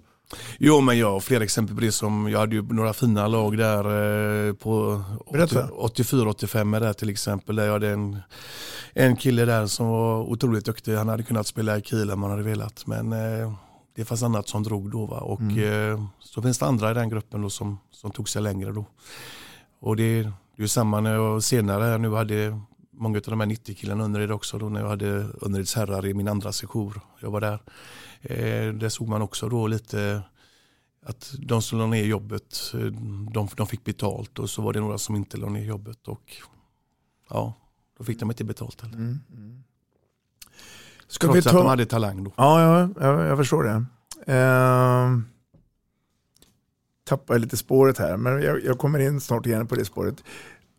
Jo 0.58 0.80
men 0.80 0.98
jag 0.98 1.12
har 1.12 1.20
flera 1.20 1.44
exempel 1.44 1.74
på 1.74 1.80
det 1.80 1.92
som, 1.92 2.28
jag 2.30 2.38
hade 2.38 2.54
ju 2.54 2.62
några 2.62 2.92
fina 2.92 3.26
lag 3.26 3.58
där 3.58 3.84
eh, 4.48 4.54
på 4.54 5.02
Berätta. 5.32 5.68
84-85 5.68 6.80
där 6.80 6.92
till 6.92 7.10
exempel. 7.10 7.56
Där 7.56 7.64
jag 7.64 7.72
hade 7.72 7.90
en, 7.90 8.18
en 8.92 9.16
kille 9.16 9.44
där 9.44 9.66
som 9.66 9.88
var 9.88 10.20
otroligt 10.20 10.64
duktig. 10.64 10.94
Han 10.94 11.08
hade 11.08 11.22
kunnat 11.22 11.46
spela 11.46 11.78
i 11.78 11.82
Kiel 11.82 12.10
om 12.10 12.22
han 12.22 12.30
hade 12.30 12.42
velat. 12.42 12.86
Men 12.86 13.12
eh, 13.12 13.52
det 13.96 14.04
fanns 14.04 14.22
annat 14.22 14.48
som 14.48 14.62
drog 14.62 14.90
då. 14.90 15.06
Va? 15.06 15.20
Och 15.20 15.58
eh, 15.58 16.00
så 16.20 16.42
finns 16.42 16.58
det 16.58 16.66
andra 16.66 16.90
i 16.90 16.94
den 16.94 17.08
gruppen 17.08 17.42
då 17.42 17.50
som, 17.50 17.78
som 17.90 18.10
tog 18.10 18.28
sig 18.28 18.42
längre 18.42 18.72
då. 18.72 18.84
Och 19.80 19.96
det, 19.96 20.22
det 20.22 20.28
är 20.56 20.62
ju 20.62 20.68
samma 20.68 21.00
när 21.00 21.14
jag 21.14 21.42
senare 21.42 21.98
nu 21.98 22.14
hade 22.14 22.60
många 23.00 23.16
av 23.18 23.22
de 23.22 23.40
här 23.40 23.46
90-killarna 23.46 24.04
under 24.04 24.26
det 24.26 24.34
också 24.34 24.58
då 24.58 24.68
när 24.68 24.80
jag 24.80 24.88
hade 24.88 25.24
underreds 25.40 25.74
herrar 25.74 26.06
i 26.06 26.14
min 26.14 26.28
andra 26.28 26.52
sejour. 26.52 27.00
Jag 27.20 27.30
var 27.30 27.40
där. 27.40 27.58
Eh, 28.22 28.72
där 28.72 28.88
såg 28.88 29.08
man 29.08 29.22
också 29.22 29.48
då 29.48 29.66
lite 29.66 30.22
att 31.06 31.34
de 31.38 31.62
som 31.62 31.78
la 31.78 31.86
ner 31.86 32.04
jobbet, 32.04 32.72
eh, 32.74 32.80
de, 33.32 33.48
de 33.56 33.66
fick 33.66 33.84
betalt 33.84 34.38
och 34.38 34.50
så 34.50 34.62
var 34.62 34.72
det 34.72 34.80
några 34.80 34.98
som 34.98 35.16
inte 35.16 35.36
la 35.36 35.48
ner 35.48 35.64
jobbet 35.64 36.08
och 36.08 36.36
ja, 37.30 37.54
då 37.98 38.04
fick 38.04 38.20
de 38.20 38.30
inte 38.30 38.44
betalt 38.44 38.80
heller. 38.80 39.18
Ska 41.06 41.26
Trots 41.26 41.34
vi 41.36 41.38
att 41.38 41.54
de 41.54 41.62
ta... 41.62 41.68
hade 41.68 41.86
talang 41.86 42.24
då. 42.24 42.32
Ja, 42.36 42.60
ja 42.60 42.90
jag, 43.00 43.26
jag 43.26 43.38
förstår 43.38 43.64
det. 43.64 43.84
Ehm... 44.32 45.26
Tappar 47.04 47.38
lite 47.38 47.56
spåret 47.56 47.98
här, 47.98 48.16
men 48.16 48.42
jag, 48.42 48.64
jag 48.64 48.78
kommer 48.78 48.98
in 48.98 49.20
snart 49.20 49.46
igen 49.46 49.66
på 49.66 49.74
det 49.74 49.84
spåret. 49.84 50.24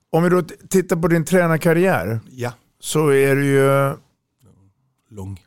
Om 0.10 0.24
vi 0.24 0.30
då 0.30 0.42
tittar 0.70 0.96
på 0.96 1.08
din 1.08 1.26
tränarkarriär 1.26 2.20
Ja, 2.32 2.54
så 2.80 3.10
är 3.10 3.36
det 3.36 3.46
ju, 3.46 3.96
lång. 5.10 5.40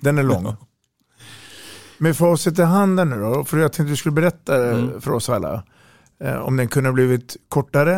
den 0.00 0.18
är 0.18 0.22
lång. 0.22 0.56
Med 2.00 2.16
facit 2.16 2.58
i 2.58 2.62
handen 2.62 3.10
nu 3.10 3.20
då, 3.20 3.44
för 3.44 3.58
jag 3.58 3.72
tänkte 3.72 3.82
att 3.82 3.88
du 3.88 3.96
skulle 3.96 4.12
berätta 4.12 4.66
eh, 4.70 4.78
Mm. 4.78 5.00
för 5.00 5.10
oss 5.12 5.28
alla. 5.28 5.62
Eh, 6.24 6.36
om 6.36 6.56
den 6.56 6.68
kunde 6.68 6.88
ha 6.88 6.94
blivit 6.94 7.36
kortare. 7.48 7.96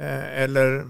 Eh, 0.00 0.42
eller, 0.42 0.84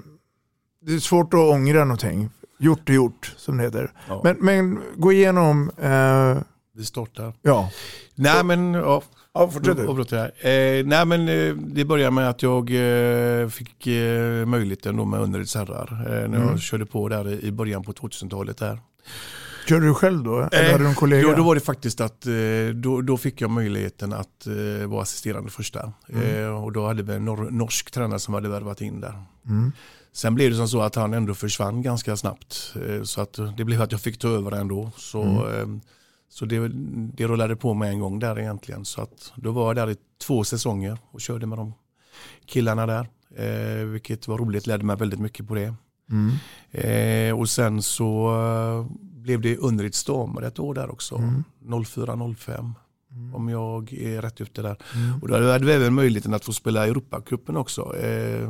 det 0.82 0.94
är 0.94 0.98
svårt 0.98 1.34
att 1.34 1.40
ångra 1.40 1.84
någonting. 1.84 2.30
Gjort 2.58 2.88
är 2.88 2.92
gjort, 2.92 3.34
som 3.36 3.56
det 3.56 3.62
heter. 3.64 3.92
Ja. 4.08 4.20
Men, 4.24 4.36
men 4.40 4.80
gå 4.96 5.12
igenom, 5.12 5.70
eh, 5.78 6.38
Vi 6.74 6.84
startar. 6.84 7.32
ja. 7.42 7.70
Nej 8.14 8.44
men, 8.44 8.74
ja, 8.74 9.02
Ja, 9.32 9.48
fortsätt 9.50 9.76
du. 9.76 10.16
Eh, 10.50 10.86
nej 10.86 11.04
men 11.06 11.28
eh, 11.28 11.54
det 11.54 11.84
började 11.84 12.10
med 12.10 12.28
att 12.30 12.42
jag 12.42 12.70
eh, 12.70 13.48
fick 13.48 13.86
eh, 13.86 14.46
möjligheten 14.46 14.96
då 14.96 15.04
med 15.04 15.20
underreds 15.20 15.54
herrar. 15.54 15.92
Eh, 16.06 16.28
när 16.28 16.36
Mm. 16.38 16.48
jag 16.48 16.60
körde 16.60 16.86
på 16.86 17.08
där 17.08 17.28
i, 17.28 17.46
i 17.46 17.52
början 17.52 17.82
på 17.84 17.92
2000-talet 17.92 18.56
där. 18.58 18.78
Körde 19.68 19.86
du 19.86 19.94
själv 19.94 20.22
då? 20.24 20.38
Eller 20.40 20.64
Eh, 20.66 20.72
hade 20.72 20.84
du 20.84 20.88
en 20.88 20.94
kollega? 20.94 21.28
Då, 21.28 21.34
då 21.34 21.42
var 21.42 21.54
det 21.54 21.60
faktiskt 21.60 22.00
att 22.00 22.26
eh, 22.26 22.32
då, 22.74 23.00
då 23.02 23.16
fick 23.16 23.40
jag 23.40 23.50
möjligheten 23.50 24.12
att 24.12 24.46
eh, 24.46 24.86
vara 24.88 25.02
assisterande 25.02 25.50
första. 25.50 25.92
Eh, 26.08 26.64
och 26.64 26.72
då 26.72 26.86
hade 26.86 27.02
vi 27.02 27.12
en 27.14 27.28
nor- 27.28 27.50
norsk 27.50 27.90
tränare 27.90 28.18
som 28.18 28.34
hade 28.34 28.48
värvat 28.48 28.80
in 28.80 29.00
där. 29.00 29.22
Mm. 29.46 29.72
Sen 30.12 30.34
blev 30.34 30.50
det 30.50 30.56
som 30.56 30.68
så 30.68 30.80
att 30.80 30.94
han 30.94 31.14
ändå 31.14 31.34
försvann 31.34 31.82
ganska 31.82 32.16
snabbt. 32.16 32.74
Eh, 32.88 33.02
så 33.02 33.20
att 33.20 33.38
det 33.56 33.64
blev 33.64 33.82
att 33.82 33.92
jag 33.92 34.00
fick 34.00 34.18
ta 34.18 34.28
över 34.28 34.52
ändå. 34.52 34.90
Så, 34.96 35.22
eh, 35.22 35.66
så 36.30 36.44
det, 36.44 36.68
det 37.16 37.26
rullade 37.26 37.56
på 37.56 37.74
med 37.74 37.90
en 37.90 38.00
gång 38.00 38.18
där 38.18 38.38
egentligen. 38.38 38.84
Så 38.84 39.02
att 39.02 39.32
då 39.36 39.52
var 39.52 39.66
jag 39.66 39.76
där 39.76 39.90
i 39.90 39.96
två 40.26 40.44
säsonger 40.44 40.98
och 41.10 41.20
körde 41.20 41.46
med 41.46 41.58
de 41.58 41.72
killarna 42.46 42.86
där. 42.86 43.08
Eh, 43.36 43.84
vilket 43.84 44.28
var 44.28 44.38
roligt, 44.38 44.66
lärde 44.66 44.84
mig 44.84 44.96
väldigt 44.96 45.20
mycket 45.20 45.48
på 45.48 45.54
det. 45.54 45.74
Mm. 46.10 46.32
Eh, 46.70 47.38
och 47.38 47.48
sen 47.48 47.82
så 47.82 48.30
blev 49.22 49.40
det 49.40 49.56
underreds 49.56 50.04
damer 50.04 50.42
ett 50.42 50.58
år 50.58 50.74
där 50.74 50.90
också. 50.90 51.16
Mm. 51.16 51.44
04-05 51.64 52.72
om 53.34 53.48
jag 53.48 53.92
är 53.92 54.22
rätt 54.22 54.40
ute 54.40 54.62
där. 54.62 54.76
Mm. 54.94 55.22
Och 55.22 55.28
då 55.28 55.34
hade 55.34 55.66
vi 55.66 55.72
även 55.72 55.94
möjligheten 55.94 56.34
att 56.34 56.44
få 56.44 56.52
spela 56.52 56.86
Europacupen 56.86 57.56
också. 57.56 57.96
Eh, 57.96 58.48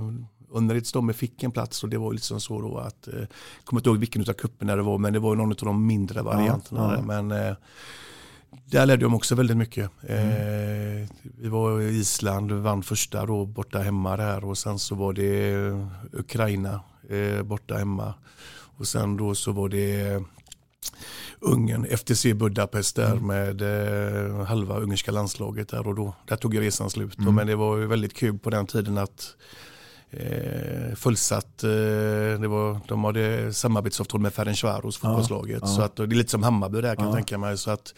underreds 0.51 0.93
damer 0.93 1.13
fick 1.13 1.43
en 1.43 1.51
plats 1.51 1.83
och 1.83 1.89
det 1.89 1.99
var 1.99 2.13
liksom 2.13 2.41
så 2.41 2.61
då 2.61 2.79
att, 2.79 3.09
eh, 3.09 3.15
jag 3.19 3.29
kommer 3.65 3.81
inte 3.81 3.91
ihåg 3.91 3.99
vilken 3.99 4.23
av 4.23 4.33
kupperna 4.33 4.77
det 4.77 4.83
var 4.83 4.99
men 4.99 5.13
det 5.13 5.19
var 5.19 5.37
någon 5.37 5.51
av 5.51 5.57
de 5.57 5.87
mindre 5.87 6.23
varianterna. 6.23 6.81
ja. 6.81 6.97
där. 6.97 7.03
Men 7.03 7.31
eh, 7.31 7.57
där 8.65 8.87
lärde 8.87 9.03
jag 9.03 9.11
mig 9.11 9.17
också 9.17 9.35
väldigt 9.35 9.57
mycket. 9.57 9.91
Mm. 10.09 10.29
Eh, 11.03 11.09
vi 11.23 11.49
var 11.49 11.81
i 11.81 11.89
Island, 11.89 12.53
vann 12.53 12.83
första 12.83 13.27
då 13.27 13.47
borta 13.47 13.79
hemma 13.79 14.17
där 14.17 14.45
och 14.45 14.59
sen 14.59 14.79
så 14.79 14.95
var 14.95 15.13
det 15.13 15.51
eh, 15.53 15.87
Ukraina 16.13 16.81
eh, 17.09 17.43
borta 17.43 17.75
hemma. 17.75 18.15
Och 18.77 18.87
sen 18.87 19.17
då 19.17 19.35
så 19.35 19.53
var 19.53 19.69
det 19.69 20.23
Ungern, 21.41 21.87
FTC 21.91 22.35
Budapest 22.35 22.97
där 22.97 23.13
Mm. 23.13 23.27
med 23.27 23.63
eh, 23.63 24.45
halva 24.47 24.79
ungerska 24.79 25.11
landslaget 25.13 25.69
där 25.69 25.87
och 25.89 25.95
då, 25.95 26.15
där 26.29 26.37
tog 26.37 26.55
ju 26.55 26.61
resan 26.61 26.91
slut. 26.91 27.19
Mm. 27.19 27.35
Men 27.35 27.47
det 27.47 27.57
var 27.57 27.77
ju 27.77 27.87
väldigt 27.87 28.15
kul 28.15 28.39
på 28.39 28.51
den 28.51 28.67
tiden 28.67 28.99
att 28.99 29.37
eh, 30.11 30.95
fullsatt, 30.97 31.65
eh, 31.65 31.71
det 32.41 32.49
var, 32.49 32.81
de 32.89 33.05
hade 33.05 33.53
samarbetsavtal 33.55 34.21
med 34.21 34.35
Ferencvaros 34.35 34.97
fotbollslaget. 34.99 35.59
ja. 35.63 35.67
Så 35.69 35.83
att, 35.83 35.97
det 35.97 36.03
är 36.03 36.07
lite 36.07 36.31
som 36.31 36.43
Hammarby 36.43 36.81
där 36.81 36.95
kan 36.97 37.05
jag 37.05 37.13
Ja. 37.13 37.17
tänka 37.17 37.39
mig. 37.39 37.59
Så 37.59 37.71
att 37.71 37.95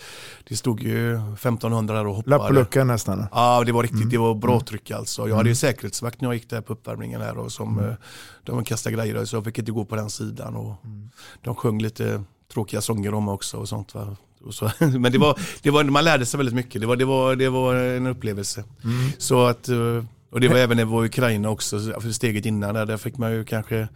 det 0.48 0.56
stod 0.56 0.80
ju 0.82 1.14
1500 1.36 1.94
där 1.94 2.06
och 2.06 2.14
hoppade. 2.16 2.36
Lapp 2.36 2.48
på 2.48 2.54
luckan 2.54 2.86
nästan. 2.86 3.26
Ja, 3.32 3.62
det 3.66 3.72
var 3.72 3.82
riktigt, 3.82 3.98
Mm. 4.00 4.10
det 4.10 4.18
var 4.18 4.34
bra 4.34 4.60
tryck 4.60 4.90
alltså. 4.90 5.28
Jag 5.28 5.36
hade 5.36 5.48
ju 5.48 5.54
säkerhetsvakt 5.54 6.20
när 6.20 6.28
jag 6.28 6.34
gick 6.34 6.50
där 6.50 6.60
på 6.60 6.72
uppvärmningen 6.72 7.20
här 7.20 7.38
och 7.38 7.52
som 7.52 7.78
Mm. 7.78 7.90
eh, 7.90 7.96
de 8.44 8.64
kastade 8.64 8.96
grejer 8.96 9.24
så 9.24 9.36
jag 9.36 9.44
fick 9.44 9.58
inte 9.58 9.72
gå 9.72 9.84
på 9.84 9.96
den 9.96 10.10
sidan. 10.10 10.56
Och 10.56 10.74
Mm. 10.84 11.10
De 11.42 11.54
sjöng 11.54 11.82
lite 11.82 12.22
tråkiga 12.52 12.80
sånger 12.80 13.14
om 13.14 13.28
också 13.28 13.56
och 13.56 13.68
sånt. 13.68 13.94
Va? 13.94 14.16
Och 14.44 14.54
så, 14.54 14.70
men 14.98 15.12
det 15.12 15.18
var, 15.18 15.38
det 15.62 15.70
var, 15.70 15.84
man 15.84 16.04
lärde 16.04 16.26
sig 16.26 16.38
väldigt 16.38 16.54
mycket, 16.54 16.80
det 16.80 16.86
var, 16.86 16.96
det 16.96 17.04
var, 17.04 17.36
det 17.36 17.48
var 17.48 17.74
en 17.74 18.06
upplevelse. 18.06 18.64
Mm. 18.84 19.10
Så 19.18 19.46
att, 19.46 19.68
eh, 19.68 20.04
och 20.30 20.40
det 20.40 20.48
var 20.48 20.56
även 20.56 20.76
när 20.76 20.84
vi 20.84 20.90
var 20.92 21.04
i 21.04 21.06
Ukraina 21.06 21.50
också, 21.50 21.78
för 21.78 22.10
steget 22.12 22.46
innan 22.46 22.74
där, 22.74 22.86
där 22.86 22.96
fick 22.96 23.18
man 23.18 23.32
ju 23.32 23.44
kanske 23.44 23.88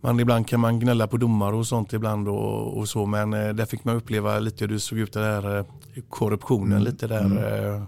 man, 0.00 0.20
ibland 0.20 0.48
kan 0.48 0.60
man 0.60 0.80
gnälla 0.80 1.06
på 1.06 1.16
domare 1.16 1.56
och 1.56 1.66
sånt 1.66 1.92
ibland 1.92 2.28
och, 2.28 2.78
och 2.78 2.88
så 2.88 3.06
men 3.06 3.32
eh, 3.34 3.48
där 3.54 3.66
fick 3.66 3.84
man 3.84 3.96
uppleva 3.96 4.38
lite 4.38 4.64
hur 4.64 4.72
det 4.72 4.80
såg 4.80 4.98
ut 4.98 5.12
där 5.12 5.58
eh, 5.58 5.64
korruptionen 6.08 6.72
Mm. 6.72 6.84
lite 6.84 7.06
där. 7.06 7.24
Mm. 7.24 7.86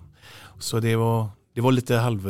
Så 0.59 0.81
det 0.81 0.97
var, 0.97 1.29
det 1.55 1.61
var 1.61 1.73
lite 1.73 1.97
halv... 1.97 2.29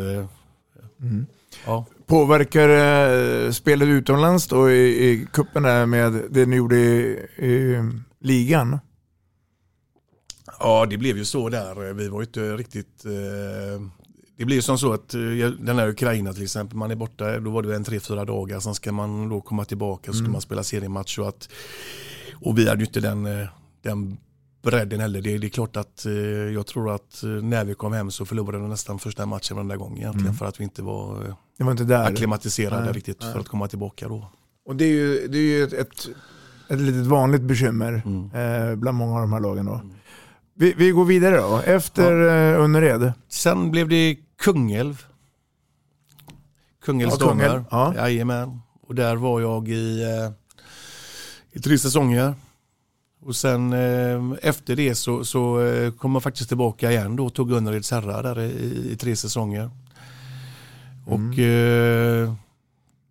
Mm. 1.01 1.27
Ja. 1.67 1.87
Påverkar 2.07 2.69
eh, 2.69 3.51
spelet 3.51 3.89
utomlands 3.89 4.47
då 4.49 4.71
i, 4.71 5.09
i 5.09 5.27
cupen 5.33 5.63
där 5.63 5.87
med 5.87 6.23
det 6.31 6.47
ni 6.47 6.57
gjorde 6.57 6.77
i, 6.77 7.27
i 7.39 7.83
ligan? 8.21 8.79
Ja, 10.61 10.87
det 10.91 10.99
blev 10.99 11.17
ju 11.17 11.25
så 11.25 11.49
där. 11.49 11.93
Vi 11.93 12.09
var 12.09 12.21
ju 12.21 12.27
inte 12.27 12.57
riktigt... 12.57 13.05
Eh, 13.05 13.83
det 14.39 14.45
blir 14.45 14.57
ju 14.57 14.63
som 14.63 14.79
så 14.79 14.93
att 14.93 15.15
eh, 15.15 15.21
den 15.61 15.79
här 15.79 15.89
Ukraina 15.89 16.33
till 16.33 16.43
exempel, 16.43 16.77
man 16.79 16.91
är 16.91 16.95
borta, 16.95 17.39
då 17.41 17.51
var 17.51 17.63
det 17.63 17.77
en 17.77 17.85
tre, 17.85 18.01
fyra 18.01 18.25
dagar, 18.25 18.61
sen 18.61 18.75
ska 18.75 18.93
man 18.93 19.29
då 19.29 19.41
komma 19.41 19.65
tillbaka, 19.65 20.07
så 20.13 20.17
ska 20.17 20.23
Mm. 20.25 20.33
man 20.33 20.41
spela 20.41 20.63
seriematch 20.63 21.19
och 21.19 21.29
att... 21.29 21.49
Och 22.35 22.59
vi 22.59 22.69
hade 22.69 22.81
ju 22.81 22.87
inte 22.87 23.01
den, 23.01 23.27
eh, 23.27 23.49
den 23.83 24.17
bredden 24.71 25.01
heller. 25.01 25.21
Det, 25.21 25.39
det 25.39 25.47
är 25.47 25.49
klart 25.49 25.77
att 25.77 26.07
eh, 26.07 26.13
jag 26.59 26.67
tror 26.67 26.95
att 26.95 27.23
eh, 27.23 27.29
när 27.29 27.65
vi 27.65 27.75
kom 27.75 27.93
hem 27.93 28.11
så 28.11 28.25
förlorade 28.27 28.63
vi 28.63 28.69
nästan 28.69 28.99
första 28.99 29.27
matchen 29.27 29.57
varenda 29.57 29.77
gång 29.77 29.97
egentligen 29.99 30.27
Mm. 30.27 30.35
för 30.37 30.47
att 30.47 30.61
vi 30.61 30.65
inte 30.65 30.83
var 30.83 31.25
eh, 31.29 31.35
Det 31.59 31.65
var 31.65 31.71
inte 31.73 31.85
där. 31.85 32.05
akklimatiserade 32.13 32.85
Nej, 32.85 32.93
riktigt 32.93 33.21
nej. 33.21 33.33
för 33.33 33.41
att 33.41 33.49
komma 33.49 33.69
tillbaka 33.69 34.09
då. 34.09 34.31
Och 34.67 34.77
det 34.77 34.85
är 34.85 34.89
ju, 34.93 35.29
det 35.29 35.39
är 35.39 35.43
ju 35.43 35.65
ett, 35.65 35.73
ett, 35.73 36.09
ett 36.69 36.79
litet 36.81 37.07
vanligt 37.07 37.43
bekymmer 37.43 38.03
Mm. 38.07 38.71
eh, 38.71 38.77
bland 38.77 38.99
många 38.99 39.15
av 39.15 39.21
de 39.21 39.33
här 39.33 39.41
lagen. 39.41 39.67
Då. 39.67 39.81
Vi, 40.55 40.75
vi 40.77 40.91
går 40.91 41.05
vidare 41.05 41.37
då, 41.37 41.61
efter 41.65 42.13
eh, 42.23 42.61
Önnered. 42.65 43.13
Sen 43.29 43.71
blev 43.71 43.89
det 43.89 44.17
Kungälv. 44.39 45.05
Kungälvs 46.85 47.17
Ja, 47.21 47.29
Kungälv, 47.29 47.53
damer. 47.53 47.65
ja. 47.71 47.95
Jajamän. 47.97 48.61
Och 48.89 48.95
där 48.95 49.17
var 49.17 49.41
jag 49.41 49.69
i, 49.69 50.03
eh, 50.03 50.31
i 51.53 51.61
tre 51.61 51.79
säsonger. 51.79 52.35
Och 53.27 53.37
sen 53.37 53.73
eh, 53.73 54.39
efter 54.43 54.77
det 54.77 54.95
så, 54.95 55.25
så 55.25 55.61
eh, 55.61 55.93
kom 55.93 56.13
jag 56.15 56.23
faktiskt 56.23 56.49
tillbaka 56.49 56.91
igen 56.91 57.17
då 57.17 57.27
och 57.27 57.35
tog 57.35 57.51
Unnareds 57.53 57.91
herrar 57.91 58.23
där 58.23 58.41
i, 58.41 58.93
i 58.93 58.97
tre 58.97 59.17
säsonger. 59.17 59.71
Och 61.07 61.39
eh, 61.39 62.33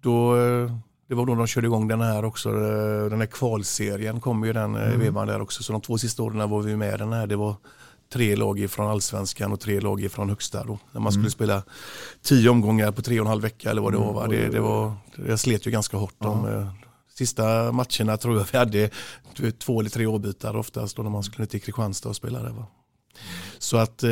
då, 0.01 0.37
eh, 0.37 0.71
det 1.07 1.15
var 1.15 1.25
då 1.25 1.35
de 1.35 1.47
körde 1.47 1.67
igång 1.67 1.87
den 1.87 2.01
här 2.01 2.25
också, 2.25 2.49
eh, 2.49 3.09
den 3.09 3.19
här 3.19 3.25
kvalserien 3.25 4.19
kom 4.19 4.43
ju 4.45 4.53
den 4.53 4.75
mm. 4.75 4.99
vevan 4.99 5.27
där 5.27 5.41
också. 5.41 5.63
Så 5.63 5.71
de 5.71 5.81
två 5.81 5.97
sista 5.97 6.23
åren 6.23 6.49
var 6.49 6.61
vi 6.61 6.75
med 6.75 6.93
i 6.93 6.97
den 6.97 7.13
här. 7.13 7.27
Det 7.27 7.35
var 7.35 7.55
tre 8.13 8.35
lag 8.35 8.67
från 8.69 8.87
allsvenskan 8.87 9.51
och 9.51 9.59
tre 9.59 9.79
lag 9.79 10.07
från 10.11 10.29
högsta 10.29 10.63
då. 10.63 10.79
När 10.91 11.01
man 11.01 11.11
skulle 11.11 11.21
Mm. 11.23 11.31
spela 11.31 11.63
tio 12.23 12.49
omgångar 12.49 12.91
på 12.91 13.01
tre 13.01 13.19
och 13.19 13.25
en 13.25 13.29
halv 13.29 13.41
vecka 13.41 13.69
eller 13.69 13.81
vad 13.81 13.93
det 13.93 13.97
Mm, 13.97 14.13
var. 14.13 14.21
Va? 14.21 14.27
Det, 14.27 14.49
det 14.49 14.59
var, 14.59 14.93
jag 15.27 15.39
slet 15.39 15.67
ju 15.67 15.71
ganska 15.71 15.97
hårt 15.97 16.15
de 16.17 16.47
eh, 16.47 16.67
sista 17.17 17.71
matcherna 17.71 18.17
tror 18.17 18.37
jag 18.37 18.45
vi 18.51 18.57
hade 18.57 18.89
två 19.59 19.79
eller 19.79 19.89
tre 19.89 20.05
avbytare 20.05 20.57
oftast 20.57 20.95
då 20.97 21.03
när 21.03 21.09
man 21.09 21.23
skulle 21.23 21.47
till 21.47 21.61
Kristianstad 21.61 22.09
och 22.09 22.15
spela 22.15 22.39
där. 22.39 22.49
Va? 22.49 22.65
Så 23.59 23.77
att, 23.77 24.03
eh, 24.03 24.09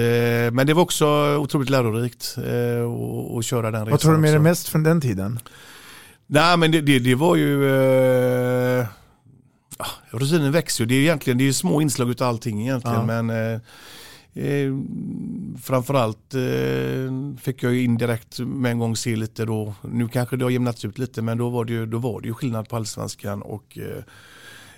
men 0.51 0.67
det 0.67 0.73
var 0.73 0.81
också 0.81 1.37
otroligt 1.37 1.69
lärorikt 1.69 2.35
eh, 2.37 3.37
att- 3.37 3.45
köra 3.45 3.71
den 3.71 3.81
resan 3.85 3.91
Vad 3.91 3.99
tar 3.99 4.11
du 4.11 4.17
med 4.17 4.31
också. 4.33 4.41
mest 4.41 4.67
från 4.67 4.83
den 4.83 5.01
tiden? 5.01 5.39
Nej 6.27 6.57
men 6.57 6.71
det, 6.71 6.81
det, 6.81 6.99
det 6.99 7.15
var 7.15 7.35
ju... 7.35 7.69
Eh, 7.69 8.85
ja, 9.77 9.85
rutinen 10.09 10.51
växer 10.51 10.83
ju. 10.83 10.87
Det 10.87 10.95
är 10.95 10.99
egentligen 11.01 11.37
det 11.37 11.43
är 11.43 11.45
ju 11.45 11.53
små 11.53 11.81
inslag 11.81 12.09
utav 12.09 12.27
allting 12.29 12.61
egentligen. 12.61 13.09
Ja. 13.09 13.21
Men 13.21 13.29
eh, 13.29 13.59
eh, 14.45 14.71
framförallt 15.61 16.33
eh, 16.33 17.39
fick 17.41 17.63
jag 17.63 17.73
ju 17.73 17.83
indirekt 17.83 18.39
med 18.39 18.71
en 18.71 18.79
gång 18.79 18.95
se 18.95 19.15
lite 19.15 19.45
då. 19.45 19.73
Nu 19.81 20.07
kanske 20.07 20.37
det 20.37 20.45
har 20.45 20.49
jämnats 20.49 20.85
ut 20.85 20.97
lite 20.97 21.21
men 21.21 21.37
då 21.37 21.49
var 21.49 21.65
det 21.65 21.73
ju, 21.73 21.85
då 21.85 21.97
var 21.97 22.21
det 22.21 22.27
ju 22.27 22.33
skillnad 22.33 22.69
på 22.69 22.75
allsvenskan 22.75 23.41
och 23.41 23.77
eh, 23.77 24.03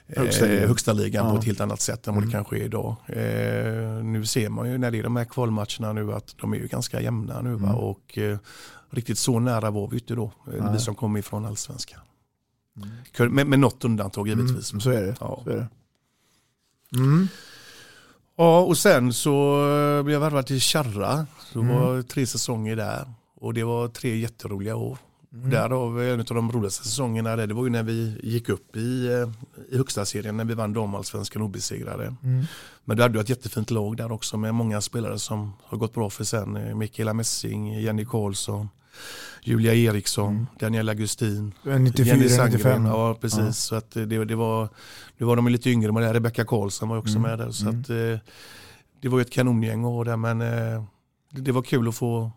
Högsta 0.07 0.45
ligan. 0.45 0.61
eh, 0.63 0.67
högsta 0.67 0.93
ligan 0.93 1.25
Ja. 1.25 1.31
på 1.31 1.37
ett 1.39 1.45
helt 1.45 1.61
annat 1.61 1.81
sätt 1.81 2.07
än 2.07 2.13
vad 2.15 2.23
Mm. 2.23 2.29
det 2.29 2.37
kanske 2.37 2.57
är 2.57 2.63
idag. 2.63 2.95
Eh, 3.07 4.03
nu 4.03 4.25
ser 4.25 4.49
man 4.49 4.69
ju 4.71 4.77
när 4.77 4.91
det 4.91 4.99
är 4.99 5.03
de 5.03 5.15
här 5.15 5.25
kvalmatcherna 5.25 5.93
nu 5.93 6.13
att 6.13 6.35
de 6.41 6.53
är 6.53 6.57
ju 6.57 6.67
ganska 6.67 7.01
jämna 7.01 7.41
nu? 7.41 7.49
Mm. 7.53 7.75
och 7.75 8.17
eh, 8.17 8.37
riktigt 8.89 9.17
så 9.17 9.39
nära 9.39 9.71
var 9.71 9.87
vi 9.87 9.95
inte 9.97 10.15
då, 10.15 10.23
eh, 10.25 10.63
Nej. 10.63 10.73
vi 10.73 10.79
som 10.79 10.95
kommer 10.95 11.19
ifrån 11.19 11.45
allsvenskan. 11.45 11.99
Med, 13.29 13.47
med 13.47 13.59
något 13.59 13.85
undantag 13.85 14.27
givetvis. 14.27 14.71
Mm, 14.71 14.81
så 14.81 14.89
är 14.89 15.01
det. 15.01 15.15
Ja. 15.19 15.41
Så 15.43 15.49
är 15.49 15.55
det. 15.55 15.67
Ja, 18.37 18.59
och 18.59 18.77
sen 18.77 19.13
så 19.13 19.55
eh, 19.97 20.03
blev 20.03 20.13
jag 20.13 20.19
värvad 20.19 20.45
till 20.45 20.61
Kärra. 20.61 21.25
Så 21.53 21.59
Mm. 21.61 21.75
var 21.75 22.01
tre 22.01 22.25
säsonger 22.27 22.75
där. 22.75 23.05
Och 23.41 23.53
det 23.53 23.63
var 23.63 23.87
tre 23.87 24.17
jätteroliga 24.17 24.75
år. 24.75 24.97
Mm. 25.33 25.49
Därav 25.49 26.01
en 26.01 26.19
av 26.19 26.25
de 26.25 26.51
roligaste 26.51 26.83
säsongerna, 26.83 27.35
där, 27.35 27.47
det 27.47 27.53
var 27.53 27.63
ju 27.63 27.69
när 27.69 27.83
vi 27.83 28.19
gick 28.23 28.49
upp 28.49 28.75
i, 28.75 29.07
eh, 29.07 29.29
i 29.71 29.77
högsta 29.77 30.05
serien, 30.05 30.37
när 30.37 30.45
vi 30.45 30.53
vann 30.53 30.73
damallsvenskan 30.73 31.41
obesegrade. 31.41 32.15
Mm. 32.23 32.45
Men 32.85 32.97
du 32.97 33.03
hade 33.03 33.17
ju 33.17 33.21
ett 33.21 33.29
jättefint 33.29 33.71
lag 33.71 33.97
där 33.97 34.11
också 34.11 34.37
med 34.37 34.53
många 34.55 34.81
spelare 34.81 35.19
som 35.19 35.53
har 35.63 35.77
gått 35.77 35.93
bra 35.93 36.09
för 36.09 36.23
sen. 36.23 36.55
Eh, 36.55 36.75
Mikaela 36.75 37.13
Messing, 37.13 37.73
Jenny 37.81 38.05
Karlsson, 38.05 38.69
Julia 39.41 39.73
Eriksson, 39.73 40.47
Daniela 40.59 40.93
Gustin, 40.93 41.53
Mm. 41.65 41.83
94, 41.83 42.05
Jenny 42.15 42.29
Sandgren. 42.29 42.51
95. 42.51 42.85
Ja, 42.85 43.17
precis. 43.21 43.39
Ja. 43.39 43.51
Så 43.51 43.75
att 43.75 43.91
det, 43.91 44.05
det 44.25 44.35
var, 44.35 44.69
nu 45.17 45.25
var 45.25 45.35
de 45.35 45.47
lite 45.47 45.69
yngre, 45.69 45.91
men 45.91 46.13
Rebecka 46.13 46.45
Karlsson 46.45 46.89
var 46.89 46.97
också 46.97 47.17
Mm. 47.17 47.21
med 47.29 47.39
där. 47.39 47.51
Så 47.51 47.67
Mm. 47.69 47.81
att, 47.81 47.89
eh, 47.89 48.19
det 49.01 49.09
var 49.09 49.21
ett 49.21 49.31
kanongäng 49.31 49.79
att 49.85 49.91
ha 49.91 50.03
där, 50.03 50.17
men 50.17 50.41
eh, 50.41 50.83
det, 51.31 51.51
var 51.51 51.61
kul 51.61 51.87
att 51.87 51.95
få, 51.95 52.31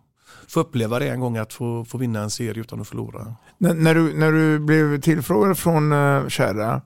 få 0.49 0.61
uppleva 0.61 0.99
det 0.99 1.09
en 1.09 1.21
gång, 1.21 1.37
att 1.37 1.53
få, 1.53 1.85
få 1.85 1.99
vinna 1.99 2.21
en 2.21 2.31
serie 2.31 2.61
utan 2.61 2.81
att 2.81 2.89
förlora. 2.89 3.35
När, 3.59 3.75
när, 3.75 3.95
du, 3.95 4.19
när 4.19 4.33
du 4.33 4.59
blev 4.59 5.01
tillfrågad 5.01 5.59
från 5.59 5.93
uh, 5.93 6.29
Kärra, 6.29 6.83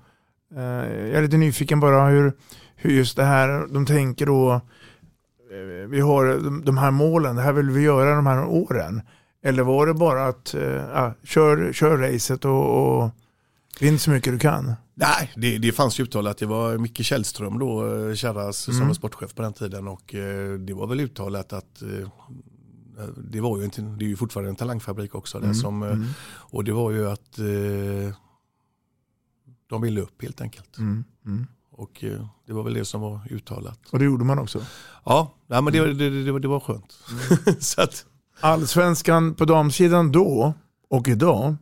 eh, 0.57 0.63
jag 0.63 1.11
är 1.19 1.23
lite 1.23 1.37
nyfiken 1.37 1.81
bara 1.81 2.07
hur, 2.09 2.33
hur 2.77 2.91
just 2.91 3.17
det 3.17 3.25
här, 3.25 3.67
de 3.75 3.87
tänker 3.87 4.27
då, 4.27 4.53
eh, 4.53 5.89
vi 5.89 6.01
har 6.01 6.27
de, 6.27 6.65
de 6.65 6.79
här 6.79 6.91
målen, 6.91 7.37
det 7.37 7.43
här 7.43 7.53
vill 7.53 7.71
vi 7.71 7.83
göra 7.83 8.15
de 8.17 8.27
här 8.27 8.45
åren. 8.45 9.03
Eller 9.43 9.63
var 9.63 9.87
det 9.87 9.95
bara 9.95 10.27
att, 10.27 10.55
ja, 10.93 11.15
kör, 11.25 11.73
kör 11.73 11.99
racet 11.99 12.45
och, 12.45 13.03
och 13.03 13.11
vinn 13.81 13.99
så 13.99 14.11
mycket 14.11 14.33
du 14.33 14.39
kan? 14.39 14.73
Nej, 14.95 15.33
det, 15.37 15.59
det 15.59 15.73
fanns 15.73 16.01
ju 16.01 16.05
uttalat. 16.05 16.39
Det 16.39 16.47
var 16.47 16.79
Micke 16.79 17.05
Källström 17.05 17.59
då, 17.59 17.95
eh, 18.09 18.15
Kärras, 18.15 18.59
som 18.59 18.75
Mm. 18.75 18.87
var 18.87 18.95
sportchef 18.95 19.35
på 19.35 19.43
den 19.43 19.53
tiden. 19.53 19.89
Och 19.89 20.15
eh, 20.15 20.59
det 20.59 20.75
var 20.75 20.87
väl 20.87 21.01
uttalat 21.01 21.53
att 21.53 21.83
det 23.17 23.41
var 23.41 23.59
ju 23.59 23.65
inte, 23.65 23.81
det 23.83 24.05
är 24.05 24.09
ju 24.09 24.17
fortfarande 24.17 24.51
en 24.51 24.57
talangfabrik 24.57 25.15
också. 25.15 25.39
Mm, 25.39 25.55
som, 25.55 25.83
mm, 25.83 26.07
Och 26.27 26.65
det 26.65 26.73
var 26.73 26.91
ju 26.91 27.11
att 27.11 27.39
de 29.69 29.83
ville 29.83 30.01
upp 30.01 30.23
helt 30.23 30.41
enkelt. 30.41 30.79
mm, 30.79 31.05
mm. 31.27 31.47
Och 31.71 32.05
det 32.47 32.53
var 32.53 32.63
väl 32.63 32.75
det 32.75 32.85
som 32.85 33.01
var 33.01 33.21
uttalat. 33.31 33.79
Och 33.93 33.99
det 33.99 34.05
gjorde 34.05 34.25
man 34.25 34.39
också. 34.39 34.65
Ja, 35.05 35.35
nej, 35.47 35.63
men 35.63 35.73
det, 35.73 35.79
Mm. 35.79 35.99
det, 35.99 36.11
det, 36.11 36.25
det, 36.25 36.33
var, 36.33 36.41
det 36.41 36.49
var 36.49 36.61
skönt. 36.61 36.93
Så 37.65 37.83
att, 37.83 38.05
Allsvenskan 38.43 39.35
på 39.35 39.45
damsidan 39.45 40.13
då 40.13 40.55
och 40.89 41.09
idag, 41.09 41.57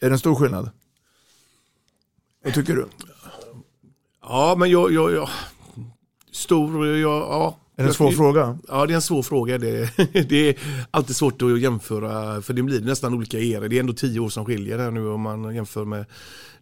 är 0.00 0.08
det 0.08 0.14
en 0.14 0.18
stor 0.18 0.34
skillnad? 0.34 0.70
Vad 2.44 2.54
tycker 2.54 2.74
du? 2.74 2.86
ja, 4.22 4.54
men 4.58 4.70
jag, 4.70 4.92
jag, 4.92 5.12
jag 5.12 5.28
stor, 6.32 6.86
jag, 6.86 7.22
ja. 7.22 7.56
Är 7.76 7.82
det 7.82 7.88
en 7.88 7.94
svår 7.94 8.12
fråga? 8.12 8.58
Ja, 8.68 8.86
det 8.86 8.92
är 8.92 8.94
en 8.94 9.02
svår 9.02 9.22
fråga. 9.22 9.58
Det, 9.58 9.96
det 10.28 10.48
är 10.48 10.56
alltid 10.90 11.16
svårt 11.16 11.42
att 11.42 11.60
jämföra, 11.60 12.42
för 12.42 12.54
det 12.54 12.62
blir 12.62 12.80
nästan 12.80 13.14
olika 13.14 13.38
eror. 13.38 13.68
Det 13.68 13.76
är 13.76 13.80
ändå 13.80 13.92
tio 13.92 14.20
år 14.20 14.28
som 14.28 14.44
skiljer 14.44 14.78
där 14.78 14.90
nu 14.90 15.08
om 15.08 15.20
man 15.20 15.54
jämför 15.54 15.84
med 15.84 16.04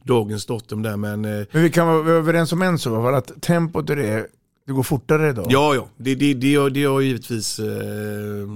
dagens 0.03 0.47
datum 0.47 0.83
där. 0.83 0.97
Men 0.97 1.25
eh, 1.25 1.47
Men 1.53 1.63
vi 1.63 1.71
kan 1.71 1.87
vara 1.87 2.11
överens 2.11 2.53
om 2.53 2.63
en 2.63 2.79
sak, 2.79 3.15
att 3.15 3.43
tempot 3.43 3.91
i 3.91 3.95
det, 3.95 4.27
det 4.69 4.75
går 4.75 4.83
fortare 4.83 5.31
idag. 5.31 5.47
ja, 5.51 5.75
ja, 5.75 5.89
det, 5.97 6.15
det, 6.15 6.35
det, 6.35 6.55
har- 6.55 6.71
det 6.71 6.85
har 6.85 7.01
givetvis 7.01 7.59
eh, 7.59 8.49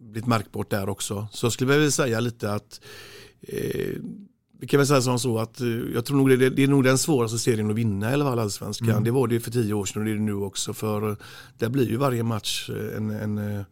blivit 0.00 0.26
märkbart 0.26 0.70
där 0.70 0.88
också. 0.88 1.26
Så 1.32 1.46
jag 1.46 1.52
skulle 1.52 1.72
vilja 1.76 1.90
säga 1.90 2.20
lite 2.20 2.52
att 2.52 2.80
eh, 3.48 3.90
vi 4.60 4.66
kan 4.66 4.78
väl 4.78 4.86
säga 4.86 5.00
som 5.02 5.18
så 5.18 5.38
att 5.38 5.60
eh, 5.60 5.66
jag 5.94 6.04
tror 6.04 6.16
nog 6.16 6.28
det, 6.30 6.50
det 6.50 6.62
är 6.62 6.68
nog 6.68 6.84
den 6.84 6.98
svåraste 6.98 7.38
serien 7.38 7.70
att 7.70 7.76
vinna 7.76 8.10
i 8.10 8.14
alla 8.14 8.24
fall 8.24 8.38
allsvenskan. 8.38 8.88
Mm. 8.90 9.04
Det 9.04 9.10
var 9.10 9.26
det 9.28 9.40
för 9.40 9.50
tio 9.50 9.74
år 9.74 9.84
sedan 9.84 10.02
och 10.02 10.06
det 10.06 10.10
är 10.12 10.14
det 10.14 10.20
nu 10.22 10.34
också. 10.34 10.74
För 10.74 11.16
där 11.58 11.68
blir 11.68 11.90
ju 11.90 11.96
varje 11.96 12.22
match 12.22 12.70
eh, 12.70 12.96
en, 12.96 13.10
en, 13.10 13.38
eh, 13.58 13.64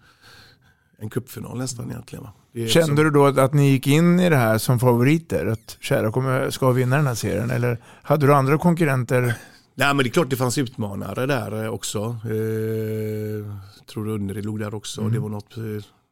en 0.98 1.10
cupfinal 1.10 1.58
nästan 1.58 1.90
egentligen. 1.90 2.26
Det 2.52 2.64
är 2.64 2.68
Kände 2.68 2.86
som- 2.86 2.96
du 2.96 3.10
då 3.10 3.26
att, 3.26 3.38
att 3.38 3.54
ni 3.54 3.70
gick 3.70 3.86
in 3.86 4.20
i 4.20 4.28
det 4.30 4.36
här 4.36 4.58
som 4.58 4.78
favoriter? 4.80 5.46
Att 5.46 5.76
Kära 5.80 6.12
kommer, 6.12 6.50
ska 6.50 6.70
vinna 6.70 6.96
den 6.96 7.06
här 7.06 7.14
serien? 7.14 7.50
Eller 7.50 7.78
hade 8.02 8.26
du 8.26 8.34
andra 8.34 8.58
konkurrenter? 8.58 9.34
Nej 9.74 9.94
men 9.94 9.98
det 10.04 10.08
är 10.08 10.12
klart 10.12 10.30
det 10.30 10.36
fanns 10.36 10.58
utmanare 10.58 11.26
där 11.26 11.64
eh, 11.64 11.70
också. 11.70 11.98
Eh, 12.24 13.56
tror 13.86 14.04
du 14.04 14.14
Önnered 14.14 14.44
låg 14.44 14.58
där 14.58 14.74
också. 14.74 15.00
Mm. 15.00 15.12
Det 15.12 15.18
var 15.18 15.28
något, 15.28 15.56
eh, 15.56 15.62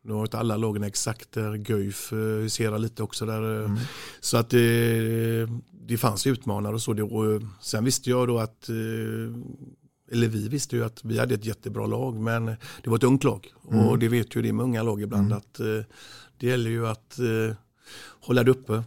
nu 0.04 0.12
har 0.12 0.22
inte 0.22 0.38
alla 0.38 0.56
lagen 0.56 0.82
exakt 0.82 1.32
där. 1.32 1.56
Guif 1.56 2.12
eh, 2.12 2.18
huserar 2.18 2.78
lite 2.78 3.02
också 3.02 3.26
där. 3.26 3.64
Mm. 3.64 3.76
Så 4.20 4.36
att 4.36 4.54
eh, 4.54 4.58
det 5.86 5.98
fanns 5.98 6.26
utmanare 6.26 6.74
och 6.74 6.82
så. 6.82 6.92
Det, 6.92 7.02
och, 7.02 7.42
sen 7.60 7.84
visste 7.84 8.10
jag 8.10 8.28
då 8.28 8.38
att, 8.38 8.68
eh, 8.68 8.74
eller 10.12 10.28
vi 10.28 10.48
visste 10.48 10.76
ju 10.76 10.84
att 10.84 11.04
vi 11.04 11.18
hade 11.18 11.34
ett 11.34 11.44
jättebra 11.44 11.86
lag 11.86 12.20
men 12.20 12.46
det 12.82 12.90
var 12.90 12.96
ett 12.96 13.04
ungt 13.04 13.24
lag. 13.24 13.46
Mm. 13.70 13.86
Och 13.86 13.98
det 13.98 14.08
vet 14.08 14.36
ju 14.36 14.42
det 14.42 14.52
med 14.52 14.64
unga 14.64 14.82
lag 14.82 15.02
ibland 15.02 15.26
Mm. 15.26 15.38
att 15.38 15.60
eh, 15.60 15.84
det 16.38 16.46
gäller 16.46 16.70
ju 16.70 16.86
att 16.86 17.18
hålla 18.20 18.42
det 18.42 18.50
uppe. 18.50 18.82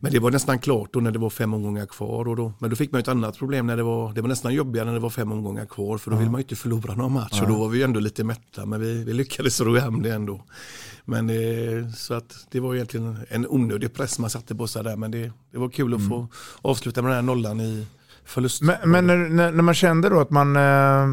Men 0.00 0.12
det 0.12 0.18
var 0.18 0.30
nästan 0.30 0.58
klart 0.58 0.88
då 0.92 1.00
när 1.00 1.10
det 1.10 1.18
var 1.18 1.30
fem 1.30 1.54
omgångar 1.54 1.86
kvar. 1.86 2.28
Och 2.28 2.36
då, 2.36 2.52
men 2.58 2.70
då 2.70 2.76
fick 2.76 2.92
man 2.92 3.00
ett 3.00 3.08
annat 3.08 3.38
problem 3.38 3.66
när 3.66 3.76
det 3.76 3.82
var, 3.82 4.12
det 4.12 4.20
var 4.20 4.28
nästan 4.28 4.54
jobbigare 4.54 4.86
när 4.86 4.94
det 4.94 5.00
var 5.00 5.10
fem 5.10 5.32
omgångar 5.32 5.66
kvar. 5.66 5.98
För 5.98 6.10
då 6.10 6.16
Ja. 6.16 6.20
vill 6.20 6.30
man 6.30 6.38
ju 6.38 6.42
inte 6.42 6.56
förlora 6.56 6.94
någon 6.94 7.12
match. 7.12 7.32
Ja. 7.32 7.42
Och 7.42 7.48
då 7.48 7.54
var 7.58 7.68
vi 7.68 7.82
ändå 7.82 8.00
lite 8.00 8.24
mätta. 8.24 8.66
Men 8.66 8.80
vi, 8.80 9.04
vi 9.04 9.12
lyckades 9.12 9.60
ro 9.60 9.76
hem 9.76 10.02
det 10.02 10.10
ändå. 10.14 10.44
Men 11.04 11.30
eh, 11.30 11.88
så 11.96 12.14
att 12.14 12.46
det 12.50 12.60
var 12.60 12.74
egentligen 12.74 13.18
en 13.28 13.46
onödig 13.46 13.94
press 13.94 14.18
man 14.18 14.30
satte 14.30 14.54
på 14.54 14.66
sig 14.66 14.84
där. 14.84 14.96
Men 14.96 15.10
det, 15.10 15.32
det 15.52 15.58
var 15.58 15.68
kul 15.68 15.94
att 15.94 16.00
Mm. 16.00 16.10
få 16.10 16.28
avsluta 16.62 17.02
med 17.02 17.08
den 17.10 17.16
här 17.16 17.22
nollan 17.22 17.60
i 17.60 17.86
förlust. 18.24 18.62
Men, 18.62 18.76
men 18.84 19.06
när, 19.06 19.16
när, 19.16 19.52
när 19.52 19.62
man 19.62 19.74
kände 19.74 20.08
då 20.08 20.20
att 20.20 20.30
man, 20.30 20.56
eh, 20.56 21.06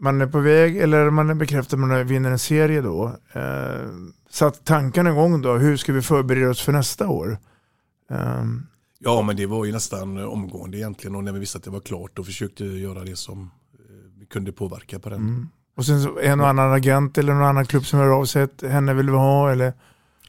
man 0.00 0.20
är 0.20 0.26
på 0.26 0.38
väg 0.40 0.76
eller 0.76 1.10
man 1.10 1.30
är 1.30 1.34
bekräftad 1.34 1.76
att 1.76 1.80
man 1.80 2.06
vinner 2.06 2.30
en 2.30 2.38
serie 2.38 2.80
då. 2.80 3.16
Eh, 3.32 3.88
satt 4.30 4.64
tanken 4.64 5.06
igång 5.06 5.42
då, 5.42 5.54
hur 5.54 5.76
ska 5.76 5.92
vi 5.92 6.02
förbereda 6.02 6.50
oss 6.50 6.60
för 6.60 6.72
nästa 6.72 7.08
år? 7.08 7.38
Eh, 8.10 8.44
Ja, 9.00 9.22
men 9.22 9.36
det 9.36 9.46
var 9.46 9.64
ju 9.64 9.72
nästan 9.72 10.18
omgående 10.18 10.78
egentligen 10.78 11.14
och 11.16 11.24
när 11.24 11.32
vi 11.32 11.38
visste 11.38 11.58
att 11.58 11.64
det 11.64 11.70
var 11.70 11.80
klart 11.80 12.10
då 12.16 12.24
försökte 12.24 12.64
vi 12.64 12.78
göra 12.80 13.04
det 13.04 13.16
som 13.16 13.50
eh, 13.74 14.18
vi 14.18 14.26
kunde 14.26 14.52
påverka 14.52 14.98
på 14.98 15.08
den. 15.08 15.18
mm. 15.20 15.48
Och 15.76 15.86
sen 15.86 16.18
en 16.22 16.40
och 16.40 16.48
annan 16.48 16.72
agent 16.72 17.18
eller 17.18 17.34
någon 17.34 17.42
annan 17.44 17.66
klubb 17.66 17.86
som 17.86 17.98
hör 17.98 18.08
av 18.08 18.24
sig, 18.24 18.48
henne 18.62 18.94
vill 18.94 19.10
vi 19.10 19.16
ha 19.16 19.52
eller? 19.52 19.72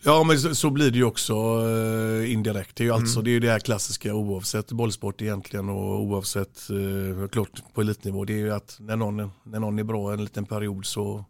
Ja, 0.03 0.23
men 0.23 0.39
så, 0.39 0.55
så 0.55 0.69
blir 0.69 0.91
det 0.91 0.97
ju 0.97 1.03
också 1.03 1.33
eh, 1.33 2.31
indirekt. 2.33 2.75
Det 2.75 2.83
är 2.83 2.85
ju 2.85 2.91
Mm. 2.91 3.01
alltså 3.03 3.21
det, 3.21 3.31
är 3.31 3.39
det 3.39 3.51
här 3.51 3.59
klassiska 3.59 4.13
oavsett 4.13 4.71
bollsport 4.71 5.21
egentligen 5.21 5.69
och 5.69 6.01
oavsett, 6.01 6.59
eh, 6.69 7.27
klart 7.27 7.63
på 7.73 7.81
elitnivå, 7.81 8.25
det 8.25 8.33
är 8.33 8.37
ju 8.37 8.51
att 8.53 8.77
när 8.79 8.95
någon, 8.95 9.31
när 9.43 9.59
någon 9.59 9.79
är 9.79 9.83
bra 9.83 10.13
en 10.13 10.23
liten 10.23 10.45
period 10.45 10.85
så, 10.85 11.25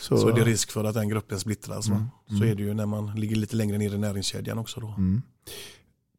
Så, 0.00 0.18
så, 0.18 0.28
är 0.28 0.32
det 0.32 0.44
risk 0.44 0.70
för 0.70 0.84
att 0.84 0.94
den 0.94 1.08
gruppen 1.08 1.40
splittras. 1.40 1.88
Mm, 1.88 2.02
Så 2.28 2.34
mm. 2.36 2.48
är 2.48 2.54
det 2.54 2.62
ju 2.62 2.74
när 2.74 2.86
man 2.86 3.14
ligger 3.14 3.36
lite 3.36 3.56
längre 3.56 3.78
ner 3.78 3.94
i 3.94 3.98
näringskedjan 3.98 4.58
också 4.58 4.80
då. 4.80 4.94
Mm. 4.98 5.22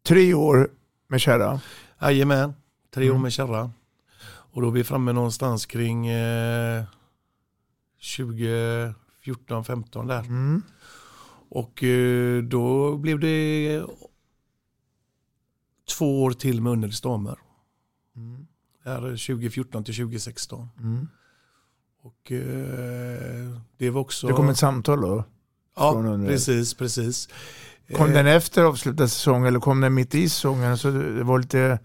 Tre 0.03 0.33
år 0.33 0.69
med 1.07 1.21
Kärra. 1.21 1.61
Jajamän, 2.01 2.53
tre 2.93 3.05
år 3.09 3.13
Mm. 3.13 3.21
med 3.21 3.33
kärra. 3.33 3.71
Och 4.51 4.61
då 4.61 4.67
är 4.67 4.71
vi 4.71 4.83
framme 4.83 5.13
någonstans 5.13 5.65
kring 5.65 6.07
eh, 6.07 6.83
2014-15 8.01 10.07
där. 10.07 10.19
Mm. 10.19 10.61
Och 11.49 11.83
eh, 11.83 12.43
då 12.43 12.97
blev 12.97 13.19
det 13.19 13.83
två 15.97 16.23
år 16.23 16.31
till 16.31 16.61
med 16.61 16.71
Underlis 16.71 17.01
damer. 17.01 17.37
Mm. 18.15 18.47
Där 18.83 19.01
2014 19.01 19.83
till 19.83 19.95
2016. 19.95 20.67
Mm. 20.79 21.07
Och 22.01 22.31
eh, 22.31 23.59
det 23.77 23.89
var 23.89 24.01
också... 24.01 24.27
Det 24.27 24.33
kom 24.33 24.49
ett 24.49 24.57
samtal 24.57 25.01
då? 25.01 25.23
Ja, 25.75 26.03
precis, 26.27 26.73
precis. 26.73 27.29
Kom 27.95 28.07
Eh, 28.07 28.13
den 28.13 28.27
efter 28.27 28.63
avslutad 28.63 29.07
säsong 29.07 29.45
eller 29.47 29.59
kom 29.59 29.81
den 29.81 29.93
mitt 29.93 30.15
i 30.15 30.29
säsongen? 30.29 30.77
Så 30.77 30.89
det 30.91 31.23
var 31.23 31.39
lite 31.39 31.79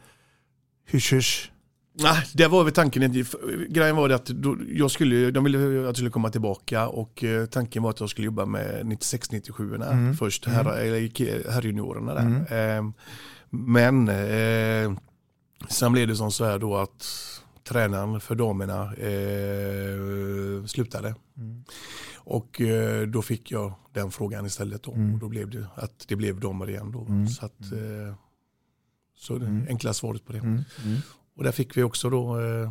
hysch-hysch. 0.91 1.51
Nej, 1.99 2.25
det 2.35 2.47
var 2.49 2.65
väl 2.65 2.73
tanken. 2.73 3.25
Grejen 3.69 3.97
var 3.97 4.09
det 4.09 4.15
att 4.15 4.31
jag 4.69 4.91
skulle, 4.91 5.31
de 5.31 5.45
ville 5.45 5.59
att 5.79 5.85
jag 5.85 5.97
skulle 5.97 6.11
komma 6.11 6.31
tillbaka 6.31 6.89
och 6.89 7.25
eh, 7.25 7.47
tanken 7.47 7.83
var 7.83 7.91
att 7.91 8.01
jag 8.01 8.11
skulle 8.11 8.25
jobba 8.25 8.47
med 8.47 8.87
96-97 8.87 9.91
Mm. 9.93 10.17
först, 10.17 10.47
Mm. 10.47 10.57
här, 10.67 10.77
eller 10.79 10.99
ki- 11.01 11.51
herrjuniorerna 11.51 12.15
där. 12.15 12.21
Mm. 12.21 12.87
Eh, 12.89 12.93
men 13.51 14.09
eh, 14.09 14.99
sen 15.69 15.93
blev 15.93 16.09
det 16.09 16.17
som 16.17 16.31
så 16.33 16.45
här 16.45 16.59
då 16.59 16.77
att 16.77 17.07
tränaren 17.69 18.21
för 18.21 18.35
damerna 18.35 18.83
eh, 18.95 20.67
slutade. 20.67 21.15
Mm. 21.37 21.65
Och 22.25 22.61
eh, 22.61 23.07
då 23.07 23.23
fick 23.23 23.51
jag 23.51 23.73
den 23.93 24.11
frågan 24.11 24.47
istället 24.47 24.83
då. 24.83 24.93
Mm. 24.93 25.15
Och 25.15 25.19
då 25.21 25.29
blev 25.29 25.51
det 25.51 25.67
att 25.75 26.05
det 26.09 26.17
blev 26.17 26.41
damer 26.41 26.71
igen 26.71 26.93
då. 26.93 27.01
Mm. 27.01 27.29
Så 27.29 27.47
att, 27.47 27.61
eh, 27.73 28.15
så 29.17 29.39
det 29.39 29.47
Mm. 29.47 29.67
enkla 29.69 29.93
svaret 29.93 30.25
på 30.27 30.33
det. 30.33 30.39
Mm. 30.39 30.53
Mm. 30.85 30.99
Och 31.37 31.45
där 31.45 31.53
fick 31.53 31.77
vi 31.77 31.83
också 31.83 32.11
då, 32.11 32.41
eh, 32.41 32.71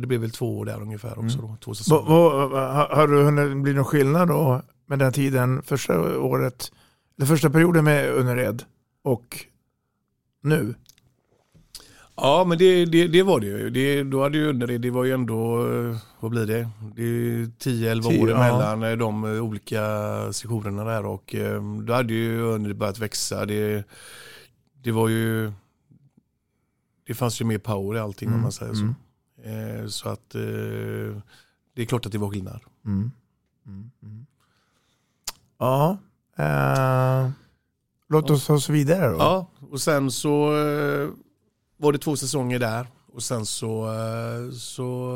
det 0.00 0.06
blev 0.06 0.20
väl 0.20 0.30
två 0.30 0.58
år 0.58 0.64
där 0.64 0.82
ungefär 0.82 1.18
också 1.18 1.38
Mm. 1.38 1.50
då, 1.50 1.56
två 1.56 1.74
säsonger. 1.74 2.02
va, 2.10 2.46
va, 2.48 2.88
har- 2.96 3.08
du 3.08 3.22
hunnit 3.22 3.62
bli 3.62 3.72
någon 3.74 3.84
skillnad 3.84 4.28
då 4.28 4.62
med 4.86 4.98
den 4.98 5.12
tiden, 5.12 5.62
första 5.62 6.18
året, 6.18 6.72
den 7.16 7.26
första 7.26 7.50
perioden 7.50 7.84
med 7.84 8.08
Önnered 8.08 8.62
och 9.02 9.46
nu? 10.42 10.74
Ja 12.16 12.44
men 12.44 12.58
det, 12.58 12.84
det, 12.84 13.06
det 13.08 13.22
var 13.22 13.40
det 13.40 13.46
ju. 13.46 13.70
Det, 13.70 14.02
då 14.02 14.22
hade 14.22 14.38
ju 14.38 14.48
under 14.48 14.66
det, 14.66 14.78
det 14.78 14.90
var 14.90 15.04
ju 15.04 15.12
ändå, 15.12 15.72
eh, 15.72 15.96
vad 16.20 16.30
blir 16.30 16.46
det? 16.46 16.68
Det 16.96 17.02
är 17.02 17.46
10-11 17.46 18.02
Tio, 18.02 18.22
år 18.22 18.30
ja. 18.30 18.36
emellan 18.36 18.82
eh, 18.82 18.96
de 18.96 19.24
eh, 19.24 19.42
olika 19.44 19.82
sektionerna 20.32 20.84
där 20.84 21.06
och 21.06 21.34
då 21.86 21.92
hade 21.92 22.14
ju 22.14 22.40
under 22.40 22.74
börjat 22.74 22.98
växa. 22.98 23.46
Det, 23.46 23.84
det 24.82 24.92
var 24.92 25.08
ju, 25.08 25.52
det 27.06 27.14
fanns 27.14 27.40
ju 27.40 27.44
mer 27.44 27.58
power 27.58 27.96
i 27.96 28.00
allting 28.00 28.28
om 28.28 28.34
Mm, 28.34 28.42
man 28.42 28.52
säger 28.52 28.74
så. 28.74 28.82
mm. 29.44 29.90
Så 29.90 30.08
att 30.08 30.30
det 31.74 31.82
är 31.82 31.86
klart 31.86 32.06
att 32.06 32.12
det 32.12 32.18
var 32.18 32.30
skillnad. 32.30 32.60
Mm. 32.86 33.10
Mm. 33.66 33.90
Mm. 34.02 34.26
Ja, 35.58 35.98
eh, 36.36 37.30
låt 38.08 38.30
oss 38.30 38.46
ta 38.46 38.54
oss 38.54 38.68
vidare 38.68 39.10
då. 39.10 39.16
Ja, 39.18 39.46
och 39.70 39.80
sen 39.80 40.10
så 40.10 40.52
var 41.76 41.92
det 41.92 41.98
två 41.98 42.16
säsonger 42.16 42.58
där 42.58 42.86
och 43.12 43.22
sen 43.22 43.46
så, 43.46 43.86
eh, 43.86 44.50
så 44.52 45.12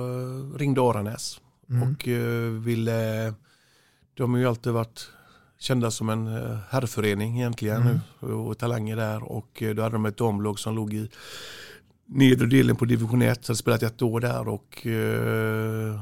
ringde 0.56 0.80
Aranäs 0.80 1.40
Mm. 1.70 1.82
och 1.94 2.08
eh, 2.08 2.50
ville, 2.50 3.34
de 4.14 4.32
har 4.32 4.40
ju 4.40 4.46
alltid 4.48 4.72
varit 4.72 5.08
kända 5.58 5.90
som 5.90 6.08
en 6.08 6.26
eh, 6.26 6.58
herrförening 6.70 7.36
egentligen 7.38 7.82
Mm. 7.82 7.98
nu 8.20 8.32
och 8.32 8.58
talanger 8.58 8.96
där 8.96 9.22
och 9.22 9.62
då 9.76 9.82
hade 9.82 9.94
de 9.94 10.06
ett 10.06 10.16
damlag 10.16 10.58
som 10.58 10.74
låg 10.74 10.94
i 10.94 11.10
nedre 12.06 12.46
delen 12.46 12.76
på 12.76 12.84
division 12.84 13.22
1, 13.22 13.46
hade 13.46 13.56
spelat 13.56 13.82
ett 13.82 14.02
år 14.02 14.20
där 14.20 14.48
och 14.48 14.86
eh, 14.86 16.00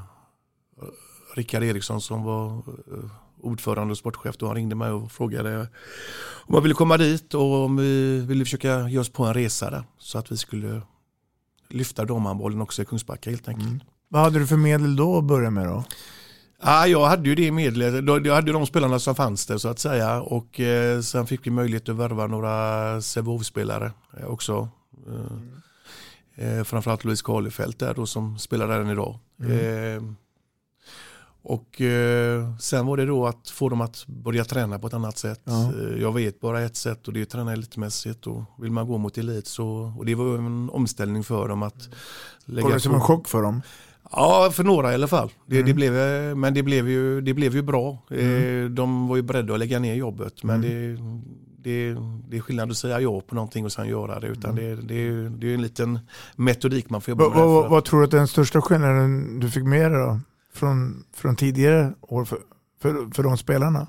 Rickard 1.35 1.63
Eriksson 1.63 2.01
som 2.01 2.23
var 2.25 2.57
eh, 2.57 3.11
ordförande 3.41 3.93
och 3.93 3.99
sportchef 3.99 4.37
då 4.37 4.47
han 4.47 4.57
ringde 4.57 4.75
mig 4.75 4.91
och 4.91 5.13
frågade 5.13 5.69
om 6.49 6.55
jag 6.55 6.61
ville 6.61 6.75
komma 6.75 6.97
dit 6.97 7.35
och 7.35 7.65
om 7.65 7.77
vi 7.77 8.21
ville 8.21 8.45
försöka 8.45 8.89
ge 8.89 8.99
oss 8.99 9.09
på 9.09 9.25
en 9.25 9.35
resa 9.35 9.71
där 9.71 9.85
så 9.99 10.19
att 10.19 10.33
vi 10.33 10.37
skulle 10.37 10.83
lyfta 11.69 12.05
damhandbollen 12.05 12.61
också 12.61 12.83
i 12.83 12.85
Kungsbacka 12.85 13.31
helt 13.31 13.49
enkelt. 13.49 13.69
Mm. 13.69 13.81
Vad 14.09 14.23
hade 14.23 14.39
du 14.39 14.47
för 14.47 14.57
medel 14.57 14.97
då 14.97 15.19
att 15.19 15.25
börja 15.25 15.51
med 15.51 15.67
då? 15.67 15.85
Ja, 16.63 16.87
jag 16.87 17.07
hade 17.07 17.29
ju 17.29 17.35
det 17.35 17.53
medlet, 17.53 18.05
jag 18.25 18.35
hade 18.35 18.53
de 18.53 18.67
spelarna 18.67 18.99
som 18.99 19.15
fanns 19.15 19.47
där 19.47 19.59
så 19.59 19.69
att 19.69 19.79
säga 19.79 20.21
och 20.21 20.61
eh, 20.61 21.01
sen 21.01 21.27
fick 21.27 21.47
vi 21.47 21.51
möjlighet 21.51 21.89
att 21.89 21.97
värva 21.97 22.27
några 22.27 23.01
Sävehof-spelare 23.01 23.93
eh, 24.19 24.27
också. 24.27 24.69
Eh, 26.37 26.59
eh, 26.59 26.65
framförallt 26.65 27.05
Louise 27.05 27.25
Karlefelt 27.25 27.79
där 27.79 27.95
då 27.95 28.07
som 28.07 28.39
spelar 28.39 28.69
där 28.69 28.81
än 28.81 28.91
idag. 28.91 29.19
Eh, 29.43 30.03
och 31.43 31.81
eh, 31.81 32.57
sen 32.61 32.87
var 32.87 32.97
det 32.97 33.05
då 33.07 33.27
att 33.27 33.51
få 33.51 33.69
dem 33.69 33.81
att 33.81 34.07
börja 34.07 34.45
träna 34.45 34.79
på 34.79 34.87
ett 34.87 34.95
annat 34.95 35.19
sätt. 35.19 35.41
Ja. 35.45 35.73
Eh, 35.73 36.03
jag 36.03 36.13
vet 36.15 36.41
bara 36.41 36.61
ett 36.61 36.77
sätt 36.77 37.09
och 37.09 37.15
det 37.15 37.21
är 37.21 37.23
att 37.23 37.29
träna 37.31 37.53
elitmässigt 37.53 38.27
och 38.27 38.43
vill 38.59 38.73
man 38.73 38.87
gå 38.87 38.99
mot 38.99 39.19
elit 39.19 39.47
så, 39.47 39.93
och 39.99 40.07
det 40.07 40.15
var 40.15 40.39
en 40.39 40.71
omställning 40.71 41.25
för 41.25 41.49
dem 41.49 41.63
att 41.63 41.89
Kom 42.47 42.71
det 42.73 42.81
som 42.81 42.95
en 42.95 43.01
chock 43.01 43.29
för 43.29 43.43
dem? 43.43 43.63
Ja, 44.13 44.51
för 44.53 44.65
några 44.65 44.93
i 44.93 44.95
alla 44.95 45.07
fall. 45.09 45.31
Det, 45.47 45.57
Mm. 45.57 45.67
det 45.67 45.75
blev, 45.75 45.93
men 46.37 46.55
det 46.55 46.63
blev 46.63 46.89
ju, 46.89 47.21
det 47.21 47.35
blev 47.35 47.55
ju 47.55 47.63
bra. 47.63 47.99
Eh, 48.11 48.65
De 48.71 49.09
var 49.09 49.17
ju 49.17 49.23
beredda 49.23 49.53
att 49.53 49.59
lägga 49.59 49.79
ner 49.79 49.95
jobbet. 49.95 50.45
Men 50.45 50.65
Mm. 50.65 51.23
det, 51.63 51.71
det, 51.71 52.01
det 52.31 52.37
är 52.37 52.41
skillnad 52.41 52.71
att 52.71 52.77
säga 52.77 53.01
ja 53.01 53.21
på 53.21 53.35
någonting 53.35 53.65
och 53.65 53.73
sen 53.73 53.89
göra 53.89 54.21
det. 54.21 54.27
Utan 54.27 54.55
det, 54.55 54.77
det, 54.77 54.95
är- 55.09 55.31
det 55.39 55.51
är 55.51 55.55
en 55.55 55.63
liten 55.63 55.99
metodik 56.37 56.91
man 56.91 57.01
får 57.01 57.13
jobba 57.13 57.29
med. 57.29 57.39
vad, 57.39 57.71
vad, 57.71 57.85
tror 57.85 57.99
du 58.01 58.05
att 58.05 58.11
den 58.11 58.29
största 58.29 58.63
skillnaden 58.63 59.41
du 59.41 59.51
fick 59.51 59.65
med 59.65 59.93
dig 59.93 60.01
då? 60.01 60.21
Från, 60.59 61.05
från 61.15 61.37
tidigare 61.37 61.93
år 62.01 62.25
för, 62.25 62.39
för, 62.83 63.15
för 63.15 63.23
de 63.23 63.39
spelarna? 63.39 63.81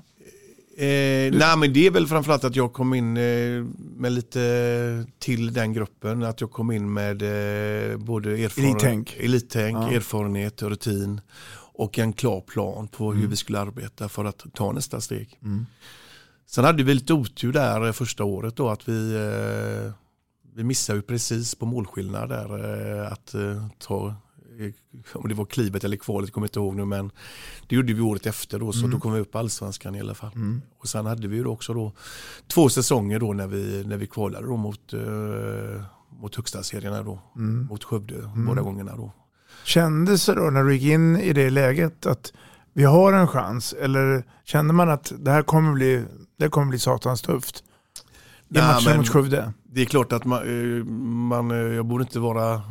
Eh, 0.76 1.32
nej 1.38 1.56
men 1.58 1.72
det 1.72 1.86
är 1.86 1.90
väl 1.90 2.06
framförallt 2.06 2.44
att 2.44 2.56
jag 2.56 2.72
kom 2.72 2.94
in 2.94 3.16
eh, 3.16 3.64
med 3.96 4.12
lite 4.12 5.06
till 5.18 5.52
den 5.52 5.72
gruppen. 5.72 6.22
Att 6.22 6.40
jag 6.40 6.50
kom 6.50 6.70
in 6.70 6.92
med 6.92 7.22
eh, 7.22 7.96
både 7.98 8.30
erfarenhet, 8.30 8.58
Elittänk. 8.82 9.16
elittänk 9.20 9.76
Ja. 9.76 9.90
erfarenhet, 9.92 10.62
rutin 10.62 11.20
och 11.74 11.98
en 11.98 12.12
klar 12.12 12.40
plan 12.40 12.88
på 12.88 13.04
hur 13.12 13.18
Mm. 13.18 13.30
vi 13.30 13.36
skulle 13.36 13.60
arbeta 13.60 14.08
för 14.08 14.24
att 14.24 14.44
ta 14.54 14.72
nästa 14.72 15.00
steg. 15.00 15.38
Mm. 15.42 15.66
Sen 16.46 16.64
hade 16.64 16.82
vi 16.82 16.94
lite 16.94 17.12
otur 17.14 17.52
där 17.52 17.86
eh, 17.86 17.92
första 17.92 18.24
året 18.24 18.56
då 18.56 18.68
att 18.68 18.88
vi, 18.88 19.14
eh, 19.14 19.92
vi 20.56 20.64
missade 20.64 20.98
ju 20.98 21.02
precis 21.02 21.54
på 21.54 21.66
målskillnad 21.66 22.28
där 22.28 22.48
eh, 23.00 23.12
att 23.12 23.34
eh, 23.34 23.66
ta 23.78 24.14
om 25.14 25.28
det 25.28 25.34
var 25.34 25.44
klivet 25.44 25.84
eller 25.84 25.96
kvalet, 25.96 26.32
kommer 26.32 26.44
jag 26.44 26.48
inte 26.48 26.58
ihåg 26.58 26.74
nu 26.76 26.84
men 26.84 27.10
det 27.68 27.76
gjorde 27.76 27.92
vi 27.92 28.00
året 28.00 28.26
efter 28.26 28.58
då 28.58 28.72
så 28.72 28.78
Mm. 28.78 28.90
då 28.90 28.98
kom 29.00 29.12
vi 29.12 29.20
upp 29.20 29.34
allsvenskan 29.36 29.94
i 29.94 30.00
alla 30.00 30.14
fall. 30.14 30.32
Mm. 30.34 30.62
Och 30.78 30.88
sen 30.88 31.06
hade 31.06 31.28
vi 31.28 31.36
ju 31.36 31.44
då 31.44 31.50
också 31.52 31.74
då 31.74 31.92
två 32.46 32.68
säsonger 32.68 33.18
då 33.20 33.32
när 33.32 33.46
vi, 33.46 33.84
när 33.86 33.96
vi 33.96 34.06
kvalade 34.06 34.46
då 34.46 34.56
mot, 34.56 34.92
eh, 34.92 35.82
mot 36.20 36.36
högsta 36.36 36.62
serierna 36.62 37.02
då, 37.02 37.20
Mm. 37.36 37.66
mot 37.70 37.84
Skövde 37.84 38.14
Mm. 38.18 38.46
båda 38.46 38.62
gångerna 38.62 38.96
då. 38.96 39.12
Kändes 39.64 40.26
det 40.26 40.34
då 40.34 40.50
när 40.50 40.64
du 40.64 40.74
gick 40.74 40.92
in 40.92 41.16
i 41.16 41.32
det 41.32 41.50
läget 41.50 42.06
att 42.06 42.32
vi 42.72 42.84
har 42.84 43.12
en 43.12 43.28
chans? 43.28 43.72
Eller 43.72 44.24
kände 44.44 44.72
man 44.74 44.90
att 44.90 45.12
det 45.18 45.30
här 45.30 45.42
kommer 45.42 45.72
bli, 45.72 46.04
det 46.38 46.48
kommer 46.48 46.66
bli 46.66 46.78
satans 46.78 47.22
tufft? 47.22 47.64
I 48.50 48.58
matchen 48.58 48.84
men- 48.84 48.96
mot 48.96 49.08
Skövde? 49.08 49.52
Det 49.72 49.80
är 49.80 49.84
klart 49.86 50.12
att 50.12 50.24
man, 50.24 50.38
eh, 50.78 50.84
man, 51.04 51.50
eh, 51.50 51.56
jag 51.56 51.86
borde 51.86 52.02
inte 52.02 52.18
vara 52.18 52.62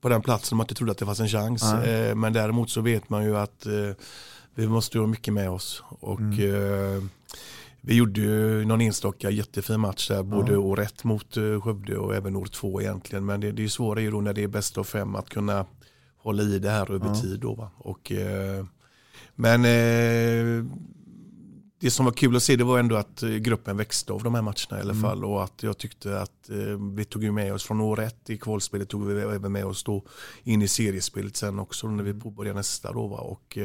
på 0.00 0.08
den 0.08 0.22
platsen 0.22 0.54
om 0.54 0.56
man 0.56 0.64
inte 0.64 0.74
trodde 0.74 0.92
att 0.92 0.98
det 0.98 1.06
fanns 1.06 1.20
en 1.20 1.28
chans. 1.28 1.72
Eh, 1.72 2.14
Men 2.14 2.32
däremot 2.32 2.70
så 2.70 2.80
vet 2.80 3.10
man 3.10 3.24
ju 3.24 3.36
att 3.36 3.66
vi 4.54 4.68
måste 4.68 4.98
göra 4.98 5.06
mycket 5.06 5.34
med 5.34 5.50
oss. 5.50 5.82
Och 5.88 6.20
Mm. 6.20 7.10
vi 7.80 7.94
gjorde 7.96 8.20
ju 8.20 8.64
någon 8.64 8.80
enstaka 8.80 9.30
jättefin 9.30 9.80
match 9.80 10.08
där, 10.08 10.22
både 10.22 10.52
ja. 10.52 10.58
år 10.58 10.80
ett 10.80 11.04
mot 11.04 11.34
Skövde 11.62 11.96
och 11.98 12.14
även 12.14 12.36
år 12.36 12.46
två 12.46 12.80
egentligen. 12.80 13.24
Men 13.24 13.40
det, 13.40 13.52
det 13.52 13.64
är 13.64 13.68
svårare 13.68 14.10
då 14.10 14.20
när 14.20 14.32
det 14.32 14.42
är 14.42 14.48
bäst 14.48 14.78
av 14.78 14.84
fem 14.84 15.14
att 15.16 15.28
kunna 15.30 15.66
hålla 16.22 16.42
i 16.42 16.58
det 16.58 16.70
här 16.70 16.90
över 16.92 17.06
ja. 17.06 17.14
tid. 17.14 17.40
Då, 17.40 17.54
va? 17.54 17.70
Och, 17.78 18.12
men 19.34 19.64
det 21.84 21.90
som 21.90 22.04
var 22.04 22.12
kul 22.12 22.36
att 22.36 22.42
se 22.42 22.56
det 22.56 22.64
var 22.64 22.78
ändå 22.78 22.96
att 22.96 23.20
gruppen 23.20 23.76
växte 23.76 24.12
av 24.12 24.22
de 24.22 24.34
här 24.34 24.42
matcherna 24.42 24.78
i 24.78 24.80
alla 24.80 24.92
mm. 24.92 25.02
fall. 25.02 25.24
Och 25.24 25.44
att 25.44 25.62
jag 25.62 25.78
tyckte 25.78 26.20
att 26.20 26.50
vi 26.96 27.04
tog 27.04 27.32
med 27.32 27.54
oss 27.54 27.64
från 27.64 27.80
år 27.80 28.00
ett 28.00 28.30
i 28.30 28.38
kvalspelet 28.38 28.88
tog 28.88 29.06
vi 29.06 29.22
även 29.22 29.52
med 29.52 29.64
oss 29.64 29.84
då 29.84 30.04
in 30.42 30.62
i 30.62 30.68
seriespelet 30.68 31.36
sen 31.36 31.58
också 31.58 31.88
när 31.88 32.04
vi 32.04 32.14
påbörjade 32.14 32.58
nästa. 32.58 32.92
Då, 32.92 33.06
va? 33.06 33.16
Och, 33.16 33.58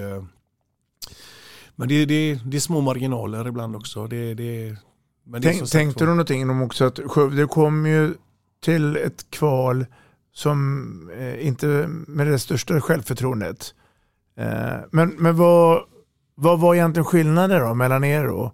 men 1.75 1.88
det, 1.88 2.05
det, 2.05 2.39
det 2.45 2.58
är 2.58 2.62
små 2.62 2.82
marginaler 2.82 3.47
ibland 3.47 3.75
också. 3.75 4.08
Det, 4.08 4.34
det, 4.34 4.75
men 5.23 5.41
Tänk, 5.41 5.69
tänkte 5.69 6.03
du 6.03 6.10
någonting 6.10 6.49
om 6.49 6.62
också 6.62 6.86
att 6.86 6.99
Skövde 7.05 7.45
kom 7.45 7.86
ju 7.86 8.13
till 8.63 8.95
ett 8.95 9.29
kval 9.29 9.86
som 10.34 11.12
eh, 11.17 11.47
inte 11.47 11.65
med 11.88 12.27
det 12.27 12.39
största 12.39 12.82
självförtroendet. 12.82 13.73
Eh, 14.38 14.77
men 14.91 15.10
men 15.10 15.36
vad, 15.36 15.84
vad 16.39 16.60
var 16.60 16.75
egentligen 16.75 17.06
skillnaden 17.06 17.62
då 17.62 17.73
mellan 17.73 18.04
er 18.04 18.23
då? 18.23 18.52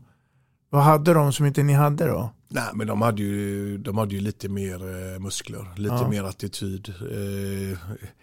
Vad 0.69 0.83
hade 0.83 1.13
de 1.13 1.33
som 1.33 1.45
inte 1.45 1.63
ni 1.63 1.73
hade 1.73 2.07
då? 2.07 2.29
Nej 2.49 2.69
men 2.73 2.87
de 2.87 3.01
hade 3.01 3.21
ju, 3.21 3.77
de 3.77 3.97
hade 3.97 4.15
ju 4.15 4.21
lite 4.21 4.49
mer 4.49 4.75
eh, 4.75 5.19
muskler, 5.19 5.73
lite 5.75 5.95
ja. 5.95 6.09
mer 6.09 6.23
attityd. 6.23 6.93
Eh, 7.11 7.77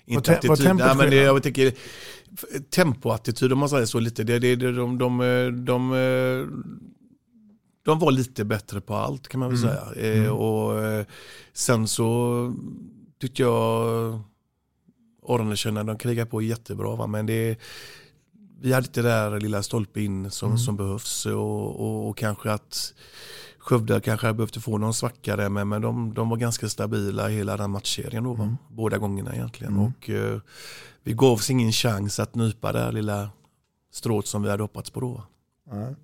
inte 0.05 0.33
attityd, 0.33 0.49
var 0.51 0.75
nej, 0.75 0.97
men 0.97 1.11
det, 1.11 1.17
jag 1.17 1.43
tänker 1.43 1.73
tempoattityd 2.71 3.53
om 3.53 3.59
man 3.59 3.69
säger 3.69 3.87
så 3.87 4.01
lite. 4.01 4.25
Det, 4.25 4.39
det, 4.39 4.57
de, 4.57 4.73
de, 4.73 4.99
de, 4.99 5.19
de, 5.65 5.91
de 7.85 7.99
var 7.99 8.11
lite 8.11 8.45
bättre 8.45 8.81
på 8.81 8.95
allt 8.95 9.29
kan 9.29 9.41
man 9.41 9.51
väl 9.51 9.65
mm. 9.65 9.71
säga. 9.71 10.13
Eh, 10.13 10.19
mm. 10.19 10.33
och 10.33 10.85
eh, 10.85 11.07
sen 11.53 11.89
så 11.89 12.55
tyckte 13.21 13.43
jag 13.43 14.21
Ornekärna, 15.23 15.85
de 15.85 15.99
krigar 15.99 16.25
på 16.25 16.43
jättebra 16.43 16.97
va? 16.97 17.07
men 17.07 17.27
det 17.27 17.59
vi 18.63 18.73
hade 18.73 18.87
inte 18.87 19.03
det 19.03 19.09
där 19.09 19.41
lilla 19.41 19.63
stolpe 19.63 20.01
in 20.01 20.31
som, 20.31 20.49
mm. 20.49 20.59
som 20.59 20.77
behövs 20.77 21.27
och, 21.27 21.81
och, 21.81 22.09
och 22.09 22.17
kanske 22.17 22.53
att 22.53 22.95
Skövde 23.59 24.01
kanske 24.01 24.33
behövt 24.33 24.63
få 24.63 24.79
någon 24.79 24.95
svacka 24.95 25.37
där 25.37 25.49
med, 25.49 25.67
men 25.67 25.83
de, 25.83 26.15
de 26.15 26.29
var 26.29 26.37
ganska 26.37 26.69
stabila 26.69 27.29
hela 27.29 27.57
den 27.57 27.71
matchserien 27.71 28.25
då, 28.25 28.35
mm. 28.35 28.57
båda 28.71 28.99
gångerna 28.99 29.35
egentligen. 29.35 29.73
Mm. 29.73 29.85
Och, 29.85 30.09
uh, 30.09 30.41
vi 31.03 31.13
gav 31.13 31.33
oss 31.33 31.51
ingen 31.51 31.73
chans 31.73 32.21
att 32.21 32.35
nypa 32.35 32.73
det 32.73 32.79
här 32.79 32.93
lilla 32.93 33.31
strået 33.93 34.27
som 34.27 34.43
vi 34.43 34.51
hade 34.51 34.63
hoppats 34.63 34.91
på 34.91 35.01
då. 35.01 35.25
Mm. 35.73 35.95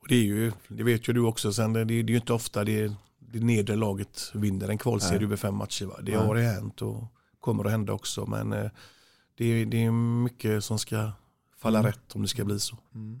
Och 0.00 0.08
det 0.08 0.14
är 0.14 0.24
ju, 0.24 0.52
det 0.68 0.82
vet 0.82 1.08
ju 1.08 1.12
du 1.12 1.20
också, 1.20 1.52
sen 1.52 1.72
det, 1.72 1.84
det 1.84 1.94
är 1.94 2.02
ju 2.02 2.16
inte 2.16 2.32
ofta 2.32 2.64
det, 2.64 2.92
det 3.18 3.40
nedre 3.40 3.76
laget 3.76 4.30
vinner 4.34 4.68
en 4.68 4.78
kvalserie 4.78 5.26
över 5.26 5.36
fem 5.36 5.54
matcher. 5.54 5.84
Va? 5.84 5.94
Det 6.02 6.14
har 6.14 6.34
det 6.34 6.42
hänt 6.42 6.82
och 6.82 7.04
kommer 7.40 7.64
att 7.64 7.70
hända 7.70 7.92
också, 7.92 8.26
men 8.26 8.52
uh, 8.52 8.70
det, 9.36 9.64
det 9.64 9.84
är 9.84 9.90
mycket 10.22 10.64
som 10.64 10.78
ska 10.78 11.10
falla 11.58 11.78
mm. 11.78 11.90
rätt 11.90 12.14
om 12.14 12.22
det 12.22 12.28
ska 12.28 12.44
bli 12.44 12.60
så. 12.60 12.78
Mm. 12.94 13.20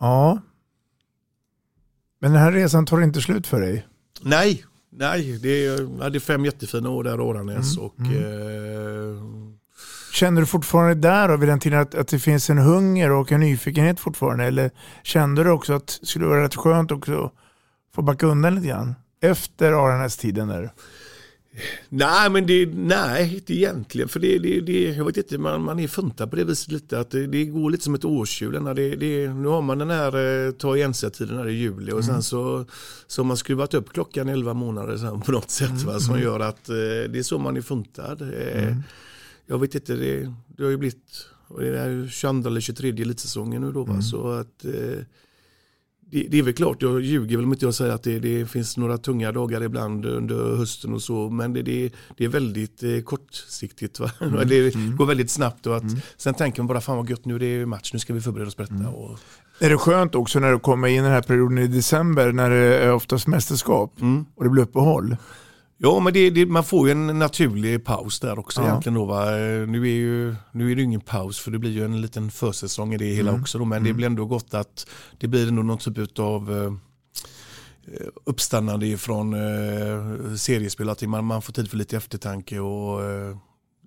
Ja. 0.00 0.40
Men 2.18 2.32
den 2.32 2.40
här 2.40 2.52
resan 2.52 2.86
tar 2.86 3.00
inte 3.00 3.20
slut 3.20 3.46
för 3.46 3.60
dig? 3.60 3.86
Nej, 4.22 4.64
nej. 4.90 5.38
Det 5.38 5.66
är, 5.66 6.02
hade 6.02 6.20
fem 6.20 6.44
jättefina 6.44 6.88
år 6.88 7.04
där 7.04 7.18
i 7.18 7.20
Åranäs. 7.20 7.76
Mm. 7.76 7.86
Och, 7.86 7.98
mm. 7.98 8.12
Eh... 8.12 9.22
Känner 10.12 10.40
du 10.40 10.46
fortfarande 10.46 10.94
där 10.94 11.30
och 11.30 11.42
vid 11.42 11.48
den 11.48 11.60
tiden 11.60 11.80
att, 11.80 11.94
att 11.94 12.08
det 12.08 12.18
finns 12.18 12.50
en 12.50 12.58
hunger 12.58 13.10
och 13.10 13.32
en 13.32 13.40
nyfikenhet 13.40 14.00
fortfarande? 14.00 14.44
Eller 14.44 14.70
kände 15.02 15.44
du 15.44 15.50
också 15.50 15.72
att 15.72 15.98
det 16.00 16.06
skulle 16.06 16.26
vara 16.26 16.44
rätt 16.44 16.54
skönt 16.54 16.90
också 16.90 17.24
att 17.24 17.32
få 17.94 18.02
backa 18.02 18.26
undan 18.26 18.54
lite 18.54 18.66
grann? 18.66 18.94
Efter 19.20 19.72
Aranäs-tiden 19.72 20.48
där? 20.48 20.72
Nej, 21.88 22.30
men 22.30 22.46
det, 22.46 22.66
nej, 22.74 23.34
inte 23.34 23.54
egentligen. 23.54 24.08
För 24.08 24.20
det, 24.20 24.38
det, 24.38 24.60
det, 24.60 24.82
jag 24.82 25.04
vet 25.04 25.16
inte, 25.16 25.38
man, 25.38 25.62
man 25.62 25.78
är 25.78 25.88
funtad 25.88 26.30
på 26.30 26.36
det 26.36 26.44
viset 26.44 26.72
lite. 26.72 27.00
Att 27.00 27.10
det, 27.10 27.26
det 27.26 27.44
går 27.44 27.70
lite 27.70 27.84
som 27.84 27.94
ett 27.94 28.04
årshjul. 28.04 28.64
Det, 28.74 28.96
det, 28.96 29.34
nu 29.34 29.48
har 29.48 29.62
man 29.62 29.78
den 29.78 29.90
här 29.90 30.46
eh, 30.46 30.52
ta 30.52 30.76
igen-tiden 30.76 31.36
här 31.36 31.48
i 31.48 31.54
juli 31.54 31.92
och 31.92 32.02
mm. 32.02 32.02
sen 32.02 32.22
så, 32.22 32.64
så 33.06 33.22
har 33.22 33.26
man 33.26 33.36
skruvat 33.36 33.74
upp 33.74 33.92
klockan 33.92 34.28
11 34.28 34.54
månader 34.54 34.96
sen 34.96 35.20
på 35.20 35.32
något 35.32 35.50
sätt. 35.50 35.82
Va, 35.82 36.00
som 36.00 36.14
mm. 36.14 36.24
gör 36.24 36.40
att 36.40 36.68
eh, 36.68 36.74
det 37.10 37.18
är 37.18 37.22
så 37.22 37.38
man 37.38 37.56
är 37.56 37.60
funtad. 37.60 38.22
Eh, 38.22 38.62
mm. 38.64 38.82
Jag 39.46 39.58
vet 39.58 39.74
inte, 39.74 39.96
det, 39.96 40.32
det 40.46 40.62
har 40.62 40.70
ju 40.70 40.76
blivit 40.76 41.28
och 41.48 41.60
det 41.60 41.78
är 41.78 42.08
22 42.08 42.48
eller 42.48 42.60
23 42.60 42.88
elitsäsongen 42.88 43.62
nu 43.62 43.72
då. 43.72 43.84
Va, 43.84 43.90
mm. 43.90 44.02
Så 44.02 44.28
att 44.28 44.64
det, 46.10 46.26
det, 46.30 46.38
är 46.38 46.42
väl 46.42 46.54
klart, 46.54 46.82
jag 46.82 47.00
ljuger 47.00 47.36
väl 47.36 47.44
om 47.44 47.52
inte 47.52 47.64
jag 47.64 47.74
säger 47.74 47.92
att 47.92 48.02
det, 48.02 48.18
det, 48.18 48.46
finns 48.46 48.76
några 48.76 48.98
tunga 48.98 49.32
dagar 49.32 49.62
ibland 49.62 50.06
under 50.06 50.56
hösten 50.56 50.94
och 50.94 51.02
så. 51.02 51.30
Men 51.30 51.52
det, 51.52 51.62
det, 51.62 51.92
det 52.16 52.24
är 52.24 52.28
väldigt 52.28 52.82
eh, 52.82 53.00
kortsiktigt. 53.00 54.00
Va? 54.00 54.10
Mm. 54.20 54.48
det 54.48 54.74
mm. 54.74 54.96
går 54.96 55.06
väldigt 55.06 55.30
snabbt. 55.30 55.66
Och 55.66 55.76
att, 55.76 55.82
mm. 55.82 55.96
Sen 56.16 56.34
tänker 56.34 56.62
man 56.62 56.66
bara, 56.66 56.80
fan 56.80 56.96
vad 56.96 57.10
gött 57.10 57.24
nu 57.24 57.38
det 57.38 57.46
är 57.46 57.66
match, 57.66 57.92
nu 57.92 57.98
ska 57.98 58.14
vi 58.14 58.20
förbereda 58.20 58.48
oss 58.48 58.54
på 58.54 58.62
detta. 58.62 58.74
Mm. 58.74 58.86
Och... 58.86 59.18
Är 59.60 59.70
det 59.70 59.78
skönt 59.78 60.14
också 60.14 60.38
när 60.38 60.52
du 60.52 60.58
kommer 60.58 60.88
in 60.88 60.94
i 60.94 61.02
den 61.02 61.12
här 61.12 61.22
perioden 61.22 61.58
i 61.58 61.66
december 61.66 62.32
när 62.32 62.50
det 62.50 62.78
är 62.78 62.92
oftast 62.92 63.26
mästerskap 63.26 64.00
mm. 64.00 64.24
och 64.34 64.44
det 64.44 64.50
blir 64.50 64.62
uppehåll? 64.62 65.16
Ja, 65.78 66.00
men 66.00 66.12
det, 66.12 66.30
det, 66.30 66.46
man 66.46 66.64
får 66.64 66.88
ju 66.88 66.92
en 66.92 67.18
naturlig 67.18 67.84
paus 67.84 68.20
där 68.20 68.38
också 68.38 68.60
ja. 68.60 68.68
egentligen. 68.68 68.94
Då, 68.94 69.04
va? 69.04 69.24
Nu, 69.66 69.82
är 69.82 69.94
ju, 69.94 70.34
nu 70.52 70.72
är 70.72 70.76
det 70.76 70.82
ingen 70.82 71.00
paus 71.00 71.40
för 71.40 71.50
det 71.50 71.58
blir 71.58 71.70
ju 71.70 71.84
en 71.84 72.00
liten 72.00 72.30
försäsong 72.30 72.94
i 72.94 72.96
det 72.96 73.04
hela 73.04 73.30
mm. 73.30 73.42
också. 73.42 73.58
Då, 73.58 73.64
men 73.64 73.78
mm. 73.78 73.88
det 73.88 73.94
blir 73.94 74.06
ändå 74.06 74.24
gott 74.24 74.54
att 74.54 74.86
det 75.18 75.28
blir 75.28 75.48
ändå 75.48 75.62
någon 75.62 75.78
typ 75.78 76.18
av 76.18 76.50
uh, 76.50 76.72
uppstannande 78.24 78.96
från 78.96 79.34
uh, 79.34 80.34
seriespel. 80.34 80.88
Att 80.88 81.02
man, 81.02 81.24
man 81.24 81.42
får 81.42 81.52
tid 81.52 81.70
för 81.70 81.76
lite 81.76 81.96
eftertanke 81.96 82.60
och 82.60 83.00
uh, 83.00 83.36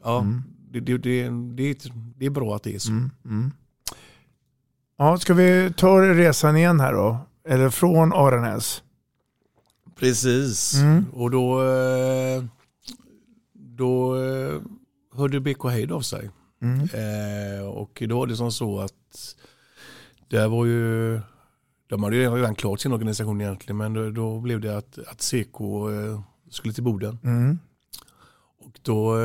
ja, 0.03 0.19
mm. 0.19 0.43
det, 0.71 0.79
det, 0.79 0.97
det, 0.97 1.91
det, 2.17 2.25
är 2.25 2.29
bra 2.29 2.55
att 2.55 2.63
det 2.63 2.75
är 2.75 2.79
så. 2.79 2.91
Mm. 2.91 3.11
mm. 3.25 3.51
Ja, 4.97 5.17
ska 5.17 5.33
vi 5.33 5.73
ta 5.77 6.01
resan 6.01 6.57
igen 6.57 6.79
här 6.79 6.93
då? 6.93 7.17
Eller 7.47 7.69
från 7.69 8.13
Aranäs? 8.13 8.83
Precis, 9.99 10.73
mm. 10.73 11.05
och 11.13 11.31
då, 11.31 11.63
eh, 11.63 12.43
då 13.53 14.23
eh, 14.23 14.61
hörde 15.15 15.39
BK 15.39 15.63
Heid 15.63 15.91
av 15.91 16.01
sig. 16.01 16.29
Mm. 16.61 16.79
Eh, 16.81 17.67
och 17.67 18.03
då 18.07 18.19
var 18.19 18.27
det 18.27 18.35
som 18.35 18.51
så 18.51 18.79
att 18.79 19.35
det 20.27 20.47
var 20.47 20.65
ju, 20.65 21.19
de 21.89 22.03
hade 22.03 22.15
ju 22.15 22.35
redan 22.35 22.55
klart 22.55 22.79
sin 22.79 22.93
organisation 22.93 23.41
egentligen, 23.41 23.77
men 23.77 23.93
då, 23.93 24.09
då 24.09 24.39
blev 24.39 24.61
det 24.61 24.77
att, 24.77 24.99
att 25.07 25.21
CK 25.21 25.61
eh, 25.61 26.21
skulle 26.49 26.73
till 26.73 26.83
Boden. 26.83 27.17
Mm. 27.23 27.59
Och 28.59 28.79
då, 28.81 29.17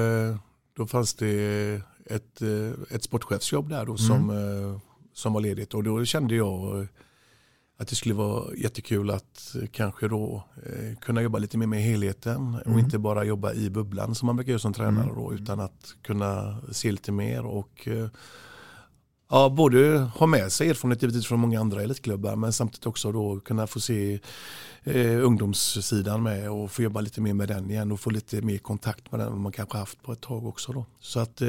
då 0.76 0.86
fanns 0.86 1.14
det 1.14 1.80
ett, 2.06 2.42
ett 2.90 3.02
sportchefsjobb 3.02 3.68
där 3.68 3.86
då 3.86 3.92
mm. 3.92 3.98
som, 3.98 4.80
som 5.12 5.32
var 5.32 5.40
ledigt 5.40 5.74
och 5.74 5.84
då 5.84 6.04
kände 6.04 6.34
jag 6.34 6.88
att 7.76 7.88
det 7.88 7.94
skulle 7.94 8.14
vara 8.14 8.54
jättekul 8.56 9.10
att 9.10 9.56
eh, 9.62 9.66
kanske 9.72 10.08
då 10.08 10.44
eh, 10.66 10.98
kunna 10.98 11.22
jobba 11.22 11.38
lite 11.38 11.58
mer 11.58 11.66
med 11.66 11.82
helheten 11.82 12.36
mm. 12.36 12.74
och 12.74 12.80
inte 12.80 12.98
bara 12.98 13.24
jobba 13.24 13.52
i 13.52 13.70
bubblan 13.70 14.14
som 14.14 14.26
man 14.26 14.36
brukar 14.36 14.50
göra 14.50 14.58
som 14.58 14.72
tränare 14.72 15.04
mm. 15.04 15.16
då, 15.16 15.34
utan 15.34 15.60
att 15.60 15.94
kunna 16.02 16.60
se 16.72 16.92
lite 16.92 17.12
mer 17.12 17.46
och 17.46 17.88
eh, 17.88 18.08
ja, 19.30 19.48
både 19.48 19.98
ha 19.98 20.26
med 20.26 20.52
sig 20.52 20.70
erfarenhet 20.70 21.26
från 21.26 21.40
många 21.40 21.60
andra 21.60 21.82
elitklubbar 21.82 22.36
men 22.36 22.52
samtidigt 22.52 22.86
också 22.86 23.12
då 23.12 23.40
kunna 23.40 23.66
få 23.66 23.80
se 23.80 24.20
eh, 24.84 25.24
ungdomssidan 25.24 26.22
med 26.22 26.50
och 26.50 26.70
få 26.70 26.82
jobba 26.82 27.00
lite 27.00 27.20
mer 27.20 27.34
med 27.34 27.48
den 27.48 27.70
igen 27.70 27.92
och 27.92 28.00
få 28.00 28.10
lite 28.10 28.42
mer 28.42 28.58
kontakt 28.58 29.12
med 29.12 29.20
den 29.20 29.32
än 29.32 29.40
man 29.40 29.52
kanske 29.52 29.78
haft 29.78 30.02
på 30.02 30.12
ett 30.12 30.20
tag 30.20 30.46
också. 30.46 30.72
Då. 30.72 30.86
Så 31.00 31.20
att 31.20 31.40
eh, 31.40 31.48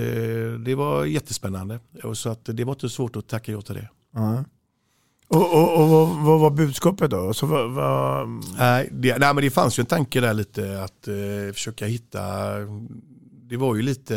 det 0.65 0.75
var 0.75 1.05
jättespännande 1.05 1.79
och 2.03 2.17
så 2.17 2.29
att 2.29 2.45
det 2.45 2.63
var 2.63 2.73
inte 2.73 2.89
svårt 2.89 3.15
att 3.15 3.27
tacka 3.27 3.51
ja 3.51 3.61
till 3.61 3.75
det. 3.75 3.89
Mm. 4.15 4.43
Och, 5.27 5.53
och, 5.53 5.81
och 5.81 5.89
vad, 5.89 6.07
vad, 6.17 6.39
var 6.39 6.49
budskapet 6.49 7.11
då? 7.11 7.33
Så 7.33 7.45
vad, 7.45 7.71
vad... 7.71 8.27
Nej, 8.57 8.89
det, 8.91 9.17
nej, 9.17 9.33
men 9.33 9.43
det 9.43 9.49
fanns 9.49 9.79
ju 9.79 9.81
en 9.81 9.87
tanke 9.87 10.21
där 10.21 10.33
lite 10.33 10.83
att 10.83 11.07
eh, 11.07 11.53
försöka 11.53 11.85
hitta, 11.85 12.21
det 13.49 13.57
var 13.57 13.75
ju 13.75 13.81
lite, 13.81 14.15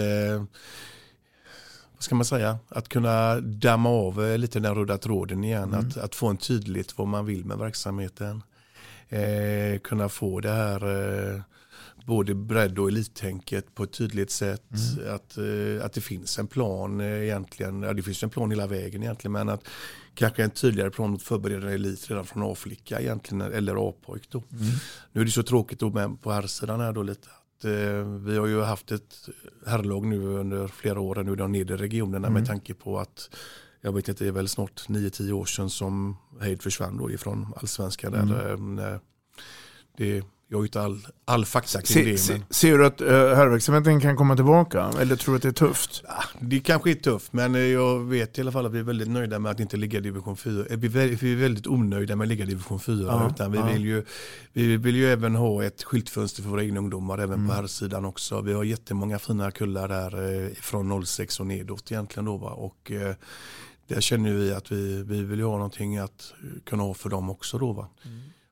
vad 1.95 2.03
ska 2.03 2.15
man 2.15 2.25
säga, 2.25 2.59
att 2.69 2.89
kunna 2.89 3.41
damma 3.41 3.89
av 3.89 4.25
eh, 4.25 4.39
lite 4.39 4.61
den 4.61 4.75
röda 4.75 4.99
tråden 4.99 5.45
igen, 5.45 5.75
mm. 5.75 5.81
att, 5.81 5.97
att 5.97 6.15
få 6.15 6.27
en 6.27 6.37
tydlighet 6.37 6.99
vad 6.99 7.09
man 7.09 7.27
vill 7.27 7.45
med 7.45 7.59
verksamheten. 7.59 8.43
Eh, 9.09 9.79
kunna 9.79 10.09
få 10.09 10.41
det 10.41 10.51
här 10.51 10.85
eh, 11.35 11.41
både 12.09 12.35
bredd 12.35 12.79
och 12.79 12.89
elittänket 12.89 13.75
på 13.75 13.83
ett 13.83 13.93
tydligt 13.93 14.31
sätt. 14.31 14.71
Mm. 14.71 15.15
Att, 15.15 15.39
eh, 15.39 15.85
att 15.85 15.93
det 15.93 16.01
finns 16.01 16.39
en 16.39 16.47
plan 16.47 17.01
eh, 17.01 17.23
egentligen, 17.23 17.83
ja, 17.83 17.93
det 17.93 18.03
finns 18.03 18.23
en 18.23 18.31
plan 18.31 18.51
hela 18.51 18.67
vägen 18.67 19.03
egentligen, 19.03 19.33
men 19.33 19.49
att 19.49 19.65
kanske 20.19 20.45
en 20.45 20.51
tydligare 20.51 20.91
plan 20.91 21.15
att 21.15 21.23
förbereda 21.23 21.73
elit 21.73 22.11
redan 22.11 22.25
från 22.25 22.53
A-flicka 22.53 23.01
egentligen, 23.01 23.41
eller 23.41 23.89
A-pojk 23.89 24.31
då. 24.31 24.39
Mm. 24.39 24.65
Nu 25.13 25.21
är 25.21 25.25
det 25.25 25.31
så 25.31 25.43
tråkigt 25.43 25.79
då 25.79 25.91
med 25.91 26.23
på 26.23 26.33
herrsidan 26.33 26.81
här 26.81 26.93
då 26.93 27.03
lite. 27.03 27.29
Att, 27.29 27.65
eh, 27.65 28.25
vi 28.25 28.39
har 28.39 28.47
ju 28.47 28.63
haft 28.63 28.93
ett 28.93 29.29
herrlag 29.67 30.07
nu 30.07 30.21
under 30.21 30.69
flera 30.69 31.01
år 31.01 31.25
nu 31.25 31.33
i 31.33 31.37
de 31.37 31.53
nedre 31.53 31.77
regionerna 31.77 32.27
mm. 32.27 32.41
med 32.41 32.47
tanke 32.49 32.75
på 32.75 32.99
att 32.99 33.31
jag 33.81 33.93
vet 33.93 34.09
inte, 34.09 34.25
det 34.25 34.29
är 34.29 34.33
väl 34.33 34.49
snart 34.49 34.89
9-10 34.89 35.33
år 35.33 35.45
sedan 35.45 35.71
som 35.71 36.17
Heid 36.41 36.63
försvann 36.63 36.97
då 36.97 37.11
ifrån 37.11 37.55
allsvenskan. 37.57 38.15
Mm. 38.15 38.77
Där, 38.77 38.93
eh, 38.93 39.01
det, 39.97 40.25
jag 40.51 40.59
har 40.59 40.63
ju 40.63 40.67
inte 40.67 40.81
all, 40.83 41.07
all 41.25 41.45
fakta 41.45 41.83
kring 41.83 42.05
Se, 42.05 42.11
det. 42.11 42.19
se, 42.19 42.33
Men, 42.33 42.43
ser 42.51 42.79
du 42.79 42.87
att 42.87 43.01
uh, 43.01 43.09
herrverksamheten 43.09 44.01
kan 44.01 44.17
komma 44.17 44.37
tillbaka? 44.37 44.91
Eller 45.01 45.17
tror 45.17 45.33
du 45.33 45.37
att 45.37 45.43
det 45.43 45.49
är 45.49 45.53
tufft? 45.69 46.03
det 46.41 46.61
kanske 46.61 46.91
är 46.91 46.95
tufft 46.95 47.33
men 47.33 47.55
eh, 47.55 47.61
jag 47.61 47.99
vet 48.05 48.39
i 48.39 48.41
alla 48.41 48.53
fall 48.53 48.67
att 48.67 48.73
vi 48.73 48.79
är 48.79 48.83
väldigt 48.83 49.09
nöjda 49.09 49.39
med 49.39 49.53
att 49.53 49.61
inte 49.61 49.77
ligga 49.77 49.99
i 49.99 50.03
division 50.03 50.37
4. 50.37 50.65
Eh, 50.71 50.77
Vi 50.79 50.87
är 51.33 51.37
väldigt- 51.37 51.67
onöjda 51.67 52.17
med 52.17 52.25
att 52.25 52.29
ligga 52.29 52.45
i 52.45 52.47
division 52.47 52.81
4. 52.81 53.07
Ja, 53.07 53.31
utan 53.35 53.53
vi, 53.53 53.59
ja. 53.59 53.67
vill 53.67 53.85
ju, 53.85 54.05
vi 54.53 54.77
vill 54.77 54.97
ju 54.97 55.07
även 55.13 55.35
ha 55.35 55.65
ett 55.65 55.83
skyltfönster 55.83 56.43
för 56.43 56.51
våra 56.51 56.63
egna 56.65 56.79
ungdomar 56.81 57.19
även 57.19 57.35
Mm. 57.35 57.49
på 57.49 57.55
här 57.55 57.67
sidan 57.67 58.05
också. 58.05 58.41
Vi 58.41 58.53
har 58.53 58.65
jättemånga 58.65 59.19
fina 59.19 59.51
kullar 59.51 59.89
där 59.89 60.45
eh, 60.47 60.51
från 60.61 61.05
06 61.07 61.41
och 61.41 61.47
nedåt 61.47 61.93
egentligen 61.93 62.25
då 62.25 62.37
va. 62.37 62.51
Och 62.51 62.91
eh, 62.91 63.15
där 63.89 64.01
känner 64.01 64.33
vi 64.33 64.53
att 64.53 64.73
vi, 64.73 65.03
vi 65.03 65.23
vill 65.23 65.39
ju 65.39 65.45
ha 65.45 65.53
någonting 65.57 65.99
att 65.99 66.33
eh, 66.43 66.49
kunna 66.71 66.83
ha 66.83 66.95
för 66.95 67.09
dem 67.11 67.31
också 67.31 67.59
då 67.59 67.73
va. 67.73 67.89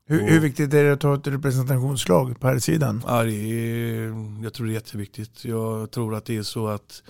Hur, 0.08 0.22
Och- 0.22 0.28
hur 0.28 0.40
viktigt 0.40 0.74
är 0.74 0.84
det 0.84 0.92
att 0.92 1.02
ha 1.02 1.14
ett 1.14 1.26
representationslag 1.26 2.40
på 2.40 2.48
här 2.48 2.58
sidan? 2.58 3.02
Ja, 3.06 3.22
det 3.24 3.32
är, 3.34 4.42
jag 4.44 4.52
tror 4.54 4.66
det 4.66 4.72
är 4.72 4.74
jätteviktigt. 4.74 5.44
Jag 5.44 5.90
tror 5.90 6.14
att 6.14 6.24
det 6.24 6.36
är 6.36 6.42
så 6.42 6.68
att 6.68 7.02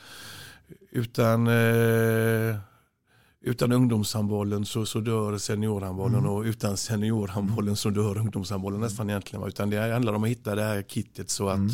utan, 0.90 1.46
eh, 1.46 2.56
utan 3.40 3.72
ungdomshandbollen 3.72 4.64
så, 4.66 4.86
så 4.86 5.00
dör 5.00 5.38
seniorhandbollen 5.38 6.18
Mm. 6.18 6.30
och 6.30 6.42
utan 6.42 6.76
seniorhandbollen 6.76 7.76
så 7.76 7.90
dör 7.90 8.18
ungdomshandbollen 8.18 8.80
nästan 8.80 9.10
egentligen. 9.10 9.48
Utan 9.48 9.70
det 9.70 9.92
handlar 9.92 10.12
om 10.12 10.24
att 10.24 10.30
hitta 10.30 10.54
det 10.54 10.62
här 10.62 10.82
kittet 10.82 11.30
så 11.30 11.48
att 11.48 11.56
Mm. 11.56 11.70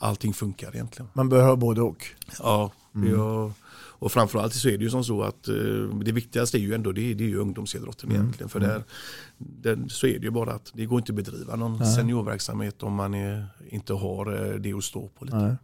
allting 0.00 0.32
funkar 0.34 0.74
egentligen. 0.74 1.08
Man 1.12 1.28
ha 1.42 1.56
både 1.56 1.80
och. 1.82 2.06
Ja, 2.42 2.70
Mm. 2.94 3.10
jag, 3.10 3.52
och 4.04 4.12
framförallt 4.12 4.54
så 4.54 4.68
är 4.68 4.78
det 4.78 4.84
ju 4.84 4.90
som 4.90 5.04
så 5.04 5.22
att 5.22 5.48
eh, 5.48 5.54
det 6.04 6.12
viktigaste 6.12 6.58
är 6.58 6.60
ju 6.60 6.74
ändå 6.74 6.92
det, 6.92 7.14
det 7.14 7.24
är 7.24 7.28
ju 7.28 7.38
ungdomsidrotten 7.38 8.10
Mm. 8.10 8.22
egentligen. 8.22 8.48
För 8.48 8.60
där, 8.60 8.82
där, 9.38 9.78
så 9.88 10.06
är 10.06 10.18
det 10.18 10.24
ju 10.24 10.30
bara 10.30 10.52
att 10.52 10.70
det 10.74 10.86
går 10.86 10.98
inte 10.98 11.12
att 11.12 11.16
bedriva 11.16 11.56
någon 11.56 11.78
Nej. 11.78 11.94
seniorverksamhet 11.94 12.82
om 12.82 12.94
man 12.94 13.14
är, 13.14 13.46
inte 13.68 13.92
har 13.92 14.50
eh, 14.52 14.54
det 14.54 14.72
att 14.72 14.84
stå 14.84 15.08
på 15.08 15.24
lite. 15.24 15.36
Nej. 15.36 15.54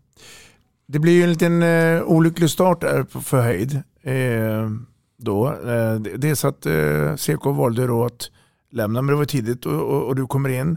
Det 0.87 0.99
blir 0.99 1.13
ju 1.13 1.23
en 1.23 1.31
liten 1.31 1.63
eh, 1.63 2.03
olycklig 2.03 2.51
start 2.51 2.81
där 2.81 3.21
för 3.21 3.43
Heid. 3.43 3.83
Eh, 4.03 4.71
då. 5.17 5.53
Eh, 5.53 5.95
dels 6.01 6.45
att 6.45 6.67
eh, 6.67 7.17
CK 7.17 7.45
valde 7.47 7.87
då 7.87 8.05
att 8.05 8.31
lämna, 8.73 9.03
men 9.03 9.13
det 9.13 9.19
var 9.19 9.25
tidigt 9.25 9.67
och, 9.67 9.81
och, 9.83 10.07
och 10.07 10.17
du 10.17 10.27
kommer 10.27 10.49
in. 10.49 10.77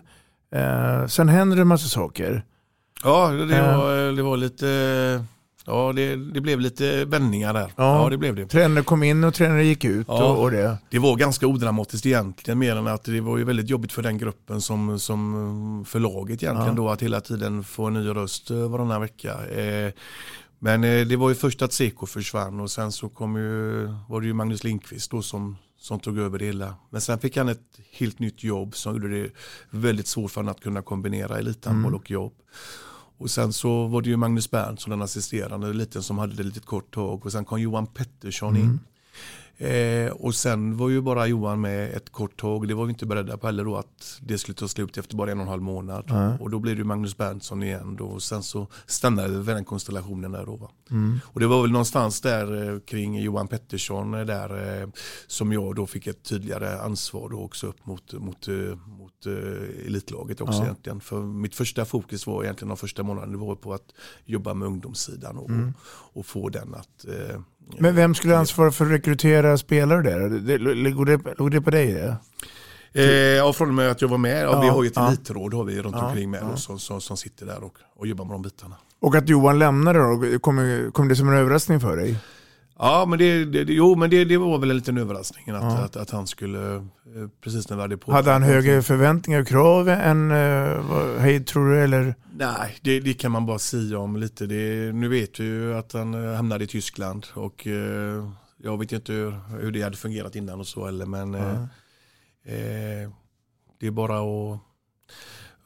Eh, 0.56 1.08
sen 1.08 1.30
händer 1.30 1.56
det 1.56 1.62
en 1.62 1.68
massa 1.68 1.88
saker. 1.88 2.46
Ja, 3.04 3.28
det, 3.32 3.62
var, 3.62 4.16
det 4.16 4.24
var 4.24 4.38
lite, 4.38 5.26
ja 5.66 5.94
det, 5.96 6.16
det 6.16 6.42
blev 6.42 6.60
lite 6.60 7.06
vändningar 7.06 7.54
där. 7.54 7.74
Ja. 7.76 8.04
Ja, 8.04 8.10
det 8.10 8.18
blev 8.18 8.36
det. 8.36 8.46
Tränare 8.48 8.84
kom 8.84 9.04
in 9.04 9.24
och 9.24 9.34
tränare 9.34 9.66
gick 9.66 9.86
ut 9.86 10.08
Ja. 10.10 10.24
och, 10.34 10.42
och 10.44 10.52
det. 10.52 10.78
Det 10.90 11.00
var 11.00 11.16
ganska 11.16 11.48
odramatiskt 11.48 12.06
egentligen 12.06 12.60
mer 12.60 12.76
än 12.76 12.88
att 12.88 13.04
det 13.04 13.22
var 13.22 13.38
ju 13.38 13.44
väldigt 13.44 13.70
jobbigt 13.70 13.92
för 13.92 14.02
den 14.02 14.18
gruppen 14.18 14.62
som, 14.62 15.00
som 15.00 15.86
för 15.88 16.00
laget 16.00 16.44
egentligen 16.44 16.76
Ja. 16.76 16.84
då 16.84 16.90
att 16.90 17.02
hela 17.04 17.22
tiden 17.22 17.64
få 17.64 17.86
en 17.86 17.94
ny 17.94 18.08
röst 18.10 18.52
eh, 18.52 18.58
varannan 18.70 19.02
vecka. 19.02 19.46
Eh, 19.48 19.92
Men 20.60 20.84
eh, 20.84 21.06
det 21.08 21.16
var 21.16 21.30
ju 21.30 21.36
först 21.36 21.62
att 21.62 21.74
Seko 21.74 22.06
försvann 22.06 22.60
och 22.60 22.72
sen 22.72 22.92
så 22.92 23.10
kom 23.10 23.36
ju, 23.36 23.86
var 24.10 24.22
det 24.22 24.28
ju 24.28 24.34
Magnus 24.34 24.64
Lindqvist 24.64 25.12
då 25.12 25.22
som, 25.22 25.58
som 25.80 26.00
tog 26.00 26.18
över 26.18 26.40
det 26.40 26.46
hela. 26.46 26.76
Men 26.90 27.02
sen 27.02 27.20
fick 27.20 27.38
han 27.38 27.50
ett 27.50 27.80
helt 27.92 28.20
nytt 28.20 28.44
jobb 28.44 28.76
som 28.76 28.94
gjorde 28.94 29.22
det 29.22 29.30
väldigt 29.70 30.08
svårt 30.08 30.32
för 30.32 30.42
honom 30.42 30.52
att 30.52 30.62
kunna 30.64 30.82
kombinera 30.82 31.40
elithandboll 31.40 31.90
Mm. 31.92 32.00
och 32.00 32.12
jobb. 32.12 32.34
Och 33.18 33.32
sen 33.32 33.54
så 33.54 33.88
var 33.88 34.02
det 34.02 34.10
ju 34.10 34.18
Magnus 34.18 34.52
Bernt 34.52 34.82
som 34.82 34.90
den 34.90 35.02
assisterande 35.02 35.74
liten 35.74 36.04
som 36.04 36.18
hade 36.18 36.36
det 36.36 36.44
lite 36.44 36.60
kort 36.60 36.94
tag 36.94 37.26
och 37.26 37.32
sen 37.32 37.46
kom 37.46 37.62
Johan 37.62 37.88
Pettersson 37.88 38.58
in. 38.58 38.80
Eh, 39.58 40.12
och 40.12 40.36
sen 40.36 40.78
var 40.78 40.90
ju 40.90 41.02
bara 41.02 41.28
Johan 41.28 41.62
med 41.62 41.94
ett 41.94 42.10
kort 42.10 42.40
tag. 42.40 42.68
Det 42.68 42.74
var 42.74 42.86
vi 42.86 42.90
inte 42.90 43.06
beredda 43.06 43.38
på 43.38 43.48
heller 43.48 43.66
då 43.66 43.76
att 43.76 44.20
det 44.22 44.38
skulle 44.38 44.56
ta 44.56 44.68
slut 44.68 44.98
efter 44.98 45.16
bara 45.16 45.32
en 45.32 45.38
och 45.38 45.44
en 45.44 45.50
halv 45.50 45.62
månad. 45.62 46.06
Nej. 46.10 46.38
Och 46.40 46.50
då 46.50 46.60
blev 46.60 46.78
det 46.78 46.84
Magnus 46.84 47.18
Berntsson 47.18 47.64
igen 47.64 47.96
då. 47.96 48.06
Och 48.06 48.24
sen 48.24 48.44
så 48.44 48.68
stannade 48.86 49.28
det 49.34 49.38
vid 49.38 49.56
den 49.56 49.66
konstellationen 49.66 50.32
där 50.32 50.46
då. 50.46 50.72
Mm. 50.92 51.20
Och 51.26 51.40
det 51.40 51.48
var 51.48 51.62
väl 51.62 51.72
någonstans 51.72 52.22
där 52.22 52.74
eh, 52.74 52.80
kring 52.80 53.20
Johan 53.22 53.48
Pettersson 53.48 54.14
eh, 54.14 54.26
där 54.26 54.82
eh, 54.82 54.90
som 55.28 55.52
jag 55.54 55.76
då 55.76 55.86
fick 55.88 56.08
ett 56.08 56.24
tydligare 56.24 56.80
ansvar 56.80 57.30
då 57.30 57.40
också 57.40 57.68
upp 57.68 57.86
mot, 57.86 58.14
mot, 58.14 58.48
eh, 58.48 58.56
mot 58.88 59.26
eh, 59.26 59.86
elitlaget 59.88 60.42
också 60.42 60.54
Ja. 60.58 60.64
egentligen. 60.64 61.00
För 61.00 61.22
mitt 61.22 61.56
första 61.56 61.86
fokus 61.86 62.28
var 62.28 62.44
egentligen 62.44 62.70
de 62.70 62.78
första 62.78 63.04
månaderna 63.04 63.32
det 63.32 63.38
var 63.46 63.56
på 63.56 63.74
att 63.74 63.94
jobba 64.26 64.54
med 64.54 64.68
ungdomssidan 64.68 65.38
och, 65.38 65.50
Mm. 65.50 65.74
och 66.14 66.26
få 66.26 66.50
den 66.50 66.76
att 66.76 67.06
Men 67.80 67.96
vem 67.96 68.16
skulle 68.16 68.38
ansvara 68.38 68.72
för 68.72 68.86
att 68.86 68.92
rekrytera 68.92 69.58
spelare 69.58 70.02
där? 70.02 70.30
Det, 70.30 70.58
låg, 70.58 71.06
det, 71.06 71.20
låg 71.38 71.52
det 71.52 71.62
på 71.62 71.70
dig? 71.70 71.94
Det? 71.94 72.18
Eh, 72.94 73.06
ja, 73.38 73.54
från 73.54 73.68
och 73.68 73.74
med 73.74 73.92
att 73.92 74.02
jag 74.02 74.08
var 74.10 74.18
med. 74.18 74.44
Ja, 74.44 74.52
Ja, 74.52 74.62
vi 74.62 74.68
har 74.68 74.84
ju 74.84 74.88
ett 74.88 74.94
ja. 74.96 75.08
elitråd 75.08 75.54
har 75.54 75.64
vi 75.64 75.82
runt 75.82 75.96
Ja, 76.00 76.08
omkring 76.08 76.32
med 76.32 76.40
ja. 76.44 76.50
oss 76.54 76.64
som, 76.64 76.80
som, 76.80 77.02
som 77.02 77.18
sitter 77.18 77.46
där 77.46 77.64
och, 77.64 77.78
och 77.96 78.08
jobbar 78.08 78.26
med 78.26 78.34
de 78.36 78.42
bitarna. 78.42 78.76
Och 79.00 79.16
att 79.16 79.30
Johan 79.30 79.60
lämnade 79.60 80.00
då, 80.00 80.40
kom, 80.40 80.90
kom 80.94 81.08
det 81.08 81.16
som 81.16 81.28
en 81.30 81.36
överraskning 81.36 81.80
för 81.80 81.98
dig? 81.98 82.18
Ja, 82.80 83.06
men 83.06 83.20
det, 83.20 83.46
det, 83.46 83.74
jo, 83.74 83.96
men 83.96 84.10
det, 84.10 84.26
det 84.26 84.38
var 84.38 84.58
väl 84.58 84.70
en 84.70 84.78
liten 84.78 84.98
överraskning 84.98 85.56
att, 85.56 85.64
Ja. 85.64 85.78
att, 85.78 85.96
att 85.96 86.10
han 86.10 86.28
skulle, 86.28 86.76
eh, 86.76 86.82
precis 87.42 87.70
när 87.70 87.78
vi 87.78 87.82
hade 87.82 87.98
på. 87.98 88.12
Hade 88.12 88.32
han 88.32 88.44
högre 88.44 88.82
förväntningar 88.82 89.42
och 89.42 89.48
krav 89.48 89.90
än 89.90 90.32
uh, 90.32 91.44
tror 91.44 91.70
du? 91.70 91.80
Eller? 91.80 92.16
Nej, 92.38 92.78
det, 92.82 93.00
det 93.00 93.14
kan 93.14 93.32
man 93.32 93.46
bara 93.46 93.60
säga 93.60 94.00
om 94.00 94.18
lite. 94.18 94.46
Det, 94.46 94.92
nu 94.94 95.08
vet 95.08 95.40
vi 95.40 95.44
ju 95.44 95.74
att 95.78 95.94
han 95.94 96.14
eh, 96.14 96.36
hamnade 96.36 96.64
i 96.64 96.68
Tyskland 96.68 97.26
och 97.34 97.68
eh, 97.68 98.30
jag 98.58 98.80
vet 98.80 98.92
inte 98.92 99.14
hur, 99.14 99.32
hur 99.60 99.72
det 99.72 99.82
hade 99.82 99.98
fungerat 99.98 100.36
innan 100.36 100.60
och 100.60 100.68
så 100.68 100.86
heller, 100.86 101.06
men 101.06 101.36
eh, 101.36 101.62
eh, 102.46 103.10
det 103.80 103.88
är 103.88 103.92
bara 103.92 104.18
att 104.20 104.60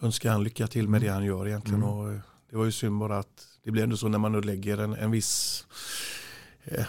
önska 0.01 0.32
han 0.32 0.43
lycka 0.43 0.68
till 0.68 0.88
med 0.88 1.01
det 1.01 1.08
han 1.08 1.26
gör 1.26 1.47
egentligen. 1.47 1.84
Mm. 1.84 1.95
Och, 1.95 2.20
det 2.49 2.58
var 2.58 2.66
ju 2.66 2.72
synd 2.72 2.99
bara 2.99 3.18
att 3.18 3.47
det 3.64 3.72
blir 3.72 3.84
ändå 3.84 3.97
så 3.97 4.08
när 4.08 4.18
man 4.18 4.32
nu 4.32 4.41
lägger 4.41 4.78
en, 4.78 4.93
en 4.93 5.12
viss 5.12 5.66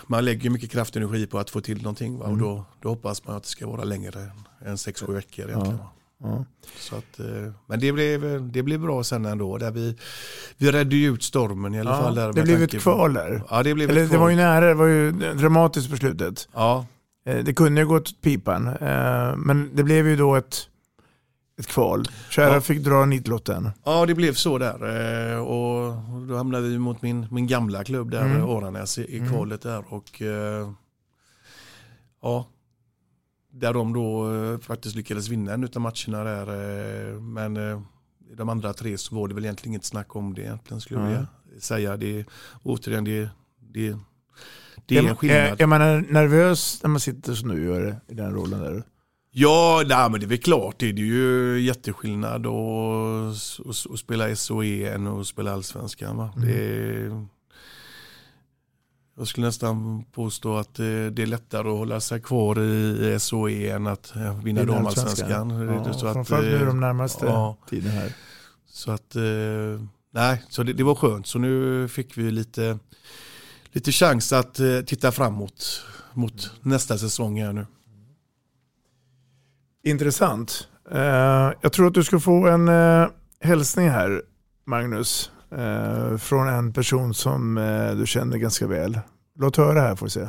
man 0.07 0.24
lägger 0.24 0.51
mycket 0.51 0.70
kraft 0.70 0.97
och 0.97 1.03
energi 1.03 1.26
på 1.26 1.39
att 1.39 1.51
få 1.51 1.61
till 1.61 1.83
någonting 1.83 2.18
va? 2.18 2.26
Mm. 2.26 2.33
och 2.33 2.39
då, 2.49 2.64
då 2.83 2.89
hoppas 2.89 3.26
man 3.26 3.37
att 3.37 3.43
det 3.43 3.49
ska 3.49 3.66
vara 3.66 3.85
längre 3.85 4.31
än 4.64 4.76
6-7 4.76 5.12
veckor 5.12 5.49
egentligen. 5.49 5.79
va. 5.79 5.89
Ja. 6.22 6.45
Så 6.79 6.97
att, 6.97 7.20
eh, 7.20 7.53
men 7.66 7.81
det 7.81 7.93
blev, 7.93 8.51
det 8.53 8.62
blev 8.62 8.81
bra 8.81 9.05
sen 9.05 9.24
ändå. 9.26 9.59
Där 9.59 9.70
vi, 9.70 9.97
vi 10.57 10.70
ju 10.97 11.14
ut 11.14 11.22
stormen 11.22 11.74
i 11.74 11.81
alla 11.81 11.91
Ja, 11.91 12.03
fall. 12.03 12.14
Där 12.14 12.33
det 12.33 12.43
blev 12.43 12.62
ett 12.62 12.81
kval 12.81 13.14
där. 13.14 13.43
Ja, 13.51 13.62
det 13.62 13.74
blev 13.74 13.91
Eller, 13.91 14.07
det 14.07 14.18
var 14.18 14.29
ju 14.29 14.37
nära, 14.37 14.66
det 14.66 14.74
var 14.74 14.87
ju 14.87 15.12
dramatiskt 15.12 15.91
på 15.91 15.97
slutet. 15.97 16.49
Ja, 16.55 16.87
Eh, 17.26 17.45
Det 17.45 17.55
kunde 17.55 17.81
ju 17.81 17.87
gått 17.87 18.09
åt 18.09 18.20
pipan, 18.20 18.66
eh, 18.66 19.37
men 19.37 19.70
det 19.74 19.83
blev 19.85 20.07
ju 20.09 20.16
då 20.16 20.35
ett, 20.37 20.68
ett 21.59 21.66
kval. 21.66 22.04
Kära 22.30 22.54
Ja. 22.54 22.61
fick 22.61 22.84
dra 22.84 23.04
nitlotten. 23.04 23.70
ja, 23.84 24.06
det 24.06 24.14
blev 24.14 24.32
så 24.34 24.59
där. 24.59 25.32
Eh, 25.34 25.38
Och 25.38 25.96
då 26.28 26.36
hamnade 26.36 26.68
vi 26.68 26.78
mot 26.78 27.02
min, 27.02 27.26
min 27.30 27.46
gamla 27.46 27.84
klubb 27.84 28.11
där, 28.11 28.24
Mm. 28.24 28.44
Åranäs, 28.44 28.98
i, 28.98 29.02
i 29.02 29.18
Mm. 29.18 29.30
kvalet 29.30 29.61
där. 29.62 29.84
Och 29.94 30.22
eh, 30.22 30.70
ja, 32.22 32.46
där 33.52 33.72
de 33.74 33.92
då 33.92 34.34
eh, 34.34 34.59
faktiskt 34.59 34.96
lyckades 34.96 35.28
vinna 35.28 35.52
en 35.52 35.64
av 35.64 35.80
matcherna 35.80 36.24
där. 36.24 36.46
Men 37.20 37.56
i 38.30 38.34
de 38.34 38.48
andra 38.48 38.72
tre 38.72 38.98
så 38.98 39.14
var 39.14 39.28
det 39.28 39.34
väl 39.34 39.44
egentligen 39.44 39.72
inget 39.72 39.84
snack 39.84 40.16
om 40.16 40.34
det 40.34 40.42
egentligen 40.42 40.80
skulle 40.80 41.00
jag 41.00 41.09
Nej. 41.09 41.24
vilja 41.46 41.61
säga. 41.61 41.96
Det, 41.96 42.24
återigen, 42.62 43.04
det, 43.04 43.28
det, 43.61 43.96
det 44.86 44.98
är 44.98 45.02
är, 45.04 45.09
en 45.09 45.16
skillnad. 45.16 45.38
Är, 45.40 45.62
är 45.62 45.66
man 45.66 46.02
nervös 46.02 46.80
när 46.82 46.90
man 46.90 47.00
sitter 47.00 47.34
som 47.34 47.48
du 47.48 47.64
gör 47.64 48.00
i 48.09 48.14
den 48.14 48.34
rollen 48.34 48.61
där? 48.61 48.82
Ja, 49.31 49.83
nej, 49.87 50.11
men 50.11 50.20
det 50.20 50.26
är 50.26 50.29
väl 50.29 50.39
klart. 50.39 50.74
Det 50.79 50.89
är 50.89 50.93
ju 50.93 51.61
jätteskillnad 51.61 52.47
att 52.47 53.99
spela 53.99 54.37
SOE 54.37 54.95
än 54.95 55.07
att 55.07 55.26
spela 55.26 55.53
allsvenskan. 55.53 56.16
Va? 56.16 56.33
Mm. 56.37 56.49
Det 56.49 56.55
är, 56.55 57.26
jag 59.18 59.29
skulle 59.29 59.47
nästan 59.47 60.05
påstå 60.12 60.57
att 60.57 60.79
eh, 60.79 60.85
det 60.85 61.22
är 61.22 61.26
lättare 61.26 61.68
att 61.68 61.79
hålla 61.79 62.01
sig 62.01 62.20
kvar 62.20 62.61
i 62.61 63.16
SOE 63.20 63.70
än 63.70 63.87
att 63.87 64.16
eh, 64.16 64.43
vinna 64.43 64.64
damallsvenskan. 64.64 65.51
Ja, 65.51 65.91
att, 65.91 66.01
framförallt 66.01 66.47
nu 66.47 66.57
eh, 66.57 66.66
de 66.66 66.81
närmaste 66.81 67.26
ja. 67.26 67.57
tiden 67.68 67.91
här. 67.91 68.12
Så 68.70 68.91
att, 68.91 69.16
nej, 70.11 70.43
så 70.49 70.62
det, 70.62 70.72
det 70.72 70.83
var 70.83 70.95
skönt. 70.95 71.26
Så 71.26 71.39
nu 71.39 71.89
fick 71.89 72.18
vi 72.18 72.31
lite, 72.31 72.79
lite 73.72 73.93
chans 73.93 74.33
att 74.33 74.61
titta 74.87 75.12
framåt 75.12 75.83
mot 76.12 76.51
nästa 76.62 76.99
säsong 76.99 77.41
här 77.41 77.53
nu. 77.53 77.66
Intressant. 79.85 80.68
Eh, 80.93 81.53
jag 81.61 81.72
tror 81.72 81.87
att 81.87 81.95
du 81.95 82.05
ska 82.05 82.18
få 82.18 82.47
en 82.47 82.68
uh, 82.68 83.09
hälsning 83.41 83.89
här, 83.89 84.22
Magnus, 84.66 85.31
eh, 85.53 86.16
från 86.18 86.49
en 86.49 86.72
person 86.72 87.14
som 87.14 87.55
du 87.99 88.07
känner 88.07 88.39
ganska 88.39 88.66
väl. 88.66 88.99
Låt 89.41 89.57
höra 89.57 89.81
här 89.81 89.97
får 89.97 90.07
vi 90.07 90.11
se. 90.11 90.29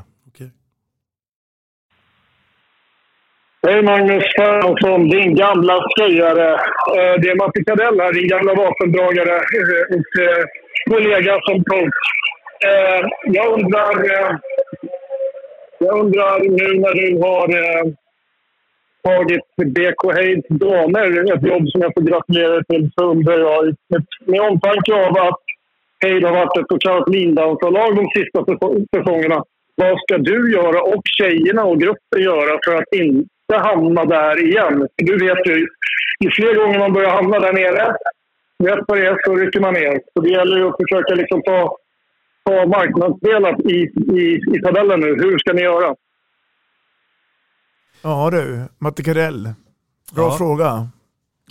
Hej 3.67 3.83
Magnus 3.83 4.23
Ferransson, 4.37 5.09
din 5.09 5.35
gamla 5.35 5.73
sköjare. 5.97 6.53
Eh, 6.53 7.15
Det 7.21 7.29
är 7.29 7.35
Matti 7.35 7.63
Kadell 7.63 7.99
här, 7.99 8.13
din 8.13 8.27
gamla 8.27 8.53
vapendragare 8.53 9.35
och 9.95 10.11
kollega 10.91 11.39
som 11.41 11.63
coach. 11.63 11.99
Jag 13.23 13.53
undrar... 13.53 13.93
Jag 15.81 15.99
undrar 15.99 16.39
nu 16.39 16.79
när 16.79 16.93
du 16.93 17.17
har 17.21 17.47
tagit 19.03 19.47
BK 19.75 20.01
Heids 20.17 20.47
damer, 20.49 21.33
ett 21.33 21.47
jobb 21.51 21.69
som 21.69 21.81
jag 21.81 21.93
får 21.93 22.01
gratulera 22.01 22.53
dig 22.53 22.63
till, 22.69 22.91
så 22.95 23.11
undrar 23.11 23.39
jag 23.39 23.65
med, 23.65 24.05
med 24.25 24.41
omtanke 24.41 24.93
av 24.93 25.17
att 25.27 25.41
Heid 26.03 26.23
har 26.23 26.31
varit 26.31 26.57
ett 26.57 26.65
så 26.69 26.77
kallat 26.77 27.09
lindansarlag 27.09 27.95
de 27.95 28.09
sista 28.17 28.39
säsongerna. 28.95 29.43
Vad 29.75 29.99
ska 29.99 30.17
du 30.17 30.53
göra 30.53 30.81
och 30.81 31.01
tjejerna 31.05 31.63
och 31.63 31.79
gruppen 31.79 32.21
göra 32.21 32.59
för 32.65 32.75
att 32.75 32.93
inte 32.93 33.55
hamna 33.67 34.05
där 34.05 34.45
igen? 34.47 34.87
Du 34.95 35.17
vet 35.25 35.47
ju, 35.47 35.67
ju 36.19 36.31
fler 36.31 36.55
gånger 36.55 36.79
man 36.79 36.93
börjar 36.93 37.09
hamna 37.09 37.39
där 37.39 37.53
nere, 37.53 37.95
Rätt 38.63 38.85
vad 38.87 38.97
det 38.97 39.07
är, 39.07 39.17
så 39.25 39.35
rycker 39.35 39.59
man 39.59 39.73
ner. 39.73 39.99
Så 40.13 40.21
det 40.21 40.29
gäller 40.29 40.57
ju 40.57 40.67
att 40.67 40.79
försöka 40.81 41.13
liksom 41.15 41.41
ta, 41.41 41.77
ta 42.45 42.65
marknadsdelar 42.65 43.71
i, 43.71 43.77
i, 44.19 44.41
i 44.55 44.61
tabellen 44.61 44.99
nu. 44.99 45.07
Hur 45.07 45.37
ska 45.37 45.53
ni 45.53 45.61
göra? 45.61 45.95
Ja 48.01 48.29
du, 48.29 48.67
Matte 48.79 49.03
Karell. 49.03 49.53
Bra 50.11 50.23
Ja. 50.31 50.37
fråga. 50.37 50.89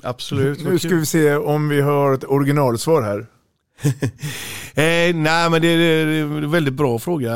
Absolut. 0.03 0.65
Nu 0.65 0.79
ska 0.79 0.89
vi 0.89 1.07
se 1.07 1.37
om 1.37 1.69
vi 1.69 1.81
har 1.81 2.15
ett 2.15 2.25
originalsvar 2.25 3.03
här. 3.03 3.27
Eh, 4.75 5.15
nej 5.15 5.51
men 5.51 5.63
det 5.63 5.69
är, 5.69 6.07
det 6.07 6.15
är 6.15 6.23
en 6.23 6.51
väldigt 6.51 6.75
bra 6.75 6.99
fråga 6.99 7.31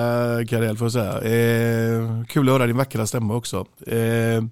Karel 0.49 0.77
får 0.77 0.85
jag 0.85 0.93
säga. 0.93 1.13
Eh, 1.21 2.25
kul 2.29 2.49
att 2.49 2.53
höra 2.53 2.67
din 2.67 2.77
vackra 2.77 3.07
stämma 3.07 3.35
också. 3.35 3.67
Eh, 3.87 4.45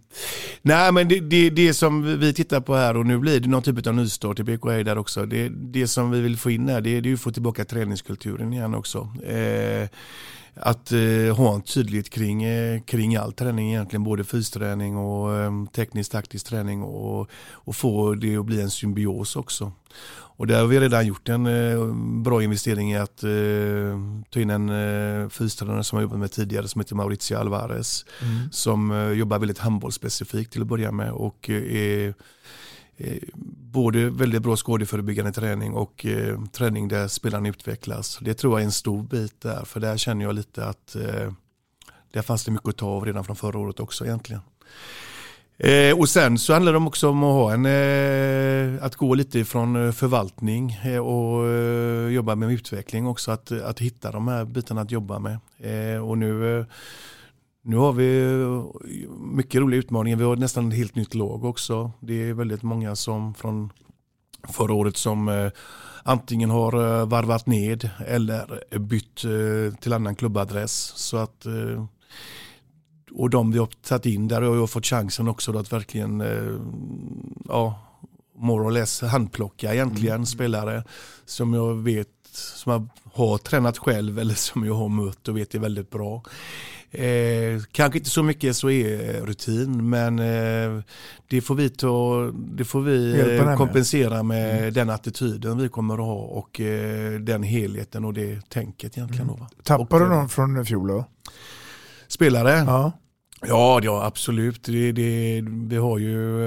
nej 0.63 0.93
men 0.93 1.09
det, 1.09 1.21
det, 1.21 1.51
det 1.51 1.75
som 1.75 2.19
vi 2.21 2.33
tittar 2.35 2.61
på 2.61 2.75
här 2.75 2.97
och 2.97 3.07
nu 3.07 3.19
blir 3.19 3.41
det 3.41 3.49
någon 3.49 3.63
typ 3.63 3.87
av 3.87 3.95
nystart 3.95 4.39
i 4.39 4.43
BKA 4.43 4.71
där 4.83 4.99
också. 4.99 5.27
Det, 5.27 5.49
det 5.49 5.87
som 5.89 6.11
vi 6.11 6.21
vill 6.21 6.37
få 6.39 6.51
in 6.51 6.69
här 6.69 6.81
det, 6.81 6.97
är- 6.97 7.01
det 7.01 7.11
är 7.11 7.15
att 7.15 7.21
få 7.21 7.31
tillbaka 7.33 7.65
träningskulturen 7.65 8.53
igen 8.53 8.75
också. 8.75 8.99
Eh, 9.27 9.89
att 10.63 10.93
eh, 10.93 11.37
ha 11.37 11.55
en 11.55 11.63
tydlighet 11.63 12.11
kring, 12.11 12.43
eh, 12.43 12.81
kring 12.83 13.17
all 13.17 13.33
träning 13.33 13.69
egentligen, 13.69 14.05
både 14.05 14.25
fysträning 14.25 14.97
och 14.97 15.39
eh, 15.39 15.53
teknisk 15.75 16.13
taktisk 16.13 16.47
träning 16.47 16.83
och, 16.83 17.31
och 17.51 17.77
få 17.77 18.15
det 18.15 18.37
att 18.37 18.47
bli 18.47 18.61
en 18.63 18.71
symbios 18.71 19.37
också. 19.37 19.73
Och 20.41 20.47
där 20.47 20.61
har 20.61 20.67
vi 20.67 20.81
redan 20.81 21.07
gjort 21.07 21.29
en 21.29 21.47
eh, 21.47 21.95
bra 22.23 22.43
investering 22.43 22.93
i 22.93 22.99
att 22.99 23.25
eh, 23.25 23.31
ta 24.31 24.41
in 24.41 24.51
en 24.51 24.69
eh, 24.69 25.29
fystränare 25.29 25.85
som 25.85 25.97
jag 25.97 26.03
jobbat 26.03 26.19
med 26.19 26.33
tidigare 26.33 26.69
som 26.69 26.81
heter 26.81 26.95
Maurizio 26.95 27.37
Alvarez. 27.37 28.05
Mm. 28.23 28.53
Som 28.53 28.91
eh, 28.91 29.11
jobbar 29.11 29.39
väldigt 29.39 29.59
handbollsspecifikt 29.59 30.53
till 30.53 30.63
att 30.63 30.69
börja 30.69 30.93
med 30.93 31.13
och 31.13 31.51
eh, 31.51 31.77
är 31.77 32.15
Eh, 33.01 33.19
både 33.73 34.11
väldigt 34.11 34.43
bra 34.43 34.57
skadeförebyggande 34.57 35.33
träning 35.33 35.75
och 35.75 36.07
eh, 36.07 36.45
träning 36.53 36.89
där 36.89 37.09
spelarna 37.09 37.49
utvecklas. 37.49 38.19
Det 38.21 38.35
tror 38.35 38.53
jag 38.53 38.61
är 38.61 38.65
en 38.65 38.73
stor 38.73 39.03
bit 39.03 39.41
där 39.41 39.65
för 39.65 39.81
där 39.81 39.97
känner 39.97 40.25
jag 40.25 40.35
lite 40.35 40.65
att 40.65 40.97
eh, 40.97 41.33
där 42.13 42.23
fanns 42.23 42.45
det 42.45 42.51
mycket 42.51 42.69
att 42.69 42.77
ta 42.77 42.87
av 42.87 43.05
redan 43.05 43.25
från 43.25 43.37
förra 43.37 43.59
året 43.59 43.81
också 43.81 44.05
egentligen. 44.05 44.43
Eh, 45.59 45.99
och 45.99 46.09
sen 46.09 46.39
så 46.39 46.53
handlar 46.53 46.73
det 46.73 46.79
också 46.79 47.09
om 47.09 47.25
att 47.25 47.33
ha 47.33 47.53
en, 47.53 47.67
eh, 47.67 48.85
att 48.85 48.97
gå 48.97 49.15
lite 49.15 49.45
från 49.45 49.87
eh, 49.87 49.93
förvaltning 49.93 50.79
eh, 50.85 50.99
och 50.99 51.49
eh, 51.49 52.09
jobba 52.09 52.35
med 52.35 52.53
utveckling 52.53 53.07
också. 53.07 53.31
Att, 53.31 53.53
att 53.53 53.79
hitta 53.79 54.13
de 54.13 54.29
här 54.29 54.45
bitarna 54.45 54.81
att 54.81 54.91
jobba 54.91 55.19
med. 55.19 55.39
Eh, 55.59 56.09
och 56.09 56.19
nu, 56.19 56.59
eh, 56.59 56.67
nu 57.63 57.77
har 57.77 57.93
vi 57.93 58.37
mycket 59.19 59.61
roliga 59.61 59.79
utmaningar. 59.79 60.17
Vi 60.17 60.25
har 60.25 60.37
nästan 60.37 60.69
ett 60.69 60.79
helt 60.79 60.95
nytt 60.95 61.15
lag 61.15 61.45
också. 61.45 61.93
Det 62.01 62.29
är 62.29 62.35
väldigt 62.35 62.63
många 62.63 62.97
som 62.97 63.35
från 63.35 63.73
förra 64.49 64.75
året 64.75 64.97
som 64.97 65.29
eh, 65.29 65.51
antingen 66.03 66.51
har 66.51 67.01
eh, 67.01 67.07
varvat 67.07 67.47
ned 67.47 67.91
eller 68.07 68.79
bytt 68.79 69.25
eh, 69.25 69.75
till 69.81 69.93
annan 69.93 70.15
klubbadress. 70.15 70.93
Så 70.97 71.17
att 71.17 71.47
och 73.13 73.31
de 73.31 73.53
vi 73.53 73.59
har 73.59 73.67
tagit 73.67 74.07
in 74.07 74.29
där 74.29 74.43
har 74.43 74.57
jag 74.57 74.71
fått 74.71 74.87
chansen 74.87 75.29
också 75.29 75.59
att 75.59 75.73
verkligen 75.73 76.23
ja, 77.49 77.81
more 78.37 78.65
or 78.65 78.71
less 78.71 79.01
handplocka 79.01 79.75
egentligen 79.75 80.27
spelare 80.27 80.85
som 81.25 81.55
jag 81.55 81.75
vet 81.75 82.09
som 82.37 82.72
jag 82.72 82.89
har 83.12 83.39
tränat 83.39 83.78
själv 83.78 84.18
eller 84.18 84.35
som 84.35 84.64
jag 84.64 84.74
har 84.74 84.89
mött 84.89 85.28
och 85.28 85.37
vet 85.37 85.55
är 85.55 85.59
väldigt 85.59 85.91
bra. 85.91 86.22
Eh, 86.93 87.61
kanske 87.72 87.99
inte 87.99 88.11
så 88.11 88.22
mycket 88.22 88.57
SOE-rutin 88.57 89.91
men 89.91 90.18
eh, 90.18 90.83
det 91.28 91.41
får 91.41 91.55
vi, 91.55 91.70
ta, 91.70 92.31
det 92.35 92.64
får 92.64 92.81
vi 92.81 93.20
eh, 93.20 93.47
med. 93.47 93.59
kompensera 93.59 94.22
med 94.22 94.72
den 94.72 94.91
attityden 94.91 95.59
vi 95.59 95.68
kommer 95.68 95.95
att 95.95 96.01
ha 96.01 96.14
och 96.14 96.61
eh, 96.61 97.20
den 97.20 97.43
helheten 97.43 98.05
och 98.05 98.14
det 98.14 98.49
tänket 98.51 98.99
egentligen. 98.99 99.26
Då, 99.26 99.35
va? 99.35 99.49
Tappar 99.62 100.01
du 100.01 100.05
eh, 100.05 100.11
någon 100.11 100.28
från 100.28 100.66
fjol 100.66 100.89
då? 100.89 101.05
Spelare? 102.09 102.51
Ja. 102.51 102.93
Ja, 103.47 103.81
ja 103.83 104.05
absolut. 104.05 104.64
Det, 104.64 104.93
det, 104.93 105.43
vi 105.47 105.76
har 105.76 105.99
ju... 105.99 106.41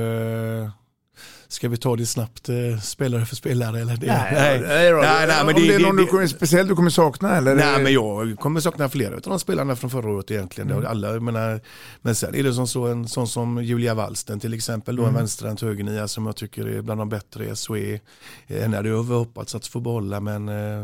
Eh, 1.54 1.56
ska 1.56 1.70
vi 1.70 1.78
ta 1.78 1.96
det 1.96 2.06
snabbt 2.06 2.50
eh, 2.50 2.80
spelare 2.82 3.26
för 3.26 3.36
spelare? 3.36 3.82
Eller 3.82 3.98
det? 3.98 4.08
Nej, 4.08 4.62
nej, 4.62 4.92
då. 4.92 4.98
nej, 4.98 5.28
nej, 5.28 5.46
men 5.46 5.56
Om 5.56 5.62
det, 5.62 5.68
det 5.68 5.74
är 5.74 5.80
det, 5.80 5.86
någon 5.86 5.96
det, 5.96 6.02
du 6.02 6.08
kommer, 6.08 6.28
speciellt 6.28 6.70
du 6.70 6.76
kommer 6.76 6.90
sakna 6.90 7.38
eller? 7.38 7.56
Nej, 7.56 7.84
men 7.84 7.94
jag 7.94 8.40
kommer 8.40 8.60
sakna 8.60 8.90
flera 8.90 9.16
av 9.16 9.22
de 9.22 9.40
spelarna 9.40 9.76
från 9.76 9.90
förra 9.90 10.10
året 10.12 10.32
egentligen. 10.32 10.70
Mm. 10.72 10.84
Det 10.84 10.90
Alla, 10.90 11.20
menar, 11.20 11.62
men 12.02 12.16
sen 12.16 12.36
är 12.36 12.44
det 12.44 12.54
som 12.54 12.68
så, 12.68 12.88
en 12.88 13.08
sån 13.08 13.28
som 13.28 13.64
Julia 13.64 13.94
Wallsten 13.94 14.40
till 14.40 14.54
exempel, 14.54 14.96
då, 14.96 15.04
en 15.04 15.10
Mm. 15.10 15.20
vänsterhänt 15.20 15.62
högernia 15.62 16.08
som 16.08 16.26
jag 16.26 16.36
tycker 16.36 16.66
är 16.66 16.82
bland 16.82 17.02
de 17.02 17.10
bättre 17.10 17.46
i 17.50 17.56
SOE. 17.56 18.00
Henne 18.48 18.78
hade 18.78 18.90
jag 18.90 19.04
hoppats 19.04 19.56
att 19.56 19.68
få 19.68 19.80
behålla 19.80 20.20
men 20.20 20.50
eh, 20.50 20.82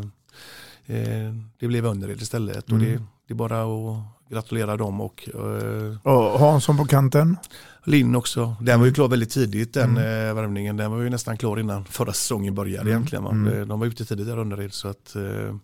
eh, 0.87 1.33
det 1.59 1.67
blev 1.67 1.85
Önnered 1.85 2.21
istället. 2.21 2.63
Och 2.63 2.69
Mm. 2.71 2.85
det, 2.85 3.03
det 3.27 3.33
är 3.33 3.35
bara 3.35 3.61
att 3.63 3.97
gratulera 4.29 4.77
dem 4.77 5.01
och 5.01 5.29
eh, 5.33 6.11
Och 6.13 6.39
Hansson 6.39 6.77
på 6.77 6.85
kanten? 6.85 7.37
Linn 7.85 8.15
också. 8.15 8.55
Den 8.61 8.79
var 8.79 8.87
ju 8.87 8.93
klar 8.93 9.07
väldigt 9.07 9.29
tidigt 9.29 9.73
den 9.73 9.89
Mm. 9.97 10.27
eh, 10.29 10.33
värvningen. 10.35 10.77
Den 10.77 10.91
var 10.91 11.01
ju 11.01 11.09
nästan 11.09 11.37
klar 11.37 11.59
innan 11.59 11.85
förra 11.85 12.13
säsongen 12.13 12.55
började 12.55 12.81
Mm. 12.81 12.87
egentligen. 12.93 13.23
Va? 13.23 13.31
Mm. 13.31 13.67
De 13.67 13.79
var 13.79 13.87
ute 13.87 14.05
tidigt 14.05 14.27
där 14.27 14.37
under 14.39 14.69
så 14.69 14.87
att 14.87 15.15
eh, 15.15 15.55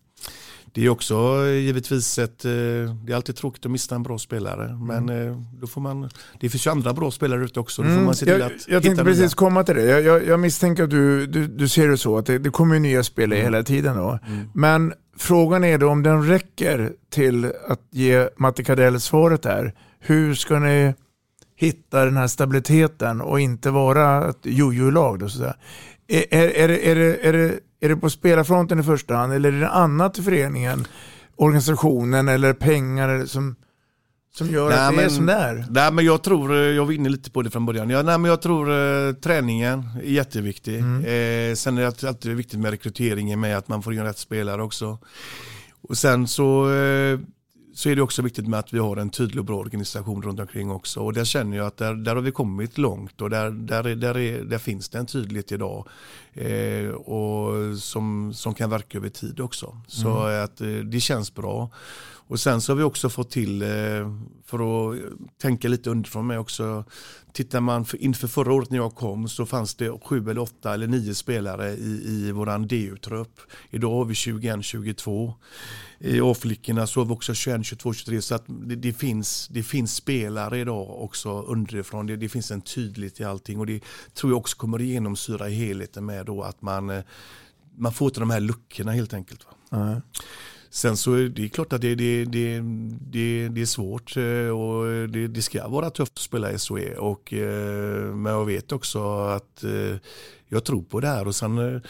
det 0.74 0.86
är 0.86 0.90
också 0.90 1.16
eh, 1.46 1.52
givetvis 1.52 2.20
ett, 2.20 2.46
eh, 2.46 2.52
det 2.52 3.12
är 3.12 3.16
alltid 3.16 3.36
tråkigt 3.36 3.66
att 3.66 3.72
missa 3.72 3.96
en 3.96 4.04
bra 4.04 4.18
spelare. 4.18 4.74
Men 4.82 5.10
eh, 5.10 5.38
då 5.62 5.68
får 5.68 5.82
man, 5.82 6.10
det 6.40 6.50
finns 6.50 6.68
ju 6.68 6.72
andra 6.72 6.94
bra 6.94 7.12
spelare 7.12 7.44
ute 7.46 7.60
också. 7.60 7.82
Då 7.82 7.88
får 7.88 7.94
Mm, 7.94 8.06
man 8.06 8.16
se 8.16 8.26
till 8.26 8.34
jag, 8.40 8.42
att 8.42 8.68
jag 8.68 8.84
tänkte 8.84 9.04
precis 9.04 9.34
komma 9.34 9.64
till 9.64 9.76
det. 9.76 9.84
Jag, 9.86 10.02
jag, 10.04 10.28
jag 10.28 10.40
misstänker 10.40 10.84
att 10.84 10.90
du, 10.90 11.28
du, 11.28 11.48
du 11.48 11.68
ser 11.68 11.88
det 11.88 11.98
så, 11.98 12.18
att 12.18 12.26
det, 12.26 12.40
det 12.40 12.50
kommer 12.50 12.74
ju 12.76 12.80
nya 12.82 13.04
spelare 13.04 13.40
Mm. 13.40 13.54
hela 13.54 13.64
tiden. 13.64 13.98
Då. 13.98 14.20
Mm. 14.28 14.50
Men 14.54 14.94
frågan 15.18 15.64
är 15.64 15.78
då 15.78 15.90
om 15.90 16.04
den 16.04 16.28
räcker 16.28 16.94
till 17.10 17.46
att 17.68 17.82
ge 17.92 18.30
Matti 18.38 18.64
Kardell 18.64 19.00
svaret 19.00 19.42
där. 19.44 19.74
Hur 20.00 20.34
ska 20.34 20.60
ni 20.60 20.94
hitta 21.56 22.06
den 22.06 22.18
här 22.18 22.28
stabiliteten 22.28 23.22
och 23.22 23.40
inte 23.40 23.72
vara 23.72 24.30
ett 24.30 24.40
jojo-lag? 24.44 25.22
Är, 26.08 26.34
är, 26.34 26.48
är, 26.50 26.68
det- 26.68 26.92
är, 26.92 26.96
det, 26.96 27.16
är, 27.28 27.34
det, 27.34 27.60
är 27.80 27.90
det 27.90 27.96
på 27.96 28.10
spelarfronten 28.10 28.80
i 28.80 28.84
första 28.84 29.16
hand 29.16 29.34
eller 29.34 29.52
är 29.54 29.60
det 29.60 29.70
annat 29.70 30.20
i 30.20 30.24
föreningen, 30.24 30.88
organisationen 31.36 32.28
eller 32.28 32.54
pengar 32.54 33.26
som, 33.26 33.56
som 34.38 34.50
gör 34.50 34.72
att 34.72 34.96
det 34.96 35.04
är 35.04 35.10
som 35.10 35.26
det 35.26 35.34
är? 35.34 35.66
Nej, 35.70 35.92
men 35.94 36.06
jag 36.06 36.22
tror, 36.24 36.54
eh, 36.54 36.58
jag 36.60 36.86
var 36.86 36.92
inne 36.94 37.10
lite 37.10 37.32
på 37.32 37.42
det 37.42 37.50
från 37.50 37.66
början. 37.66 37.90
Jag, 37.90 38.06
nej, 38.06 38.18
men 38.18 38.30
jag 38.32 38.42
tror 38.42 38.72
eh, 38.72 39.14
träningen 39.14 39.84
är 40.04 40.10
jätteviktig. 40.10 40.80
Mm. 40.80 41.00
Eh, 41.52 41.56
sen 41.56 41.78
är 41.78 41.82
det 41.82 41.88
alltid- 41.88 42.10
alltid 42.10 42.36
viktigt 42.36 42.60
med 42.60 42.72
rekryteringen 42.72 43.40
med 43.40 43.58
att 43.58 43.68
man 43.68 43.84
får 43.84 43.94
in 43.94 44.04
rätt 44.04 44.18
spelare 44.18 44.64
också. 44.64 44.98
Och 45.82 45.98
sen 45.98 46.28
så, 46.28 46.74
eh, 46.74 47.20
så 47.74 47.90
är 47.90 47.96
det 47.96 48.02
också 48.02 48.22
viktigt 48.22 48.48
med 48.48 48.60
att 48.60 48.74
vi 48.74 48.80
har 48.80 48.98
en 48.98 49.10
tydlig 49.10 49.40
och 49.40 49.46
bra 49.46 49.58
organisation 49.58 50.22
runt 50.22 50.40
omkring 50.40 50.72
också. 50.72 51.00
Och 51.00 51.14
där 51.14 51.26
känner 51.26 51.58
jag 51.58 51.68
att 51.68 51.78
där, 51.78 51.94
där 51.94 52.16
har 52.16 52.22
vi 52.22 52.32
kommit 52.32 52.78
långt 52.78 53.22
och 53.22 53.30
där, 53.30 53.50
där, 53.52 53.88
är, 53.88 53.96
där, 53.96 54.18
är, 54.18 54.44
där 54.44 54.58
finns 54.58 54.90
det 54.90 54.98
en 54.98 55.06
tydlighet 55.06 55.52
idag. 55.52 55.88
Eh, 56.34 56.88
och 56.90 57.78
som, 57.78 58.34
som 58.34 58.54
kan 58.54 58.70
verka 58.70 58.98
över 58.98 59.10
tid 59.10 59.40
också. 59.40 59.78
Så 59.88 60.10
Mm. 60.28 60.44
att 60.44 60.62
eh, 60.62 60.68
det 60.68 61.00
känns 61.00 61.34
bra. 61.34 61.70
Och 62.28 62.40
sen 62.40 62.62
så 62.62 62.72
har 62.72 62.78
vi 62.78 62.84
också 62.84 63.10
fått 63.10 63.32
till, 63.32 63.62
eh, 63.62 63.68
för 64.46 64.92
att 64.92 65.00
tänka 65.42 65.68
lite 65.68 65.90
underifrån 65.90 66.28
mig 66.28 66.38
också, 66.38 66.86
tittar 67.34 67.62
man 67.62 67.86
för, 67.86 68.02
inför 68.02 68.28
förra 68.28 68.54
året 68.54 68.70
när 68.70 68.78
jag 68.78 68.96
kom 68.96 69.28
så 69.28 69.46
fanns 69.46 69.76
det 69.76 70.00
sju 70.04 70.30
eller 70.30 70.42
åtta 70.42 70.74
eller 70.74 70.88
nio 70.88 71.16
spelare 71.16 71.72
i, 71.74 72.04
i 72.08 72.32
våran 72.32 72.68
DU-trupp. 72.68 73.40
Idag 73.70 73.92
har 73.92 74.06
vi 74.06 74.16
21, 74.16 74.66
22. 74.66 75.34
I 76.00 76.22
A-flickorna 76.22 76.88
så 76.88 77.00
har 77.00 77.06
vi 77.06 77.14
också 77.14 77.34
21, 77.34 77.66
22, 77.66 77.94
23 77.94 78.22
så 78.22 78.36
att 78.36 78.44
det, 78.48 78.76
det, 78.76 78.94
finns, 78.94 79.48
det 79.48 79.64
finns 79.64 79.96
spelare 79.96 80.60
idag 80.60 81.04
också 81.04 81.42
underifrån. 81.42 82.08
Det, 82.08 82.16
det 82.16 82.30
finns 82.30 82.52
en 82.52 82.62
tydlighet 82.62 83.20
i 83.20 83.24
allting 83.24 83.60
och 83.60 83.66
det 83.66 83.84
tror 84.14 84.32
jag 84.32 84.38
också 84.38 84.58
kommer 84.58 84.80
att 84.80 84.86
genomsyra 84.86 85.48
helheten 85.48 86.06
med 86.06 86.26
då 86.26 86.44
att 86.44 86.62
man, 86.62 86.90
eh, 86.90 87.04
man 87.78 87.94
får 87.94 88.06
inte 88.08 88.20
de 88.20 88.30
här 88.30 88.40
luckorna 88.40 88.92
helt 88.92 89.14
enkelt. 89.14 89.46
Va? 89.70 89.78
Mm. 89.78 90.02
Sen 90.76 90.98
så 90.98 91.14
är 91.14 91.30
det 91.30 91.50
klart 91.50 91.74
att 91.74 91.82
det, 91.82 91.96
det, 91.96 92.26
det, 92.26 92.62
det, 93.12 93.48
det 93.48 93.62
är 93.62 93.66
svårt 93.66 94.18
eh, 94.18 94.50
och 94.50 95.10
det, 95.10 95.28
det 95.28 95.42
ska 95.42 95.68
vara 95.68 95.90
tufft 95.90 96.14
att 96.14 96.20
spela 96.20 96.52
i 96.52 96.60
SOE. 96.60 96.96
Och, 96.98 97.34
eh, 97.34 98.16
men 98.16 98.34
jag 98.34 98.46
vet 98.46 98.72
också 98.72 99.20
att 99.20 99.64
eh, 99.64 99.98
jag 100.56 100.64
tror 100.64 100.84
på 100.84 101.00
det 101.00 101.08
här 101.08 101.28
och 101.28 101.36
sen 101.36 101.82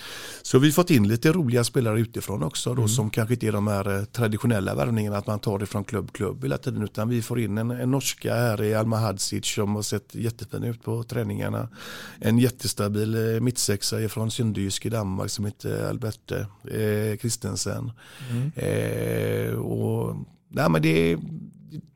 så 0.42 0.58
har 0.58 0.62
vi 0.62 0.72
fått 0.72 0.90
in 0.90 1.08
lite 1.08 1.32
roliga 1.32 1.64
spelare 1.64 2.00
utifrån 2.00 2.44
också 2.44 2.70
då, 2.70 2.82
mm. 2.82 2.88
som 2.88 3.10
kanske 3.10 3.34
inte 3.34 3.48
är 3.48 3.52
de 3.52 3.68
här 3.68 4.06
traditionella 4.06 4.76
värvningarna 4.76 5.18
att 5.18 5.28
man 5.28 5.40
tar 5.40 5.60
det 5.60 5.66
från 5.66 5.84
klubb 5.84 6.12
klubb 6.14 6.44
hela 6.44 6.58
tiden 6.58 6.84
utan 6.84 7.10
vi 7.10 7.22
får 7.22 7.40
in 7.40 7.58
en, 7.58 7.72
en 7.72 7.92
norska 7.92 8.36
här 8.36 8.64
i 8.64 8.74
Alma 8.74 8.98
Hadzic 8.98 9.46
som 9.46 9.76
har 9.76 9.82
sett 9.82 10.16
jättefin 10.16 10.64
ut 10.64 10.84
på 10.84 11.04
träningarna. 11.04 11.70
En 12.20 12.40
jättestabil 12.40 13.42
mittsexa 13.42 14.10
från 14.10 14.32
Syndysk 14.32 14.86
i 14.86 14.90
Danmark 14.90 15.32
som 15.32 15.46
heter 15.46 15.90
Alberte 15.90 16.48
eh, 16.72 17.18
Kristensen. 17.18 17.92
Mm. 18.32 18.52
Eh, 18.56 19.54
och, 19.54 20.16
nej, 20.50 20.70
men 20.70 20.82
det, 20.82 21.18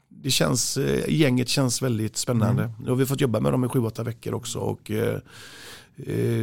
det 0.10 0.32
känns, 0.32 0.78
eh, 0.78 1.10
gänget 1.10 1.50
känns 1.50 1.82
väldigt 1.82 2.18
spännande. 2.18 2.64
Mm. 2.64 2.88
Har 2.88 2.96
vi 2.96 3.06
fått 3.06 3.22
jobba 3.22 3.40
med 3.40 3.52
dem 3.52 3.66
i 3.66 3.68
sju, 3.68 3.80
åtta 3.80 4.04
veckor 4.04 4.34
också. 4.34 4.60
Och, 4.60 4.92
eh, 4.92 5.14
eh 5.14 5.20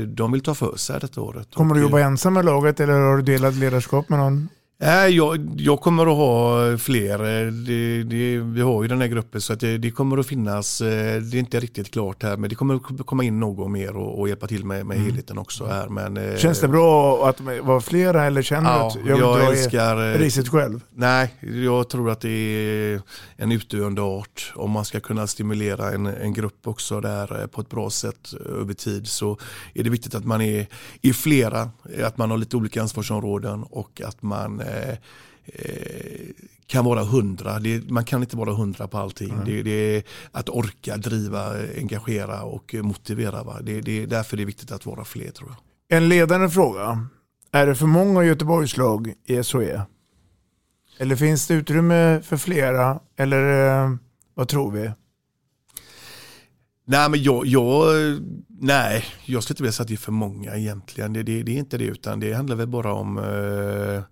de 0.06 0.32
vill 0.32 0.40
ta 0.40 0.54
för 0.54 0.76
sig 0.76 1.00
detta 1.00 1.20
året. 1.20 1.54
Kommer 1.54 1.74
du 1.74 1.80
jobba 1.80 2.00
ensam 2.00 2.34
med 2.34 2.44
laget 2.44 2.80
eller 2.80 2.92
har 2.92 3.16
du 3.16 3.22
delat 3.22 3.54
ledarskap 3.54 4.08
med 4.08 4.18
någon? 4.18 4.48
Jag, 4.78 5.54
jag 5.56 5.80
kommer 5.80 6.06
att 6.06 6.16
ha 6.16 6.78
fler. 6.78 7.18
Det, 7.66 8.02
det, 8.02 8.38
vi 8.38 8.60
har 8.60 8.82
ju 8.82 8.88
den 8.88 9.00
här 9.00 9.08
gruppen 9.08 9.40
så 9.40 9.52
att 9.52 9.60
det, 9.60 9.78
det, 9.78 9.90
kommer 9.90 10.18
att 10.18 10.26
finnas, 10.26 10.80
eh, 10.80 11.22
det 11.22 11.36
är 11.36 11.38
inte 11.38 11.60
riktigt 11.60 11.90
klart 11.90 12.22
här 12.22 12.36
men 12.36 12.50
det 12.50 12.56
kommer 12.56 12.74
att 12.74 13.06
komma 13.06 13.24
in 13.24 13.40
något 13.40 13.70
mer 13.70 13.96
och, 13.96 14.20
och 14.20 14.28
hjälpa 14.28 14.46
till 14.46 14.64
med, 14.64 14.86
med 14.86 14.96
mm. 14.96 15.06
helheten 15.06 15.38
också 15.38 15.66
här. 15.66 15.88
Men, 15.88 16.16
eh, 16.16 16.36
Känns 16.36 16.60
det 16.60 16.68
bra 16.68 17.28
att 17.28 17.40
vara 17.40 17.80
flera 17.80 18.24
eller 18.24 18.42
känner 18.42 18.70
ja, 18.70 18.92
du 18.94 19.00
att 19.00 19.18
jag, 19.18 19.20
jag 19.20 19.50
älskar 19.50 20.12
eh, 20.12 20.18
riset 20.18 20.48
själv? 20.48 20.80
Nej, 20.94 21.34
jag 21.40 21.88
tror 21.88 22.10
att 22.10 22.20
det 22.20 22.28
är 22.28 23.00
en 23.36 23.52
utdöende 23.52 24.02
art. 24.02 24.52
Om 24.54 24.70
man 24.70 24.84
ska 24.84 25.00
kunna 25.00 25.26
stimulera 25.26 25.92
en, 25.92 26.06
en 26.06 26.32
grupp 26.32 26.66
också 26.66 27.00
där 27.00 27.46
på 27.46 27.60
ett 27.60 27.68
bra 27.68 27.90
sätt 27.90 28.34
över 28.60 28.74
tid 28.74 29.08
så 29.08 29.38
är 29.74 29.84
det 29.84 29.90
viktigt 29.90 30.14
att 30.14 30.24
man 30.24 30.40
är, 30.40 30.66
är 31.02 31.12
flera, 31.12 31.70
att 32.04 32.18
man 32.18 32.30
har 32.30 32.38
lite 32.38 32.56
olika 32.56 32.82
ansvarsområden 32.82 33.62
och 33.62 34.00
att 34.04 34.22
man 34.22 34.62
Eh, 35.44 36.28
kan 36.66 36.84
vara 36.84 37.04
hundra. 37.04 37.58
Det, 37.58 37.90
man 37.90 38.04
kan 38.04 38.22
inte 38.22 38.36
vara 38.36 38.52
hundra 38.52 38.88
på 38.88 38.98
allting. 38.98 39.30
Mm. 39.30 39.44
Det, 39.44 39.62
det, 39.62 39.70
är 39.70 40.02
att 40.32 40.48
orka, 40.48 40.96
driva, 40.96 41.50
engagera 41.76 42.42
och 42.42 42.74
motivera. 42.82 43.42
Va? 43.42 43.58
Det, 43.62 43.80
det 43.80 44.02
är 44.02 44.06
därför 44.06 44.36
det 44.36 44.42
är 44.42 44.46
viktigt 44.46 44.72
att 44.72 44.86
vara 44.86 45.04
fler 45.04 45.30
tror 45.30 45.48
jag. 45.50 45.58
En 45.98 46.08
ledande 46.08 46.48
fråga. 46.48 47.08
Är 47.52 47.66
det 47.66 47.74
för 47.74 47.86
många 47.86 48.24
Göteborgslag 48.24 49.12
i 49.24 49.42
SOE? 49.42 49.82
Eller 50.98 51.16
finns 51.16 51.46
det 51.46 51.54
utrymme 51.54 52.22
för 52.22 52.36
flera? 52.36 53.00
Eller 53.16 53.68
eh, 53.84 53.96
vad 54.34 54.48
tror 54.48 54.70
vi? 54.70 54.90
Nej, 56.84 57.10
men 57.10 57.22
jag, 57.22 57.46
jag, 57.46 57.86
nej, 58.48 59.04
jag 59.24 59.42
skulle 59.42 59.54
inte 59.54 59.62
vilja 59.62 59.72
säga 59.72 59.82
att 59.82 59.88
det 59.88 59.94
är 59.94 59.98
för 59.98 60.12
många 60.12 60.56
egentligen. 60.56 61.12
Det, 61.12 61.22
det, 61.22 61.42
det 61.42 61.52
är 61.52 61.58
inte 61.58 61.78
det, 61.78 61.84
utan 61.84 62.20
det 62.20 62.32
handlar 62.32 62.56
väl 62.56 62.66
bara 62.66 62.92
om 62.92 63.18
eh, 63.18 64.02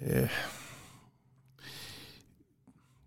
Eh, 0.00 0.28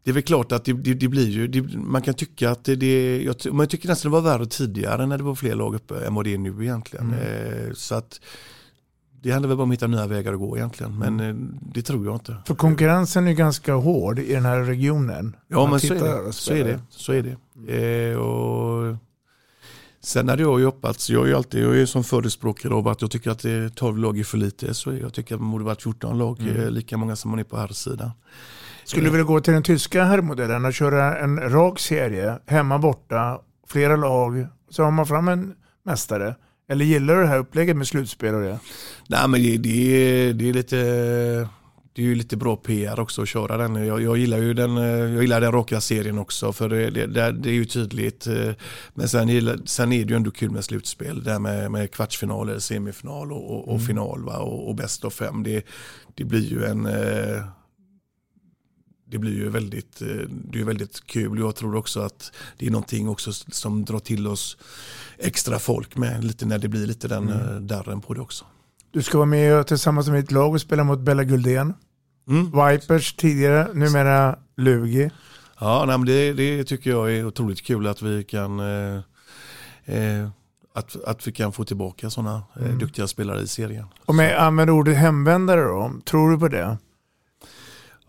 det 0.03 0.11
är 0.11 0.13
väl 0.13 0.23
klart 0.23 0.51
att 0.51 0.65
det, 0.65 0.73
det, 0.73 0.93
det 0.93 1.07
blir 1.07 1.29
ju, 1.29 1.47
det, 1.47 1.77
man 1.77 2.01
kan 2.01 2.13
tycka 2.13 2.51
att 2.51 2.63
det, 2.63 2.75
det 2.75 3.23
jag, 3.23 3.53
man 3.53 3.67
tycker 3.67 3.87
nästan 3.87 4.11
det 4.11 4.13
var 4.13 4.21
värre 4.21 4.45
tidigare 4.45 5.05
när 5.05 5.17
det 5.17 5.23
var 5.23 5.35
fler 5.35 5.55
lag 5.55 5.75
uppe 5.75 6.05
än 6.05 6.15
vad 6.15 6.25
det 6.25 6.33
är 6.33 6.37
nu 6.37 6.63
egentligen. 6.63 7.13
Mm. 7.13 7.67
Eh, 7.67 7.73
så 7.73 7.95
att 7.95 8.19
det 9.21 9.31
handlar 9.31 9.47
väl 9.47 9.57
bara 9.57 9.63
om 9.63 9.71
att 9.71 9.73
hitta 9.73 9.87
nya 9.87 10.07
vägar 10.07 10.33
att 10.33 10.39
gå 10.39 10.57
egentligen, 10.57 10.99
men 10.99 11.19
mm. 11.19 11.29
eh, 11.29 11.69
det 11.73 11.81
tror 11.81 12.05
jag 12.05 12.15
inte. 12.15 12.37
För 12.45 12.55
konkurrensen 12.55 13.27
är 13.27 13.33
ganska 13.33 13.73
hård 13.73 14.19
i 14.19 14.33
den 14.33 14.45
här 14.45 14.59
regionen. 14.59 15.35
Ja, 15.47 15.67
men 15.67 15.79
så 15.79 15.93
är, 15.93 16.23
det. 16.25 16.33
så 16.33 16.53
är 16.53 16.63
det. 16.63 16.79
Så 16.89 17.13
är 17.13 17.23
det. 17.23 18.11
Eh, 18.11 18.17
och 18.17 18.95
Sen 20.03 20.29
hade 20.29 20.41
jag 20.41 20.59
ju 20.59 20.65
hoppats, 20.65 21.09
jag 21.09 21.23
är 21.23 21.27
ju 21.27 21.35
alltid 21.35 21.63
jag 21.63 21.77
är 21.77 21.85
som 21.85 22.03
förespråkare 22.03 22.73
av 22.73 22.87
att 22.87 23.01
jag 23.01 23.11
tycker 23.11 23.31
att 23.31 23.39
det 23.39 23.51
är 23.51 23.69
12 23.69 23.97
lag 23.97 24.19
är 24.19 24.23
för 24.23 24.37
lite. 24.37 24.73
Så 24.73 24.93
jag 24.93 25.13
tycker 25.13 25.35
att 25.35 25.41
det 25.41 25.45
borde 25.45 25.63
varit 25.63 25.81
14 25.81 26.17
lag, 26.17 26.39
mm. 26.39 26.73
lika 26.73 26.97
många 26.97 27.15
som 27.15 27.31
man 27.31 27.39
är 27.39 27.43
på 27.43 27.57
här 27.57 27.67
sidan. 27.67 28.11
Skulle 28.83 29.05
du 29.05 29.09
vilja 29.09 29.23
gå 29.23 29.39
till 29.39 29.53
den 29.53 29.63
tyska 29.63 30.03
herrmodellen 30.03 30.65
och 30.65 30.73
köra 30.73 31.17
en 31.17 31.39
rak 31.39 31.79
serie, 31.79 32.39
hemma 32.45 32.79
borta, 32.79 33.39
flera 33.67 33.95
lag, 33.95 34.47
så 34.69 34.83
har 34.83 34.91
man 34.91 35.07
fram 35.07 35.27
en 35.27 35.53
mästare? 35.85 36.35
Eller 36.69 36.85
gillar 36.85 37.15
du 37.15 37.21
det 37.21 37.27
här 37.27 37.39
upplägget 37.39 37.75
med 37.75 37.87
slutspel 37.87 38.35
och 38.35 38.41
det? 38.41 38.59
Nej 39.07 39.27
men 39.27 39.43
det, 39.43 39.57
det, 39.57 40.33
det 40.33 40.49
är 40.49 40.53
lite 40.53 41.49
det 41.95 42.01
är 42.01 42.05
ju 42.05 42.15
lite 42.15 42.37
bra 42.37 42.55
PR 42.55 42.99
också 42.99 43.21
att 43.21 43.29
köra 43.29 43.57
den. 43.57 43.75
Jag, 43.75 44.01
jag 44.01 44.17
gillar 44.17 44.37
ju 44.37 44.53
den, 44.53 44.77
eh, 44.77 44.83
jag 44.85 45.21
gillar 45.21 45.41
den 45.41 45.51
raka 45.51 45.81
serien 45.81 46.17
också 46.17 46.53
för 46.53 46.69
det, 46.69 46.89
det, 46.89 47.31
det 47.31 47.49
är 47.49 47.53
ju 47.53 47.65
tydligt. 47.65 48.27
Eh, 48.27 48.51
men 48.93 49.09
sen, 49.09 49.29
gillar, 49.29 49.59
sen 49.65 49.93
är 49.93 50.05
det 50.05 50.09
ju 50.09 50.15
ändå 50.15 50.31
kul 50.31 50.51
med 50.51 50.65
slutspel. 50.65 51.23
Där 51.23 51.39
med, 51.39 51.71
med 51.71 51.91
kvartsfinaler, 51.91 52.59
semifinal 52.59 53.31
och, 53.31 53.51
och, 53.51 53.67
och 53.67 53.75
mm. 53.75 53.87
final 53.87 54.23
va? 54.23 54.37
och, 54.37 54.69
och 54.69 54.75
bäst 54.75 55.05
av 55.05 55.09
fem. 55.09 55.43
Det, 55.43 55.65
det 56.15 56.23
blir 56.23 56.49
ju 56.49 56.65
en 56.65 56.85
eh, 56.85 57.43
det 59.05 59.17
blir 59.17 59.33
ju 59.33 59.49
väldigt, 59.49 59.99
det 60.29 60.59
är 60.59 60.63
väldigt 60.63 61.07
kul. 61.07 61.39
Jag 61.39 61.55
tror 61.55 61.75
också 61.75 61.99
att 61.99 62.31
det 62.57 62.67
är 62.67 62.71
någonting 62.71 63.09
också 63.09 63.33
som 63.33 63.85
drar 63.85 63.99
till 63.99 64.27
oss 64.27 64.57
extra 65.17 65.59
folk 65.59 65.95
med 65.95 66.23
lite 66.23 66.45
när 66.45 66.57
det 66.57 66.67
blir 66.67 66.87
lite 66.87 67.07
den 67.07 67.29
mm. 67.29 67.67
darren 67.67 68.01
på 68.01 68.13
det 68.13 68.21
också. 68.21 68.45
Du 68.93 69.03
ska 69.03 69.17
vara 69.17 69.25
med 69.25 69.67
tillsammans 69.67 70.07
med 70.07 70.23
ditt 70.23 70.31
lag 70.31 70.53
och 70.53 70.61
spela 70.61 70.83
mot 70.83 70.99
Bella 70.99 71.23
Guldén. 71.23 71.73
Mm. 72.27 72.45
Vipers 72.45 73.13
tidigare, 73.13 73.67
numera 73.73 74.35
Lugi. 74.57 75.09
Ja, 75.59 75.85
nej, 75.87 75.97
men 75.97 76.05
det, 76.05 76.33
det, 76.33 76.63
tycker 76.63 76.89
jag 76.89 77.15
är 77.15 77.25
otroligt 77.25 77.61
kul 77.61 77.87
att 77.87 78.01
vi 78.01 78.23
kan 78.23 78.59
eh, 78.59 79.01
eh, 79.85 80.29
att, 80.73 81.03
att 81.03 81.27
vi 81.27 81.31
kan 81.31 81.51
få 81.51 81.63
tillbaka 81.63 82.09
sådana 82.09 82.43
eh, 82.55 82.65
mm. 82.65 82.79
duktiga 82.79 83.07
spelare 83.07 83.41
i 83.41 83.47
serien. 83.47 83.85
Och 84.05 84.15
med 84.15 84.39
använder 84.39 84.73
ordet 84.73 84.97
hemvändare 84.97 85.61
då, 85.61 85.91
tror 86.05 86.31
du 86.31 86.39
på 86.39 86.47
det? 86.47 86.77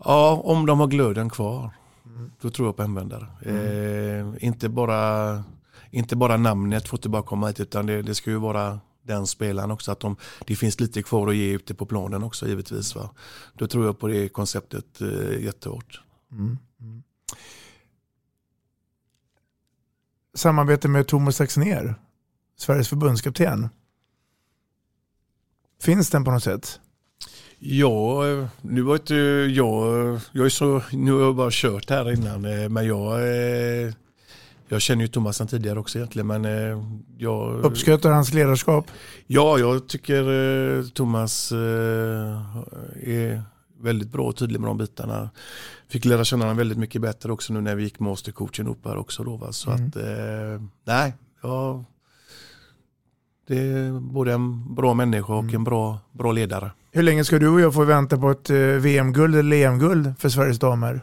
Ja, 0.03 0.41
om 0.43 0.65
de 0.65 0.79
har 0.79 0.87
glöden 0.87 1.29
kvar. 1.29 1.71
Mm. 2.05 2.31
Då 2.41 2.49
tror 2.49 2.67
jag 2.67 2.75
på 2.75 2.81
hemvändare. 2.81 3.27
Mm. 3.45 4.35
Eh, 4.35 4.43
inte, 4.45 4.69
bara, 4.69 5.43
inte 5.91 6.15
bara 6.15 6.37
namnet 6.37 6.87
får 6.87 6.97
tillbaka 6.97 7.27
komma 7.27 7.47
hit 7.47 7.59
utan 7.59 7.85
det, 7.85 8.01
det 8.01 8.15
ska 8.15 8.29
ju 8.29 8.39
vara 8.39 8.79
den 9.05 9.27
spelaren 9.27 9.71
också. 9.71 9.91
Att 9.91 9.99
de, 9.99 10.15
det 10.47 10.55
finns 10.55 10.79
lite 10.79 11.03
kvar 11.03 11.27
att 11.27 11.35
ge 11.35 11.53
ute 11.53 11.73
på 11.73 11.85
planen 11.85 12.23
också 12.23 12.47
givetvis. 12.47 12.95
Va? 12.95 13.09
Då 13.53 13.67
tror 13.67 13.85
jag 13.85 13.99
på 13.99 14.07
det 14.07 14.29
konceptet 14.29 15.01
eh, 15.01 15.43
jättehårt. 15.43 16.01
Mm. 16.31 16.57
Mm. 16.81 17.03
Samarbete 20.33 20.87
med 20.87 21.07
Thomas 21.07 21.41
Axner, 21.41 21.95
Sveriges 22.57 22.89
förbundskapten. 22.89 23.69
Finns 25.81 26.09
den 26.09 26.23
på 26.23 26.31
något 26.31 26.43
sätt? 26.43 26.79
Ja, 27.59 28.23
nu 28.61 28.81
var 28.81 28.95
inte 28.95 29.15
jag, 29.55 30.19
jag 30.31 30.45
är 30.45 30.49
så, 30.49 30.81
nu 30.91 31.11
har 31.11 31.21
jag 31.21 31.35
bara 31.35 31.49
kört 31.51 31.89
här 31.89 32.11
innan, 32.11 32.45
eh, 32.45 32.69
men 32.69 32.87
jag 32.87 33.13
eh, 33.13 33.93
jag 34.67 34.81
känner 34.81 35.01
ju 35.01 35.07
Thomas 35.07 35.37
sedan 35.37 35.47
tidigare 35.47 35.79
också 35.79 35.97
egentligen. 35.97 36.27
Men 36.27 36.45
eh, 36.45 36.83
jag, 37.17 37.65
Uppskattar 37.65 38.11
hans 38.11 38.33
ledarskap? 38.33 38.91
Ja, 39.27 39.59
jag 39.59 39.87
tycker 39.87 40.31
eh, 40.77 40.83
Thomas 40.85 41.51
eh, 41.51 41.57
är 43.03 43.43
väldigt 43.81 44.11
bra 44.11 44.25
och 44.25 44.35
tydlig 44.35 44.59
med 44.59 44.69
de 44.69 44.77
bitarna. 44.77 45.29
Fick 45.87 46.05
lära 46.05 46.23
känna 46.23 46.43
honom 46.43 46.57
väldigt 46.57 46.77
mycket 46.77 47.01
bättre 47.01 47.31
också 47.31 47.53
nu 47.53 47.61
när 47.61 47.75
vi 47.75 47.83
gick 47.83 47.99
mastercoachen 47.99 48.67
upp 48.67 48.85
här 48.85 48.97
också. 48.97 49.23
Då, 49.23 49.37
va? 49.37 49.51
Så 49.51 49.71
mm. 49.71 49.87
att, 49.87 49.95
nej, 50.83 51.13
ja, 51.43 51.85
det 53.47 53.59
är 53.59 53.99
både 53.99 54.33
en 54.33 54.75
bra 54.75 54.93
människa 54.93 55.33
och 55.33 55.43
mm. 55.43 55.55
en 55.55 55.63
bra, 55.63 55.99
bra 56.11 56.31
ledare. 56.31 56.71
Hur 56.91 57.03
länge 57.03 57.23
ska 57.23 57.39
du 57.39 57.47
och 57.47 57.61
jag 57.61 57.73
få 57.73 57.83
vänta 57.83 58.17
på 58.17 58.31
ett 58.31 58.49
VM-guld 58.79 59.35
eller 59.35 59.57
EM-guld 59.57 60.13
för 60.19 60.29
Sveriges 60.29 60.59
damer? 60.59 61.01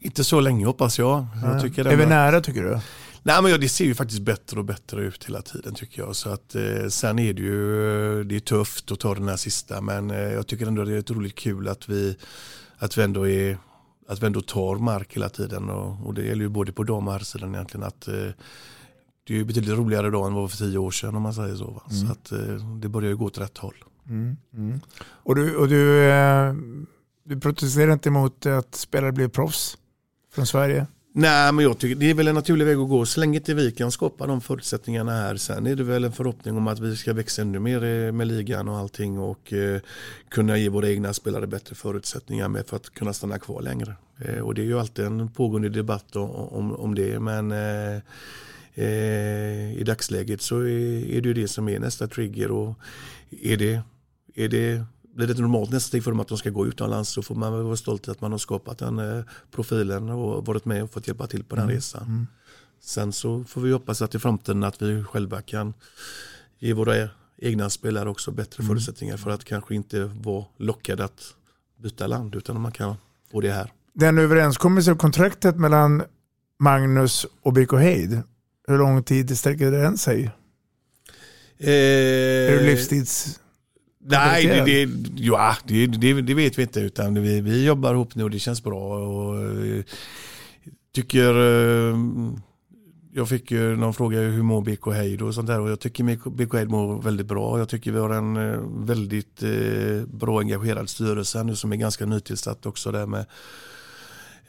Inte 0.00 0.24
så 0.24 0.40
länge 0.40 0.66
hoppas 0.66 0.98
jag. 0.98 1.26
jag 1.42 1.62
tycker 1.62 1.84
är 1.84 1.96
vi 1.96 2.06
nära 2.06 2.40
tycker 2.40 2.62
du? 2.62 2.80
Nej, 3.22 3.42
men 3.42 3.60
det 3.60 3.68
ser 3.68 3.84
ju 3.84 3.94
faktiskt 3.94 4.22
bättre 4.22 4.58
och 4.58 4.64
bättre 4.64 5.02
ut 5.02 5.24
hela 5.24 5.42
tiden 5.42 5.74
tycker 5.74 6.02
jag. 6.02 6.16
Så 6.16 6.30
att, 6.30 6.54
eh, 6.54 6.88
sen 6.88 7.18
är 7.18 7.32
det 7.32 7.42
ju 7.42 8.24
det 8.24 8.36
är 8.36 8.40
tufft 8.40 8.92
att 8.92 9.00
ta 9.00 9.14
den 9.14 9.28
här 9.28 9.36
sista 9.36 9.80
men 9.80 10.10
eh, 10.10 10.16
jag 10.18 10.46
tycker 10.46 10.66
ändå 10.66 10.84
det 10.84 10.94
är 10.94 10.98
otroligt 10.98 11.34
kul 11.34 11.68
att 11.68 11.88
vi, 11.88 12.16
att 12.78 12.98
vi 12.98 13.02
ändå 13.02 13.28
är 13.28 13.58
att 14.08 14.22
vi 14.22 14.26
ändå 14.26 14.40
tar 14.40 14.76
mark 14.76 15.16
hela 15.16 15.28
tiden 15.28 15.70
och, 15.70 16.06
och 16.06 16.14
det 16.14 16.22
gäller 16.22 16.42
ju 16.42 16.48
både 16.48 16.72
på 16.72 16.82
dam 16.82 17.08
och 17.08 17.12
herrsidan 17.12 17.54
egentligen 17.54 17.86
att 17.86 18.08
eh, 18.08 18.30
det 19.26 19.40
är 19.40 19.44
betydligt 19.44 19.78
roligare 19.78 20.06
idag 20.06 20.26
än 20.26 20.34
vad 20.34 20.40
det 20.40 20.44
var 20.44 20.48
för 20.48 20.56
tio 20.56 20.78
år 20.78 20.90
sedan 20.90 21.16
om 21.16 21.22
man 21.22 21.34
säger 21.34 21.56
så. 21.56 21.82
Mm. 21.90 22.06
Så 22.06 22.12
att 22.12 22.32
eh, 22.32 22.78
det 22.80 22.88
börjar 22.88 23.08
ju 23.08 23.16
gå 23.16 23.24
åt 23.24 23.38
rätt 23.38 23.58
håll. 23.58 23.74
Mm. 24.08 24.36
Mm. 24.54 24.80
Och 25.00 25.34
du, 25.34 25.56
och 25.56 25.68
du, 25.68 26.04
eh, 26.04 26.54
du 27.24 27.40
protesterar 27.40 27.92
inte 27.92 28.10
mot 28.10 28.46
att 28.46 28.74
spelare 28.74 29.12
blir 29.12 29.28
proffs? 29.28 29.78
Från 30.38 30.46
Sverige? 30.46 30.86
Nej, 31.12 31.52
men 31.52 31.64
jag 31.64 31.78
tycker 31.78 31.96
det 31.96 32.10
är 32.10 32.14
väl 32.14 32.28
en 32.28 32.34
naturlig 32.34 32.66
väg 32.66 32.78
att 32.78 32.88
gå. 32.88 33.06
Så 33.06 33.20
länge 33.20 33.38
inte 33.38 33.54
vi 33.54 33.70
kan 33.70 33.90
skapa 33.90 34.26
de 34.26 34.40
förutsättningarna 34.40 35.12
här. 35.12 35.36
Sen 35.36 35.66
är 35.66 35.76
det 35.76 35.84
väl 35.84 36.04
en 36.04 36.12
förhoppning 36.12 36.56
om 36.56 36.68
att 36.68 36.78
vi 36.78 36.96
ska 36.96 37.12
växa 37.12 37.42
ännu 37.42 37.58
mer 37.58 38.12
med 38.12 38.26
ligan 38.26 38.68
och 38.68 38.76
allting 38.76 39.18
och 39.18 39.52
eh, 39.52 39.80
kunna 40.28 40.58
ge 40.58 40.68
våra 40.68 40.88
egna 40.88 41.12
spelare 41.12 41.46
bättre 41.46 41.74
förutsättningar 41.74 42.48
med 42.48 42.66
för 42.66 42.76
att 42.76 42.90
kunna 42.90 43.12
stanna 43.12 43.38
kvar 43.38 43.62
längre. 43.62 43.94
Eh, 44.18 44.38
och 44.40 44.54
det 44.54 44.62
är 44.62 44.66
ju 44.66 44.78
alltid 44.78 45.04
en 45.04 45.28
pågående 45.28 45.68
debatt 45.68 46.16
om, 46.16 46.30
om, 46.30 46.72
om 46.72 46.94
det. 46.94 47.20
Men 47.20 47.52
eh, 47.52 48.00
eh, 48.74 49.72
i 49.78 49.82
dagsläget 49.86 50.42
så 50.42 50.60
är, 50.60 51.04
är 51.16 51.20
det 51.20 51.28
ju 51.28 51.34
det 51.34 51.48
som 51.48 51.68
är 51.68 51.78
nästa 51.78 52.06
trigger 52.06 52.50
och 52.50 52.74
är 53.42 53.56
det, 53.56 53.80
är 54.34 54.48
det 54.48 54.84
blir 55.18 55.26
det 55.26 55.32
ett 55.32 55.38
normalt 55.38 55.70
nästa 55.70 55.88
steg 55.88 56.04
för 56.04 56.10
dem 56.10 56.20
att 56.20 56.28
de 56.28 56.38
ska 56.38 56.50
gå 56.50 56.66
utomlands 56.66 57.10
så 57.10 57.22
får 57.22 57.34
man 57.34 57.52
väl 57.52 57.62
vara 57.62 57.76
stolt 57.76 58.08
att 58.08 58.20
man 58.20 58.30
har 58.32 58.38
skapat 58.38 58.78
den 58.78 58.98
eh, 58.98 59.24
profilen 59.50 60.08
och 60.10 60.46
varit 60.46 60.64
med 60.64 60.82
och 60.82 60.90
fått 60.90 61.08
hjälpa 61.08 61.26
till 61.26 61.44
på 61.44 61.56
den 61.56 61.64
Mm. 61.64 61.74
resan. 61.76 62.02
Mm. 62.02 62.26
Sen 62.80 63.12
så 63.12 63.44
får 63.44 63.60
vi 63.60 63.72
hoppas 63.72 64.02
att 64.02 64.14
i 64.14 64.18
framtiden 64.18 64.64
att 64.64 64.82
vi 64.82 65.04
själva 65.04 65.42
kan 65.42 65.74
ge 66.58 66.72
våra 66.72 67.08
egna 67.38 67.70
spelare 67.70 68.08
också 68.10 68.30
bättre 68.30 68.62
Mm. 68.62 68.68
förutsättningar 68.68 69.16
för 69.16 69.30
att 69.30 69.44
kanske 69.44 69.74
inte 69.74 70.04
vara 70.04 70.44
lockade 70.56 71.04
att 71.04 71.34
byta 71.78 72.06
land 72.06 72.34
utan 72.34 72.60
man 72.60 72.72
kan 72.72 72.94
få 73.32 73.40
det 73.40 73.52
här. 73.52 73.72
Den 73.92 74.18
överenskommelse 74.18 74.92
och 74.92 74.98
kontraktet 74.98 75.56
mellan 75.56 76.02
Magnus 76.58 77.26
och 77.42 77.52
BK 77.52 77.72
Heid, 77.72 78.22
hur 78.68 78.78
lång 78.78 79.02
tid 79.02 79.38
sträcker 79.38 79.70
den 79.70 79.98
sig? 79.98 80.30
Är 81.58 82.58
du 82.58 82.66
livstids... 82.66 83.40
Nej, 84.10 84.46
det, 84.46 84.64
det, 84.64 84.90
ja, 85.16 85.56
det, 85.64 85.86
det, 85.86 86.22
det 86.22 86.34
vet 86.34 86.58
vi 86.58 86.62
inte 86.62 86.80
utan 86.80 87.22
vi, 87.22 87.40
vi 87.40 87.66
jobbar 87.66 87.94
ihop 87.94 88.14
nu 88.14 88.24
och 88.24 88.30
det 88.30 88.38
känns 88.38 88.62
bra. 88.62 88.98
Och, 88.98 89.40
eh, 89.42 89.84
tycker, 90.94 91.34
eh, 91.34 91.96
jag 93.14 93.28
fick 93.28 93.50
ju 93.50 93.76
någon 93.76 93.94
fråga 93.94 94.20
hur 94.20 94.42
mår 94.42 94.62
BK 94.62 94.86
Heid 94.86 95.22
och 95.22 95.34
sånt 95.34 95.46
där 95.46 95.60
och 95.60 95.70
jag 95.70 95.80
tycker 95.80 96.30
BK 96.30 96.54
Heid 96.54 96.70
mår 96.70 97.02
väldigt 97.02 97.26
bra. 97.26 97.58
Jag 97.58 97.68
tycker 97.68 97.92
vi 97.92 97.98
har 97.98 98.10
en 98.10 98.36
eh, 98.36 98.60
väldigt 98.86 99.42
bra 100.06 100.40
engagerad 100.40 100.88
styrelse 100.88 101.44
nu 101.44 101.56
som 101.56 101.72
är 101.72 101.76
ganska 101.76 102.06
nytillsatt 102.06 102.66
också 102.66 102.92
där 102.92 103.06
med 103.06 103.26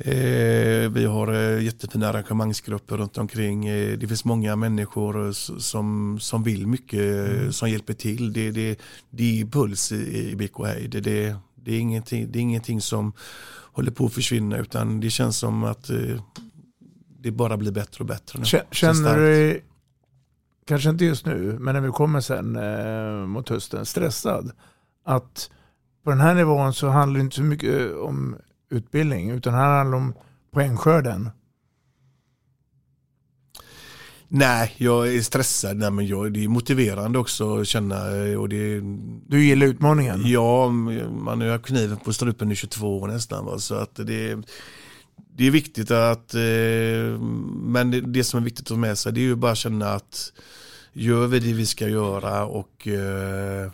vi 0.05 1.05
har 1.05 1.33
eh, 1.33 1.63
jättefina 1.63 2.09
arrangemangsgrupper 2.09 2.97
runt 2.97 3.17
omkring. 3.17 3.67
Eh, 3.67 3.97
det 3.97 4.07
finns 4.07 4.25
många 4.25 4.55
människor 4.55 5.25
eh, 5.25 5.31
som, 5.31 6.17
som 6.19 6.43
vill 6.43 6.67
mycket, 6.67 7.29
eh, 7.29 7.49
som 7.49 7.69
hjälper 7.69 7.93
till. 7.93 8.33
Det, 8.33 8.51
det, 8.51 8.79
det 9.09 9.41
är 9.41 9.45
puls 9.45 9.91
i, 9.91 10.29
i 10.31 10.35
BK 10.35 10.65
Heid. 10.65 10.89
Det, 10.89 11.01
det, 11.01 11.35
det, 11.55 11.75
är 11.75 11.79
ingenting, 11.79 12.31
det 12.31 12.39
är 12.39 12.41
ingenting 12.41 12.81
som 12.81 13.13
håller 13.73 13.91
på 13.91 14.05
att 14.05 14.13
försvinna 14.13 14.57
utan 14.57 14.99
det 14.99 15.09
känns 15.09 15.37
som 15.37 15.63
att 15.63 15.89
eh, 15.89 16.21
det 17.21 17.31
bara 17.31 17.57
blir 17.57 17.71
bättre 17.71 18.01
och 18.01 18.07
bättre. 18.07 18.39
Nu. 18.39 18.45
Känner 18.71 19.17
du 19.17 19.61
kanske 20.65 20.89
inte 20.89 21.05
just 21.05 21.25
nu, 21.25 21.57
men 21.59 21.73
när 21.75 21.81
vi 21.81 21.89
kommer 21.89 22.21
sen 22.21 22.55
eh, 22.55 23.27
mot 23.27 23.49
hösten, 23.49 23.85
stressad? 23.85 24.51
Att 25.05 25.49
på 26.03 26.09
den 26.09 26.19
här 26.19 26.35
nivån 26.35 26.73
så 26.73 26.87
handlar 26.87 27.17
det 27.19 27.23
inte 27.23 27.35
så 27.35 27.41
mycket 27.41 27.95
om 27.95 28.35
utbildning, 28.69 29.29
utan 29.29 29.53
här 29.53 29.77
handlar 29.77 29.97
det 29.99 30.03
om 30.05 30.13
poängskörden. 30.53 31.29
Nej, 34.31 34.75
jag 34.77 35.15
är 35.15 35.21
stressad. 35.21 35.77
Nej, 35.77 35.91
men 35.91 36.07
jag, 36.07 36.33
det 36.33 36.43
är 36.43 36.47
motiverande 36.47 37.19
också 37.19 37.57
att 37.57 37.67
känna. 37.67 38.15
eh, 38.25 38.39
Och 38.39 38.49
det, 38.49 38.81
Du 39.27 39.45
gillar 39.45 39.67
utmaningen? 39.67 40.21
Ja, 40.25 40.69
man 40.69 41.41
har 41.41 41.57
kniven 41.57 41.97
på 41.97 42.13
strupen 42.13 42.51
i 42.51 42.55
22 42.55 42.99
år 42.99 43.07
nästan. 43.07 43.45
Va? 43.45 43.59
Så 43.59 43.75
att 43.75 43.95
det, 43.95 44.37
det 45.37 45.47
är 45.47 45.51
viktigt 45.51 45.91
att, 45.91 46.33
eh, 46.33 47.19
men 47.63 47.91
det, 47.91 48.01
det 48.01 48.23
som 48.23 48.39
är 48.39 48.43
viktigt 48.43 48.65
att 48.65 48.67
ta 48.67 48.75
med 48.75 48.97
sig 48.97 49.13
det 49.13 49.19
är 49.19 49.23
ju 49.23 49.35
bara 49.35 49.51
att 49.51 49.57
känna 49.57 49.89
att 49.89 50.33
gör 50.93 51.27
vi 51.27 51.39
det 51.39 51.53
vi 51.53 51.65
ska 51.65 51.87
göra 51.87 52.45
och 52.45 52.87
eh, 52.87 53.71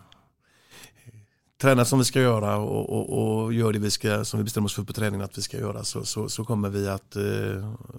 träna 1.65 1.85
som 1.85 1.99
vi 1.99 2.05
ska 2.05 2.21
göra 2.21 2.57
och, 2.57 2.89
och, 2.89 3.43
och 3.43 3.53
gör 3.53 3.73
det 3.73 3.79
vi 3.79 3.91
ska, 3.91 4.25
som 4.25 4.37
vi 4.37 4.43
bestämmer 4.43 4.65
oss 4.65 4.75
för 4.75 4.83
på 4.83 4.93
träningen 4.93 5.25
att 5.25 5.37
vi 5.37 5.41
ska 5.41 5.57
göra 5.57 5.83
så, 5.83 6.05
så, 6.05 6.29
så 6.29 6.45
kommer 6.45 6.69
vi 6.69 6.87
att 6.87 7.15
eh, 7.15 7.23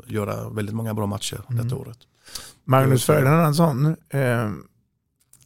göra 0.06 0.48
väldigt 0.48 0.74
många 0.74 0.94
bra 0.94 1.06
matcher 1.06 1.40
detta 1.48 1.76
året. 1.76 1.98
Magnus 2.64 3.04
Ferdinandsson, 3.04 3.86
eh, 3.86 4.50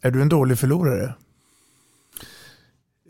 är 0.00 0.10
du 0.10 0.22
en 0.22 0.28
dålig 0.28 0.58
förlorare? 0.58 1.14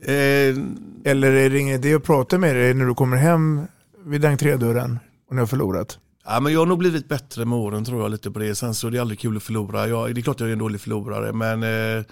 Eh, 0.02 0.56
Eller 1.04 1.32
är 1.32 1.50
det 1.50 1.58
ingen 1.58 1.74
idé 1.74 1.94
att 1.94 2.02
prata 2.02 2.38
med 2.38 2.56
dig 2.56 2.74
när 2.74 2.86
du 2.86 2.94
kommer 2.94 3.16
hem 3.16 3.62
vid 4.04 4.24
entrédörren 4.24 4.98
och 5.28 5.34
ni 5.34 5.40
har 5.40 5.46
förlorat? 5.46 5.98
Ja, 6.24 6.40
men 6.40 6.52
jag 6.52 6.60
har 6.60 6.66
nog 6.66 6.78
blivit 6.78 7.08
bättre 7.08 7.44
med 7.44 7.58
åren 7.58 7.84
tror 7.84 8.02
jag 8.02 8.10
lite 8.10 8.30
på 8.30 8.38
det. 8.38 8.54
Sen 8.54 8.74
så 8.74 8.86
är 8.86 8.90
det 8.90 8.98
aldrig 8.98 9.18
kul 9.18 9.36
att 9.36 9.42
förlora. 9.42 9.88
Jag, 9.88 10.14
det 10.14 10.20
är 10.20 10.22
klart 10.22 10.40
jag 10.40 10.48
är 10.48 10.52
en 10.52 10.58
dålig 10.58 10.80
förlorare 10.80 11.32
men 11.32 11.62
eh, 11.62 12.04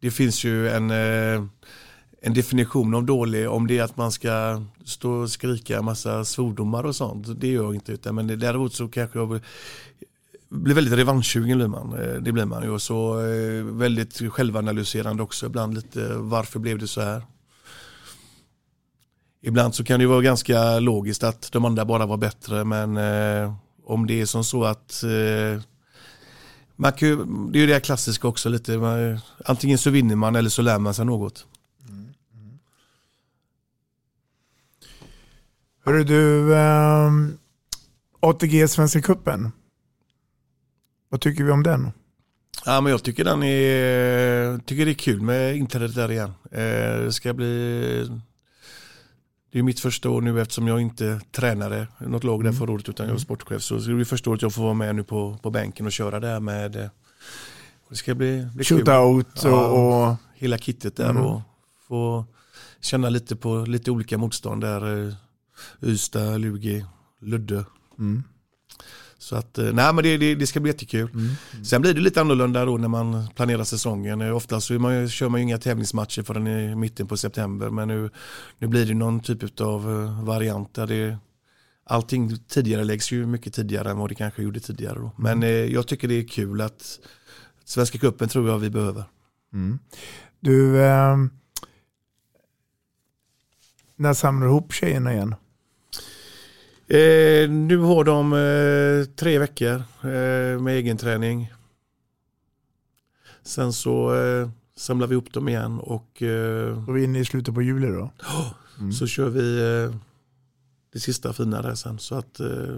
det 0.00 0.10
finns 0.10 0.44
ju 0.44 0.68
en, 0.68 0.90
eh, 0.90 1.44
en 2.22 2.34
definition 2.34 2.94
av 2.94 3.04
dålig. 3.04 3.50
Om 3.50 3.66
det 3.66 3.78
är 3.78 3.82
att 3.82 3.96
man 3.96 4.12
ska 4.12 4.62
stå 4.84 5.12
och 5.12 5.30
skrika 5.30 5.78
en 5.78 5.84
massa 5.84 6.24
svordomar 6.24 6.84
och 6.84 6.96
sånt. 6.96 7.40
Det 7.40 7.48
gör 7.48 7.62
jag 7.64 7.74
inte. 7.74 7.92
Utan, 7.92 8.14
men 8.14 8.26
däremot 8.38 8.74
så 8.74 8.88
kanske 8.88 9.18
jag 9.18 9.40
blir- 10.48 10.74
väldigt 10.74 10.94
revanschsugen 10.94 11.58
blir 11.58 11.68
man. 11.68 11.92
Eh, 11.92 12.14
det 12.14 12.32
blir 12.32 12.44
man 12.44 12.62
ju. 12.62 12.70
Och 12.70 12.82
så 12.82 13.20
eh, 13.20 13.64
väldigt 13.64 14.32
självanalyserande 14.32 15.22
också 15.22 15.46
ibland 15.46 15.74
lite. 15.74 16.14
Varför 16.14 16.58
blev 16.60 16.78
det 16.78 16.88
så 16.88 17.00
här? 17.00 17.22
Ibland 19.42 19.74
så 19.74 19.84
kan 19.84 19.98
det 20.00 20.02
ju 20.04 20.08
vara 20.08 20.22
ganska 20.22 20.78
logiskt 20.78 21.22
att 21.24 21.52
de 21.52 21.64
andra 21.64 21.84
bara 21.84 22.06
var 22.06 22.16
bättre 22.16 22.64
men 22.64 22.96
eh, 22.96 23.54
om 23.84 24.06
det 24.06 24.20
är 24.20 24.26
som 24.26 24.44
så 24.44 24.64
att 24.64 25.02
eh, 25.02 25.62
man 26.76 26.92
kan 26.92 27.52
det 27.52 27.58
är 27.58 27.60
ju 27.60 27.66
det 27.66 27.80
klassiska 27.80 28.28
också 28.28 28.48
lite, 28.48 28.78
man, 28.78 29.18
antingen 29.44 29.78
så 29.78 29.90
vinner 29.90 30.16
man 30.16 30.36
eller 30.36 30.50
så 30.50 30.62
lär 30.62 30.78
man 30.78 30.94
sig 30.94 31.04
något. 31.04 31.46
Hörru 35.84 36.04
du, 36.04 36.54
eh, 36.54 37.10
ATG 38.20 38.68
Svenska 38.68 39.02
Cupen. 39.02 39.52
Vad 41.08 41.20
tycker 41.20 41.44
vi 41.44 41.50
om 41.50 41.62
den? 41.62 41.90
Ja, 42.64 42.80
men 42.80 42.90
jag 42.90 43.02
tycker 43.02 43.24
den 43.24 43.42
är, 43.42 44.58
tycker 44.58 44.84
det 44.84 44.92
är 44.92 44.94
kul 44.94 45.20
med 45.22 45.56
inträdet 45.56 45.94
där 45.94 46.10
igen. 46.10 46.32
Eh, 46.50 47.04
det 47.04 47.12
ska 47.12 47.34
bli 47.34 48.20
det 49.52 49.58
är 49.58 49.62
mitt 49.62 49.80
första 49.80 50.10
år 50.10 50.20
nu 50.20 50.40
eftersom 50.40 50.68
jag 50.68 50.80
inte 50.80 51.20
tränade 51.32 51.88
något 51.98 52.24
lag 52.24 52.44
där 52.44 52.52
förra 52.52 52.72
året 52.72 52.88
utan 52.88 53.06
jag 53.06 53.12
var 53.12 53.18
sportchef. 53.18 53.62
Så 53.62 53.74
det 53.74 54.00
är 54.00 54.04
första 54.04 54.30
året 54.30 54.42
jag 54.42 54.54
får 54.54 54.62
vara 54.62 54.74
med 54.74 54.94
nu 54.94 55.04
på, 55.04 55.38
på 55.42 55.50
bänken 55.50 55.86
och 55.86 55.92
köra 55.92 56.20
där 56.20 56.40
med 56.40 56.76
eh, 56.76 56.88
det 57.88 57.96
ska 57.96 58.14
bli, 58.14 58.48
bli. 58.54 58.64
Shootout 58.64 59.44
och, 59.44 60.08
och 60.08 60.16
hela 60.34 60.58
kittet 60.58 60.96
där 60.96 61.10
Mm. 61.10 61.22
och 61.22 61.40
få 61.88 62.24
känna 62.80 63.08
lite 63.08 63.36
på 63.36 63.56
lite 63.56 63.90
olika 63.90 64.18
motstånd 64.18 64.60
där. 64.62 65.14
Ystad, 65.82 66.38
Lugi, 66.38 66.84
Ludde. 67.20 67.64
Mm. 67.98 68.22
Så 69.18 69.36
att, 69.36 69.58
eh, 69.58 69.72
nej 69.72 69.94
men 69.94 70.04
det, 70.04 70.16
det, 70.16 70.34
det 70.34 70.46
ska 70.46 70.60
bli 70.60 70.72
jättekul. 70.72 71.10
Sen 71.64 71.80
blir 71.80 71.94
det 71.94 72.00
lite 72.00 72.20
annorlunda 72.20 72.64
då 72.64 72.76
när 72.76 72.88
man 72.88 73.28
planerar 73.36 73.64
säsongen. 73.64 74.20
Eh, 74.20 74.36
Ofta 74.36 74.60
så 74.60 74.72
man, 74.72 75.08
kör 75.08 75.28
man 75.28 75.40
ju 75.40 75.42
inga 75.42 75.58
tävlingsmatcher 75.58 76.22
förrän 76.22 76.46
i 76.46 76.74
mitten 76.74 77.06
på 77.06 77.16
september. 77.16 77.70
Men 77.70 77.88
nu, 77.88 78.10
nu 78.58 78.66
blir 78.66 78.86
det 78.86 78.94
någon 78.94 79.20
typ 79.20 79.60
av 79.60 79.90
eh, 79.90 80.24
variant 80.24 80.74
där 80.74 80.86
det 80.86 81.18
Allting 81.90 82.38
tidigare 82.48 82.84
läggs 82.84 83.12
ju 83.12 83.26
mycket 83.26 83.54
tidigare 83.54 83.90
än 83.90 83.98
vad 83.98 84.10
det 84.10 84.14
kanske 84.14 84.42
gjorde 84.42 84.60
tidigare. 84.60 84.98
Då. 84.98 85.12
Men 85.16 85.42
eh, 85.42 85.48
jag 85.48 85.86
tycker 85.86 86.08
det 86.08 86.14
är 86.14 86.28
kul 86.28 86.60
att 86.60 87.00
Svenska 87.64 87.98
cupen 87.98 88.28
tror 88.28 88.48
jag 88.48 88.58
vi 88.58 88.70
behöver. 88.70 89.04
Mm. 89.52 89.78
Du, 90.40 90.82
eh, 90.82 91.16
när 93.96 94.14
samlar 94.14 94.46
du 94.46 94.52
ihop 94.52 94.72
tjejerna 94.72 95.12
igen? 95.12 95.34
Eh, 96.90 97.50
nu 97.50 97.76
har 97.78 98.04
de 98.04 98.32
eh, 98.32 99.14
tre 99.14 99.38
veckor 99.38 99.74
eh, 100.02 100.60
med 100.60 100.68
egen 100.68 100.96
träning. 100.96 101.52
Sen 103.42 103.72
så 103.72 104.14
eh, 104.14 104.50
samlar 104.76 105.06
vi 105.06 105.12
ihop 105.12 105.32
dem 105.32 105.48
igen 105.48 105.78
och 105.80 106.22
eh, 106.22 106.88
är 106.88 106.92
vi 106.92 107.04
inne 107.04 107.18
i 107.18 107.24
slutet 107.24 107.54
på 107.54 107.62
juli 107.62 107.86
då? 107.86 108.10
Mm. 108.78 108.92
så 108.92 109.06
kör 109.06 109.28
vi 109.28 109.58
eh, 109.60 109.96
det 110.92 111.00
sista 111.00 111.32
fina 111.32 111.62
där 111.62 111.74
sen. 111.74 111.98
Så 111.98 112.14
att 112.14 112.40
eh, 112.40 112.76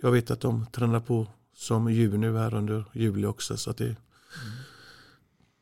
jag 0.00 0.10
vet 0.12 0.30
att 0.30 0.40
de 0.40 0.66
tränar 0.66 1.00
på 1.00 1.26
som 1.54 1.92
djur 1.92 2.18
nu 2.18 2.36
här 2.38 2.54
under 2.54 2.84
juli 2.92 3.26
också. 3.26 3.56
Så 3.56 3.70
att 3.70 3.76
det, 3.76 3.96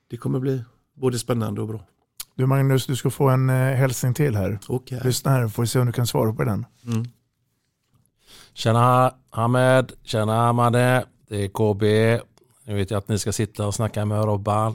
det 0.08 0.16
kommer 0.16 0.40
bli 0.40 0.64
både 0.94 1.18
spännande 1.18 1.60
och 1.60 1.68
bra. 1.68 1.86
Du 2.34 2.46
Magnus, 2.46 2.86
du 2.86 2.96
ska 2.96 3.10
få 3.10 3.28
en 3.28 3.50
eh, 3.50 3.56
hälsning 3.56 4.14
till 4.14 4.36
här. 4.36 4.58
Okej. 4.68 5.00
Lyssna 5.04 5.30
här, 5.30 5.48
får 5.48 5.62
vi 5.62 5.66
se 5.66 5.78
om 5.80 5.86
du 5.86 5.92
kan 5.92 6.06
svara 6.06 6.32
på 6.32 6.44
den. 6.44 6.66
Mm. 6.86 7.04
Tjena 8.54 9.14
Ahmed, 9.30 9.92
tjena 10.04 10.48
Amade, 10.48 11.04
det 11.28 11.44
är 11.44 11.48
KB. 11.48 11.82
Nu 12.64 12.74
vet 12.74 12.90
jag 12.90 12.98
att 12.98 13.08
ni 13.08 13.18
ska 13.18 13.32
sitta 13.32 13.66
och 13.66 13.74
snacka 13.74 14.04
med 14.04 14.24
Robban. 14.24 14.74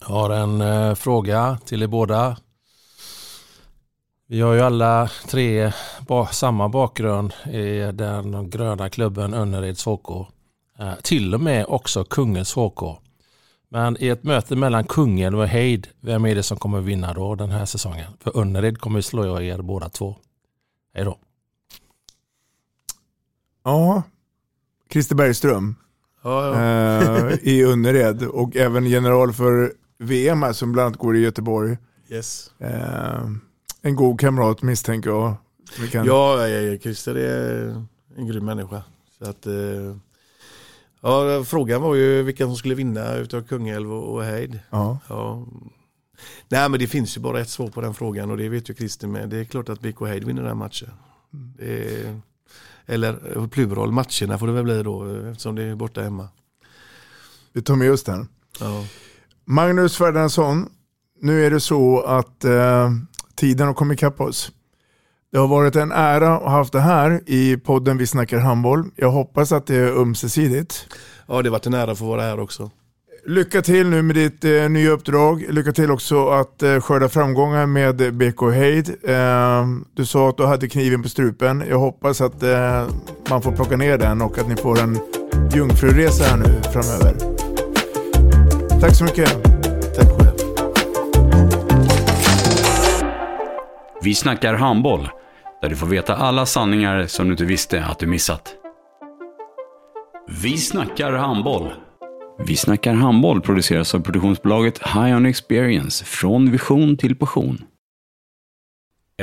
Jag 0.00 0.06
har 0.06 0.30
en 0.30 0.60
eh, 0.60 0.94
fråga 0.94 1.58
till 1.64 1.82
er 1.82 1.86
båda. 1.86 2.36
Vi 4.28 4.40
har 4.40 4.52
ju 4.52 4.60
alla 4.60 5.10
tre 5.28 5.72
ba- 6.08 6.26
samma 6.26 6.68
bakgrund 6.68 7.32
i 7.52 7.78
den 7.94 8.50
gröna 8.50 8.90
klubben 8.90 9.34
Önnereds 9.34 9.84
HK. 9.84 10.10
Eh, 10.78 10.94
till 11.02 11.34
och 11.34 11.40
med 11.40 11.64
också 11.68 12.04
Kungens 12.04 12.54
HK. 12.54 12.82
Men 13.76 14.02
i 14.02 14.08
ett 14.08 14.24
möte 14.24 14.56
mellan 14.56 14.84
Kungälv 14.84 15.38
och 15.38 15.48
Heid, 15.48 15.88
vem 16.00 16.24
är 16.24 16.34
det 16.34 16.42
som 16.42 16.56
kommer 16.56 16.80
vinna 16.80 17.14
då 17.14 17.34
den 17.34 17.50
här 17.50 17.64
säsongen? 17.64 18.12
För 18.20 18.40
Önnered 18.40 18.78
kommer 18.78 19.00
slå 19.00 19.40
er 19.40 19.62
båda 19.62 19.88
två. 19.88 20.16
Hej 20.94 21.04
då. 21.04 21.18
Ja, 23.64 24.02
Christer 24.92 25.14
Bergström 25.14 25.74
Ja, 26.22 26.46
ja. 26.46 27.28
eh, 27.28 27.34
i 27.42 27.62
Önnered 27.62 28.22
och 28.22 28.56
även 28.56 28.86
general 28.86 29.32
för 29.32 29.72
VM 29.98 30.42
här, 30.42 30.52
som 30.52 30.72
bland 30.72 30.86
annat 30.86 30.98
går 30.98 31.16
i 31.16 31.20
Göteborg. 31.20 31.78
Yes. 32.08 32.50
Eh, 32.58 33.30
en 33.82 33.96
god 33.96 34.20
kamrat 34.20 34.62
misstänker 34.62 35.10
jag. 35.10 35.34
Kan... 35.92 36.06
Ja, 36.06 36.48
ja, 36.48 36.60
ja, 36.60 36.78
Christer 36.78 37.14
är 37.14 37.84
en 38.16 38.26
grym 38.26 38.44
människa. 38.44 38.82
Så 39.18 39.30
att, 39.30 39.46
eh, 39.46 39.96
ja, 41.06 41.44
frågan 41.44 41.82
var 41.82 41.94
ju 41.94 42.22
vilka 42.22 42.44
som 42.44 42.56
skulle 42.56 42.74
vinna 42.74 43.14
utav 43.14 43.42
Kungälv 43.42 43.92
och, 43.92 44.24
Heid. 44.24 44.60
Ja. 44.70 44.98
Ja. 45.08 45.46
Nej 46.48 46.68
men 46.68 46.80
det 46.80 46.86
finns 46.86 47.16
ju 47.16 47.20
bara 47.20 47.40
ett 47.40 47.48
svar 47.48 47.68
på 47.68 47.80
den 47.80 47.94
frågan 47.94 48.30
och 48.30 48.36
det 48.36 48.48
vet 48.48 48.70
ju 48.70 48.74
Christer 48.74 49.08
med. 49.08 49.28
Det 49.28 49.38
är 49.38 49.44
klart 49.44 49.68
att 49.68 49.80
BK 49.80 50.00
Heid 50.00 50.24
vinner 50.24 50.42
den 50.42 50.48
här 50.48 50.54
matchen. 50.54 50.90
Är, 51.58 52.20
eller 52.86 53.48
plural, 53.48 53.92
matcherna 53.92 54.38
får 54.38 54.46
det 54.46 54.52
väl 54.52 54.64
bli 54.64 54.82
då 54.82 55.04
eftersom 55.30 55.54
det 55.54 55.62
är 55.62 55.74
borta 55.74 56.02
hemma. 56.02 56.28
Vi 57.52 57.62
tar 57.62 57.76
med 57.76 57.92
oss 57.92 58.04
den. 58.04 58.28
Ja. 58.60 58.84
Magnus 59.44 59.96
Ferdinandsson, 59.96 60.68
nu 61.20 61.46
är 61.46 61.50
det 61.50 61.60
så 61.60 62.00
att 62.00 62.44
eh, 62.44 62.90
tiden 63.34 63.66
har 63.66 63.74
kommit 63.74 63.98
ikapp 63.98 64.20
oss. 64.20 64.52
Det 65.32 65.38
har 65.38 65.48
varit 65.48 65.76
en 65.76 65.92
ära 65.92 66.36
att 66.36 66.42
ha 66.42 66.50
haft 66.50 66.72
det 66.72 66.80
här 66.80 67.20
i 67.26 67.56
podden 67.56 67.98
Vi 67.98 68.06
snackar 68.06 68.38
handboll. 68.38 68.84
Jag 68.96 69.10
hoppas 69.10 69.52
att 69.52 69.66
det 69.66 69.76
är 69.76 70.00
ömsesidigt. 70.00 70.86
ja, 71.28 71.42
det 71.42 71.48
har 71.48 71.52
varit 71.52 71.66
en 71.66 71.74
ära 71.74 71.90
att 71.90 71.98
få 71.98 72.04
vara 72.04 72.22
här 72.22 72.40
också. 72.40 72.70
Lycka 73.26 73.62
till 73.62 73.88
nu 73.88 74.02
med 74.02 74.16
ditt 74.16 74.44
eh, 74.44 74.68
nya 74.68 74.90
uppdrag. 74.90 75.46
Lycka 75.50 75.72
till 75.72 75.90
också 75.90 76.28
att 76.28 76.62
eh, 76.62 76.80
skörda 76.80 77.08
framgångar 77.08 77.66
med 77.66 78.14
BK 78.14 78.42
Heid. 78.54 78.88
Eh, 79.04 79.66
du 79.94 80.06
sa 80.06 80.28
att 80.28 80.36
du 80.36 80.46
hade 80.46 80.68
kniven 80.68 81.02
på 81.02 81.08
strupen. 81.08 81.64
Jag 81.68 81.78
hoppas 81.78 82.20
att 82.20 82.42
eh, 82.42 82.88
man 83.30 83.42
får 83.42 83.52
plocka 83.52 83.76
ner 83.76 83.98
den 83.98 84.22
och 84.22 84.38
att 84.38 84.48
ni 84.48 84.56
får 84.56 84.80
en 84.80 84.98
jungfruresa 85.54 86.24
här 86.24 86.36
nu 86.36 86.62
framöver. 86.72 87.14
Tack 88.80 88.94
så 88.94 89.04
mycket. 89.04 89.55
Vi 94.02 94.14
snackar 94.14 94.54
handboll, 94.54 95.08
där 95.62 95.68
du 95.68 95.76
får 95.76 95.86
veta 95.86 96.16
alla 96.16 96.46
sanningar 96.46 97.06
som 97.06 97.26
du 97.26 97.32
inte 97.32 97.44
visste 97.44 97.84
att 97.84 97.98
du 97.98 98.06
missat. 98.06 98.54
Vi 100.42 100.58
snackar 100.58 101.12
handboll. 101.12 101.72
Vi 102.38 102.56
snackar 102.56 102.94
handboll 102.94 103.40
produceras 103.40 103.94
av 103.94 104.00
produktionsbolaget 104.00 104.78
High 104.78 105.16
On 105.16 105.26
Experience, 105.26 106.04
från 106.04 106.50
vision 106.50 106.96
till 106.96 107.16
passion. 107.16 107.64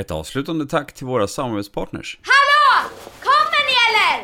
Ett 0.00 0.10
avslutande 0.10 0.66
tack 0.66 0.92
till 0.92 1.06
våra 1.06 1.26
samarbetspartners. 1.26 2.18
Hallå! 2.22 2.90
Kommer 3.20 3.60
ni 3.66 3.74
eller? 3.88 4.23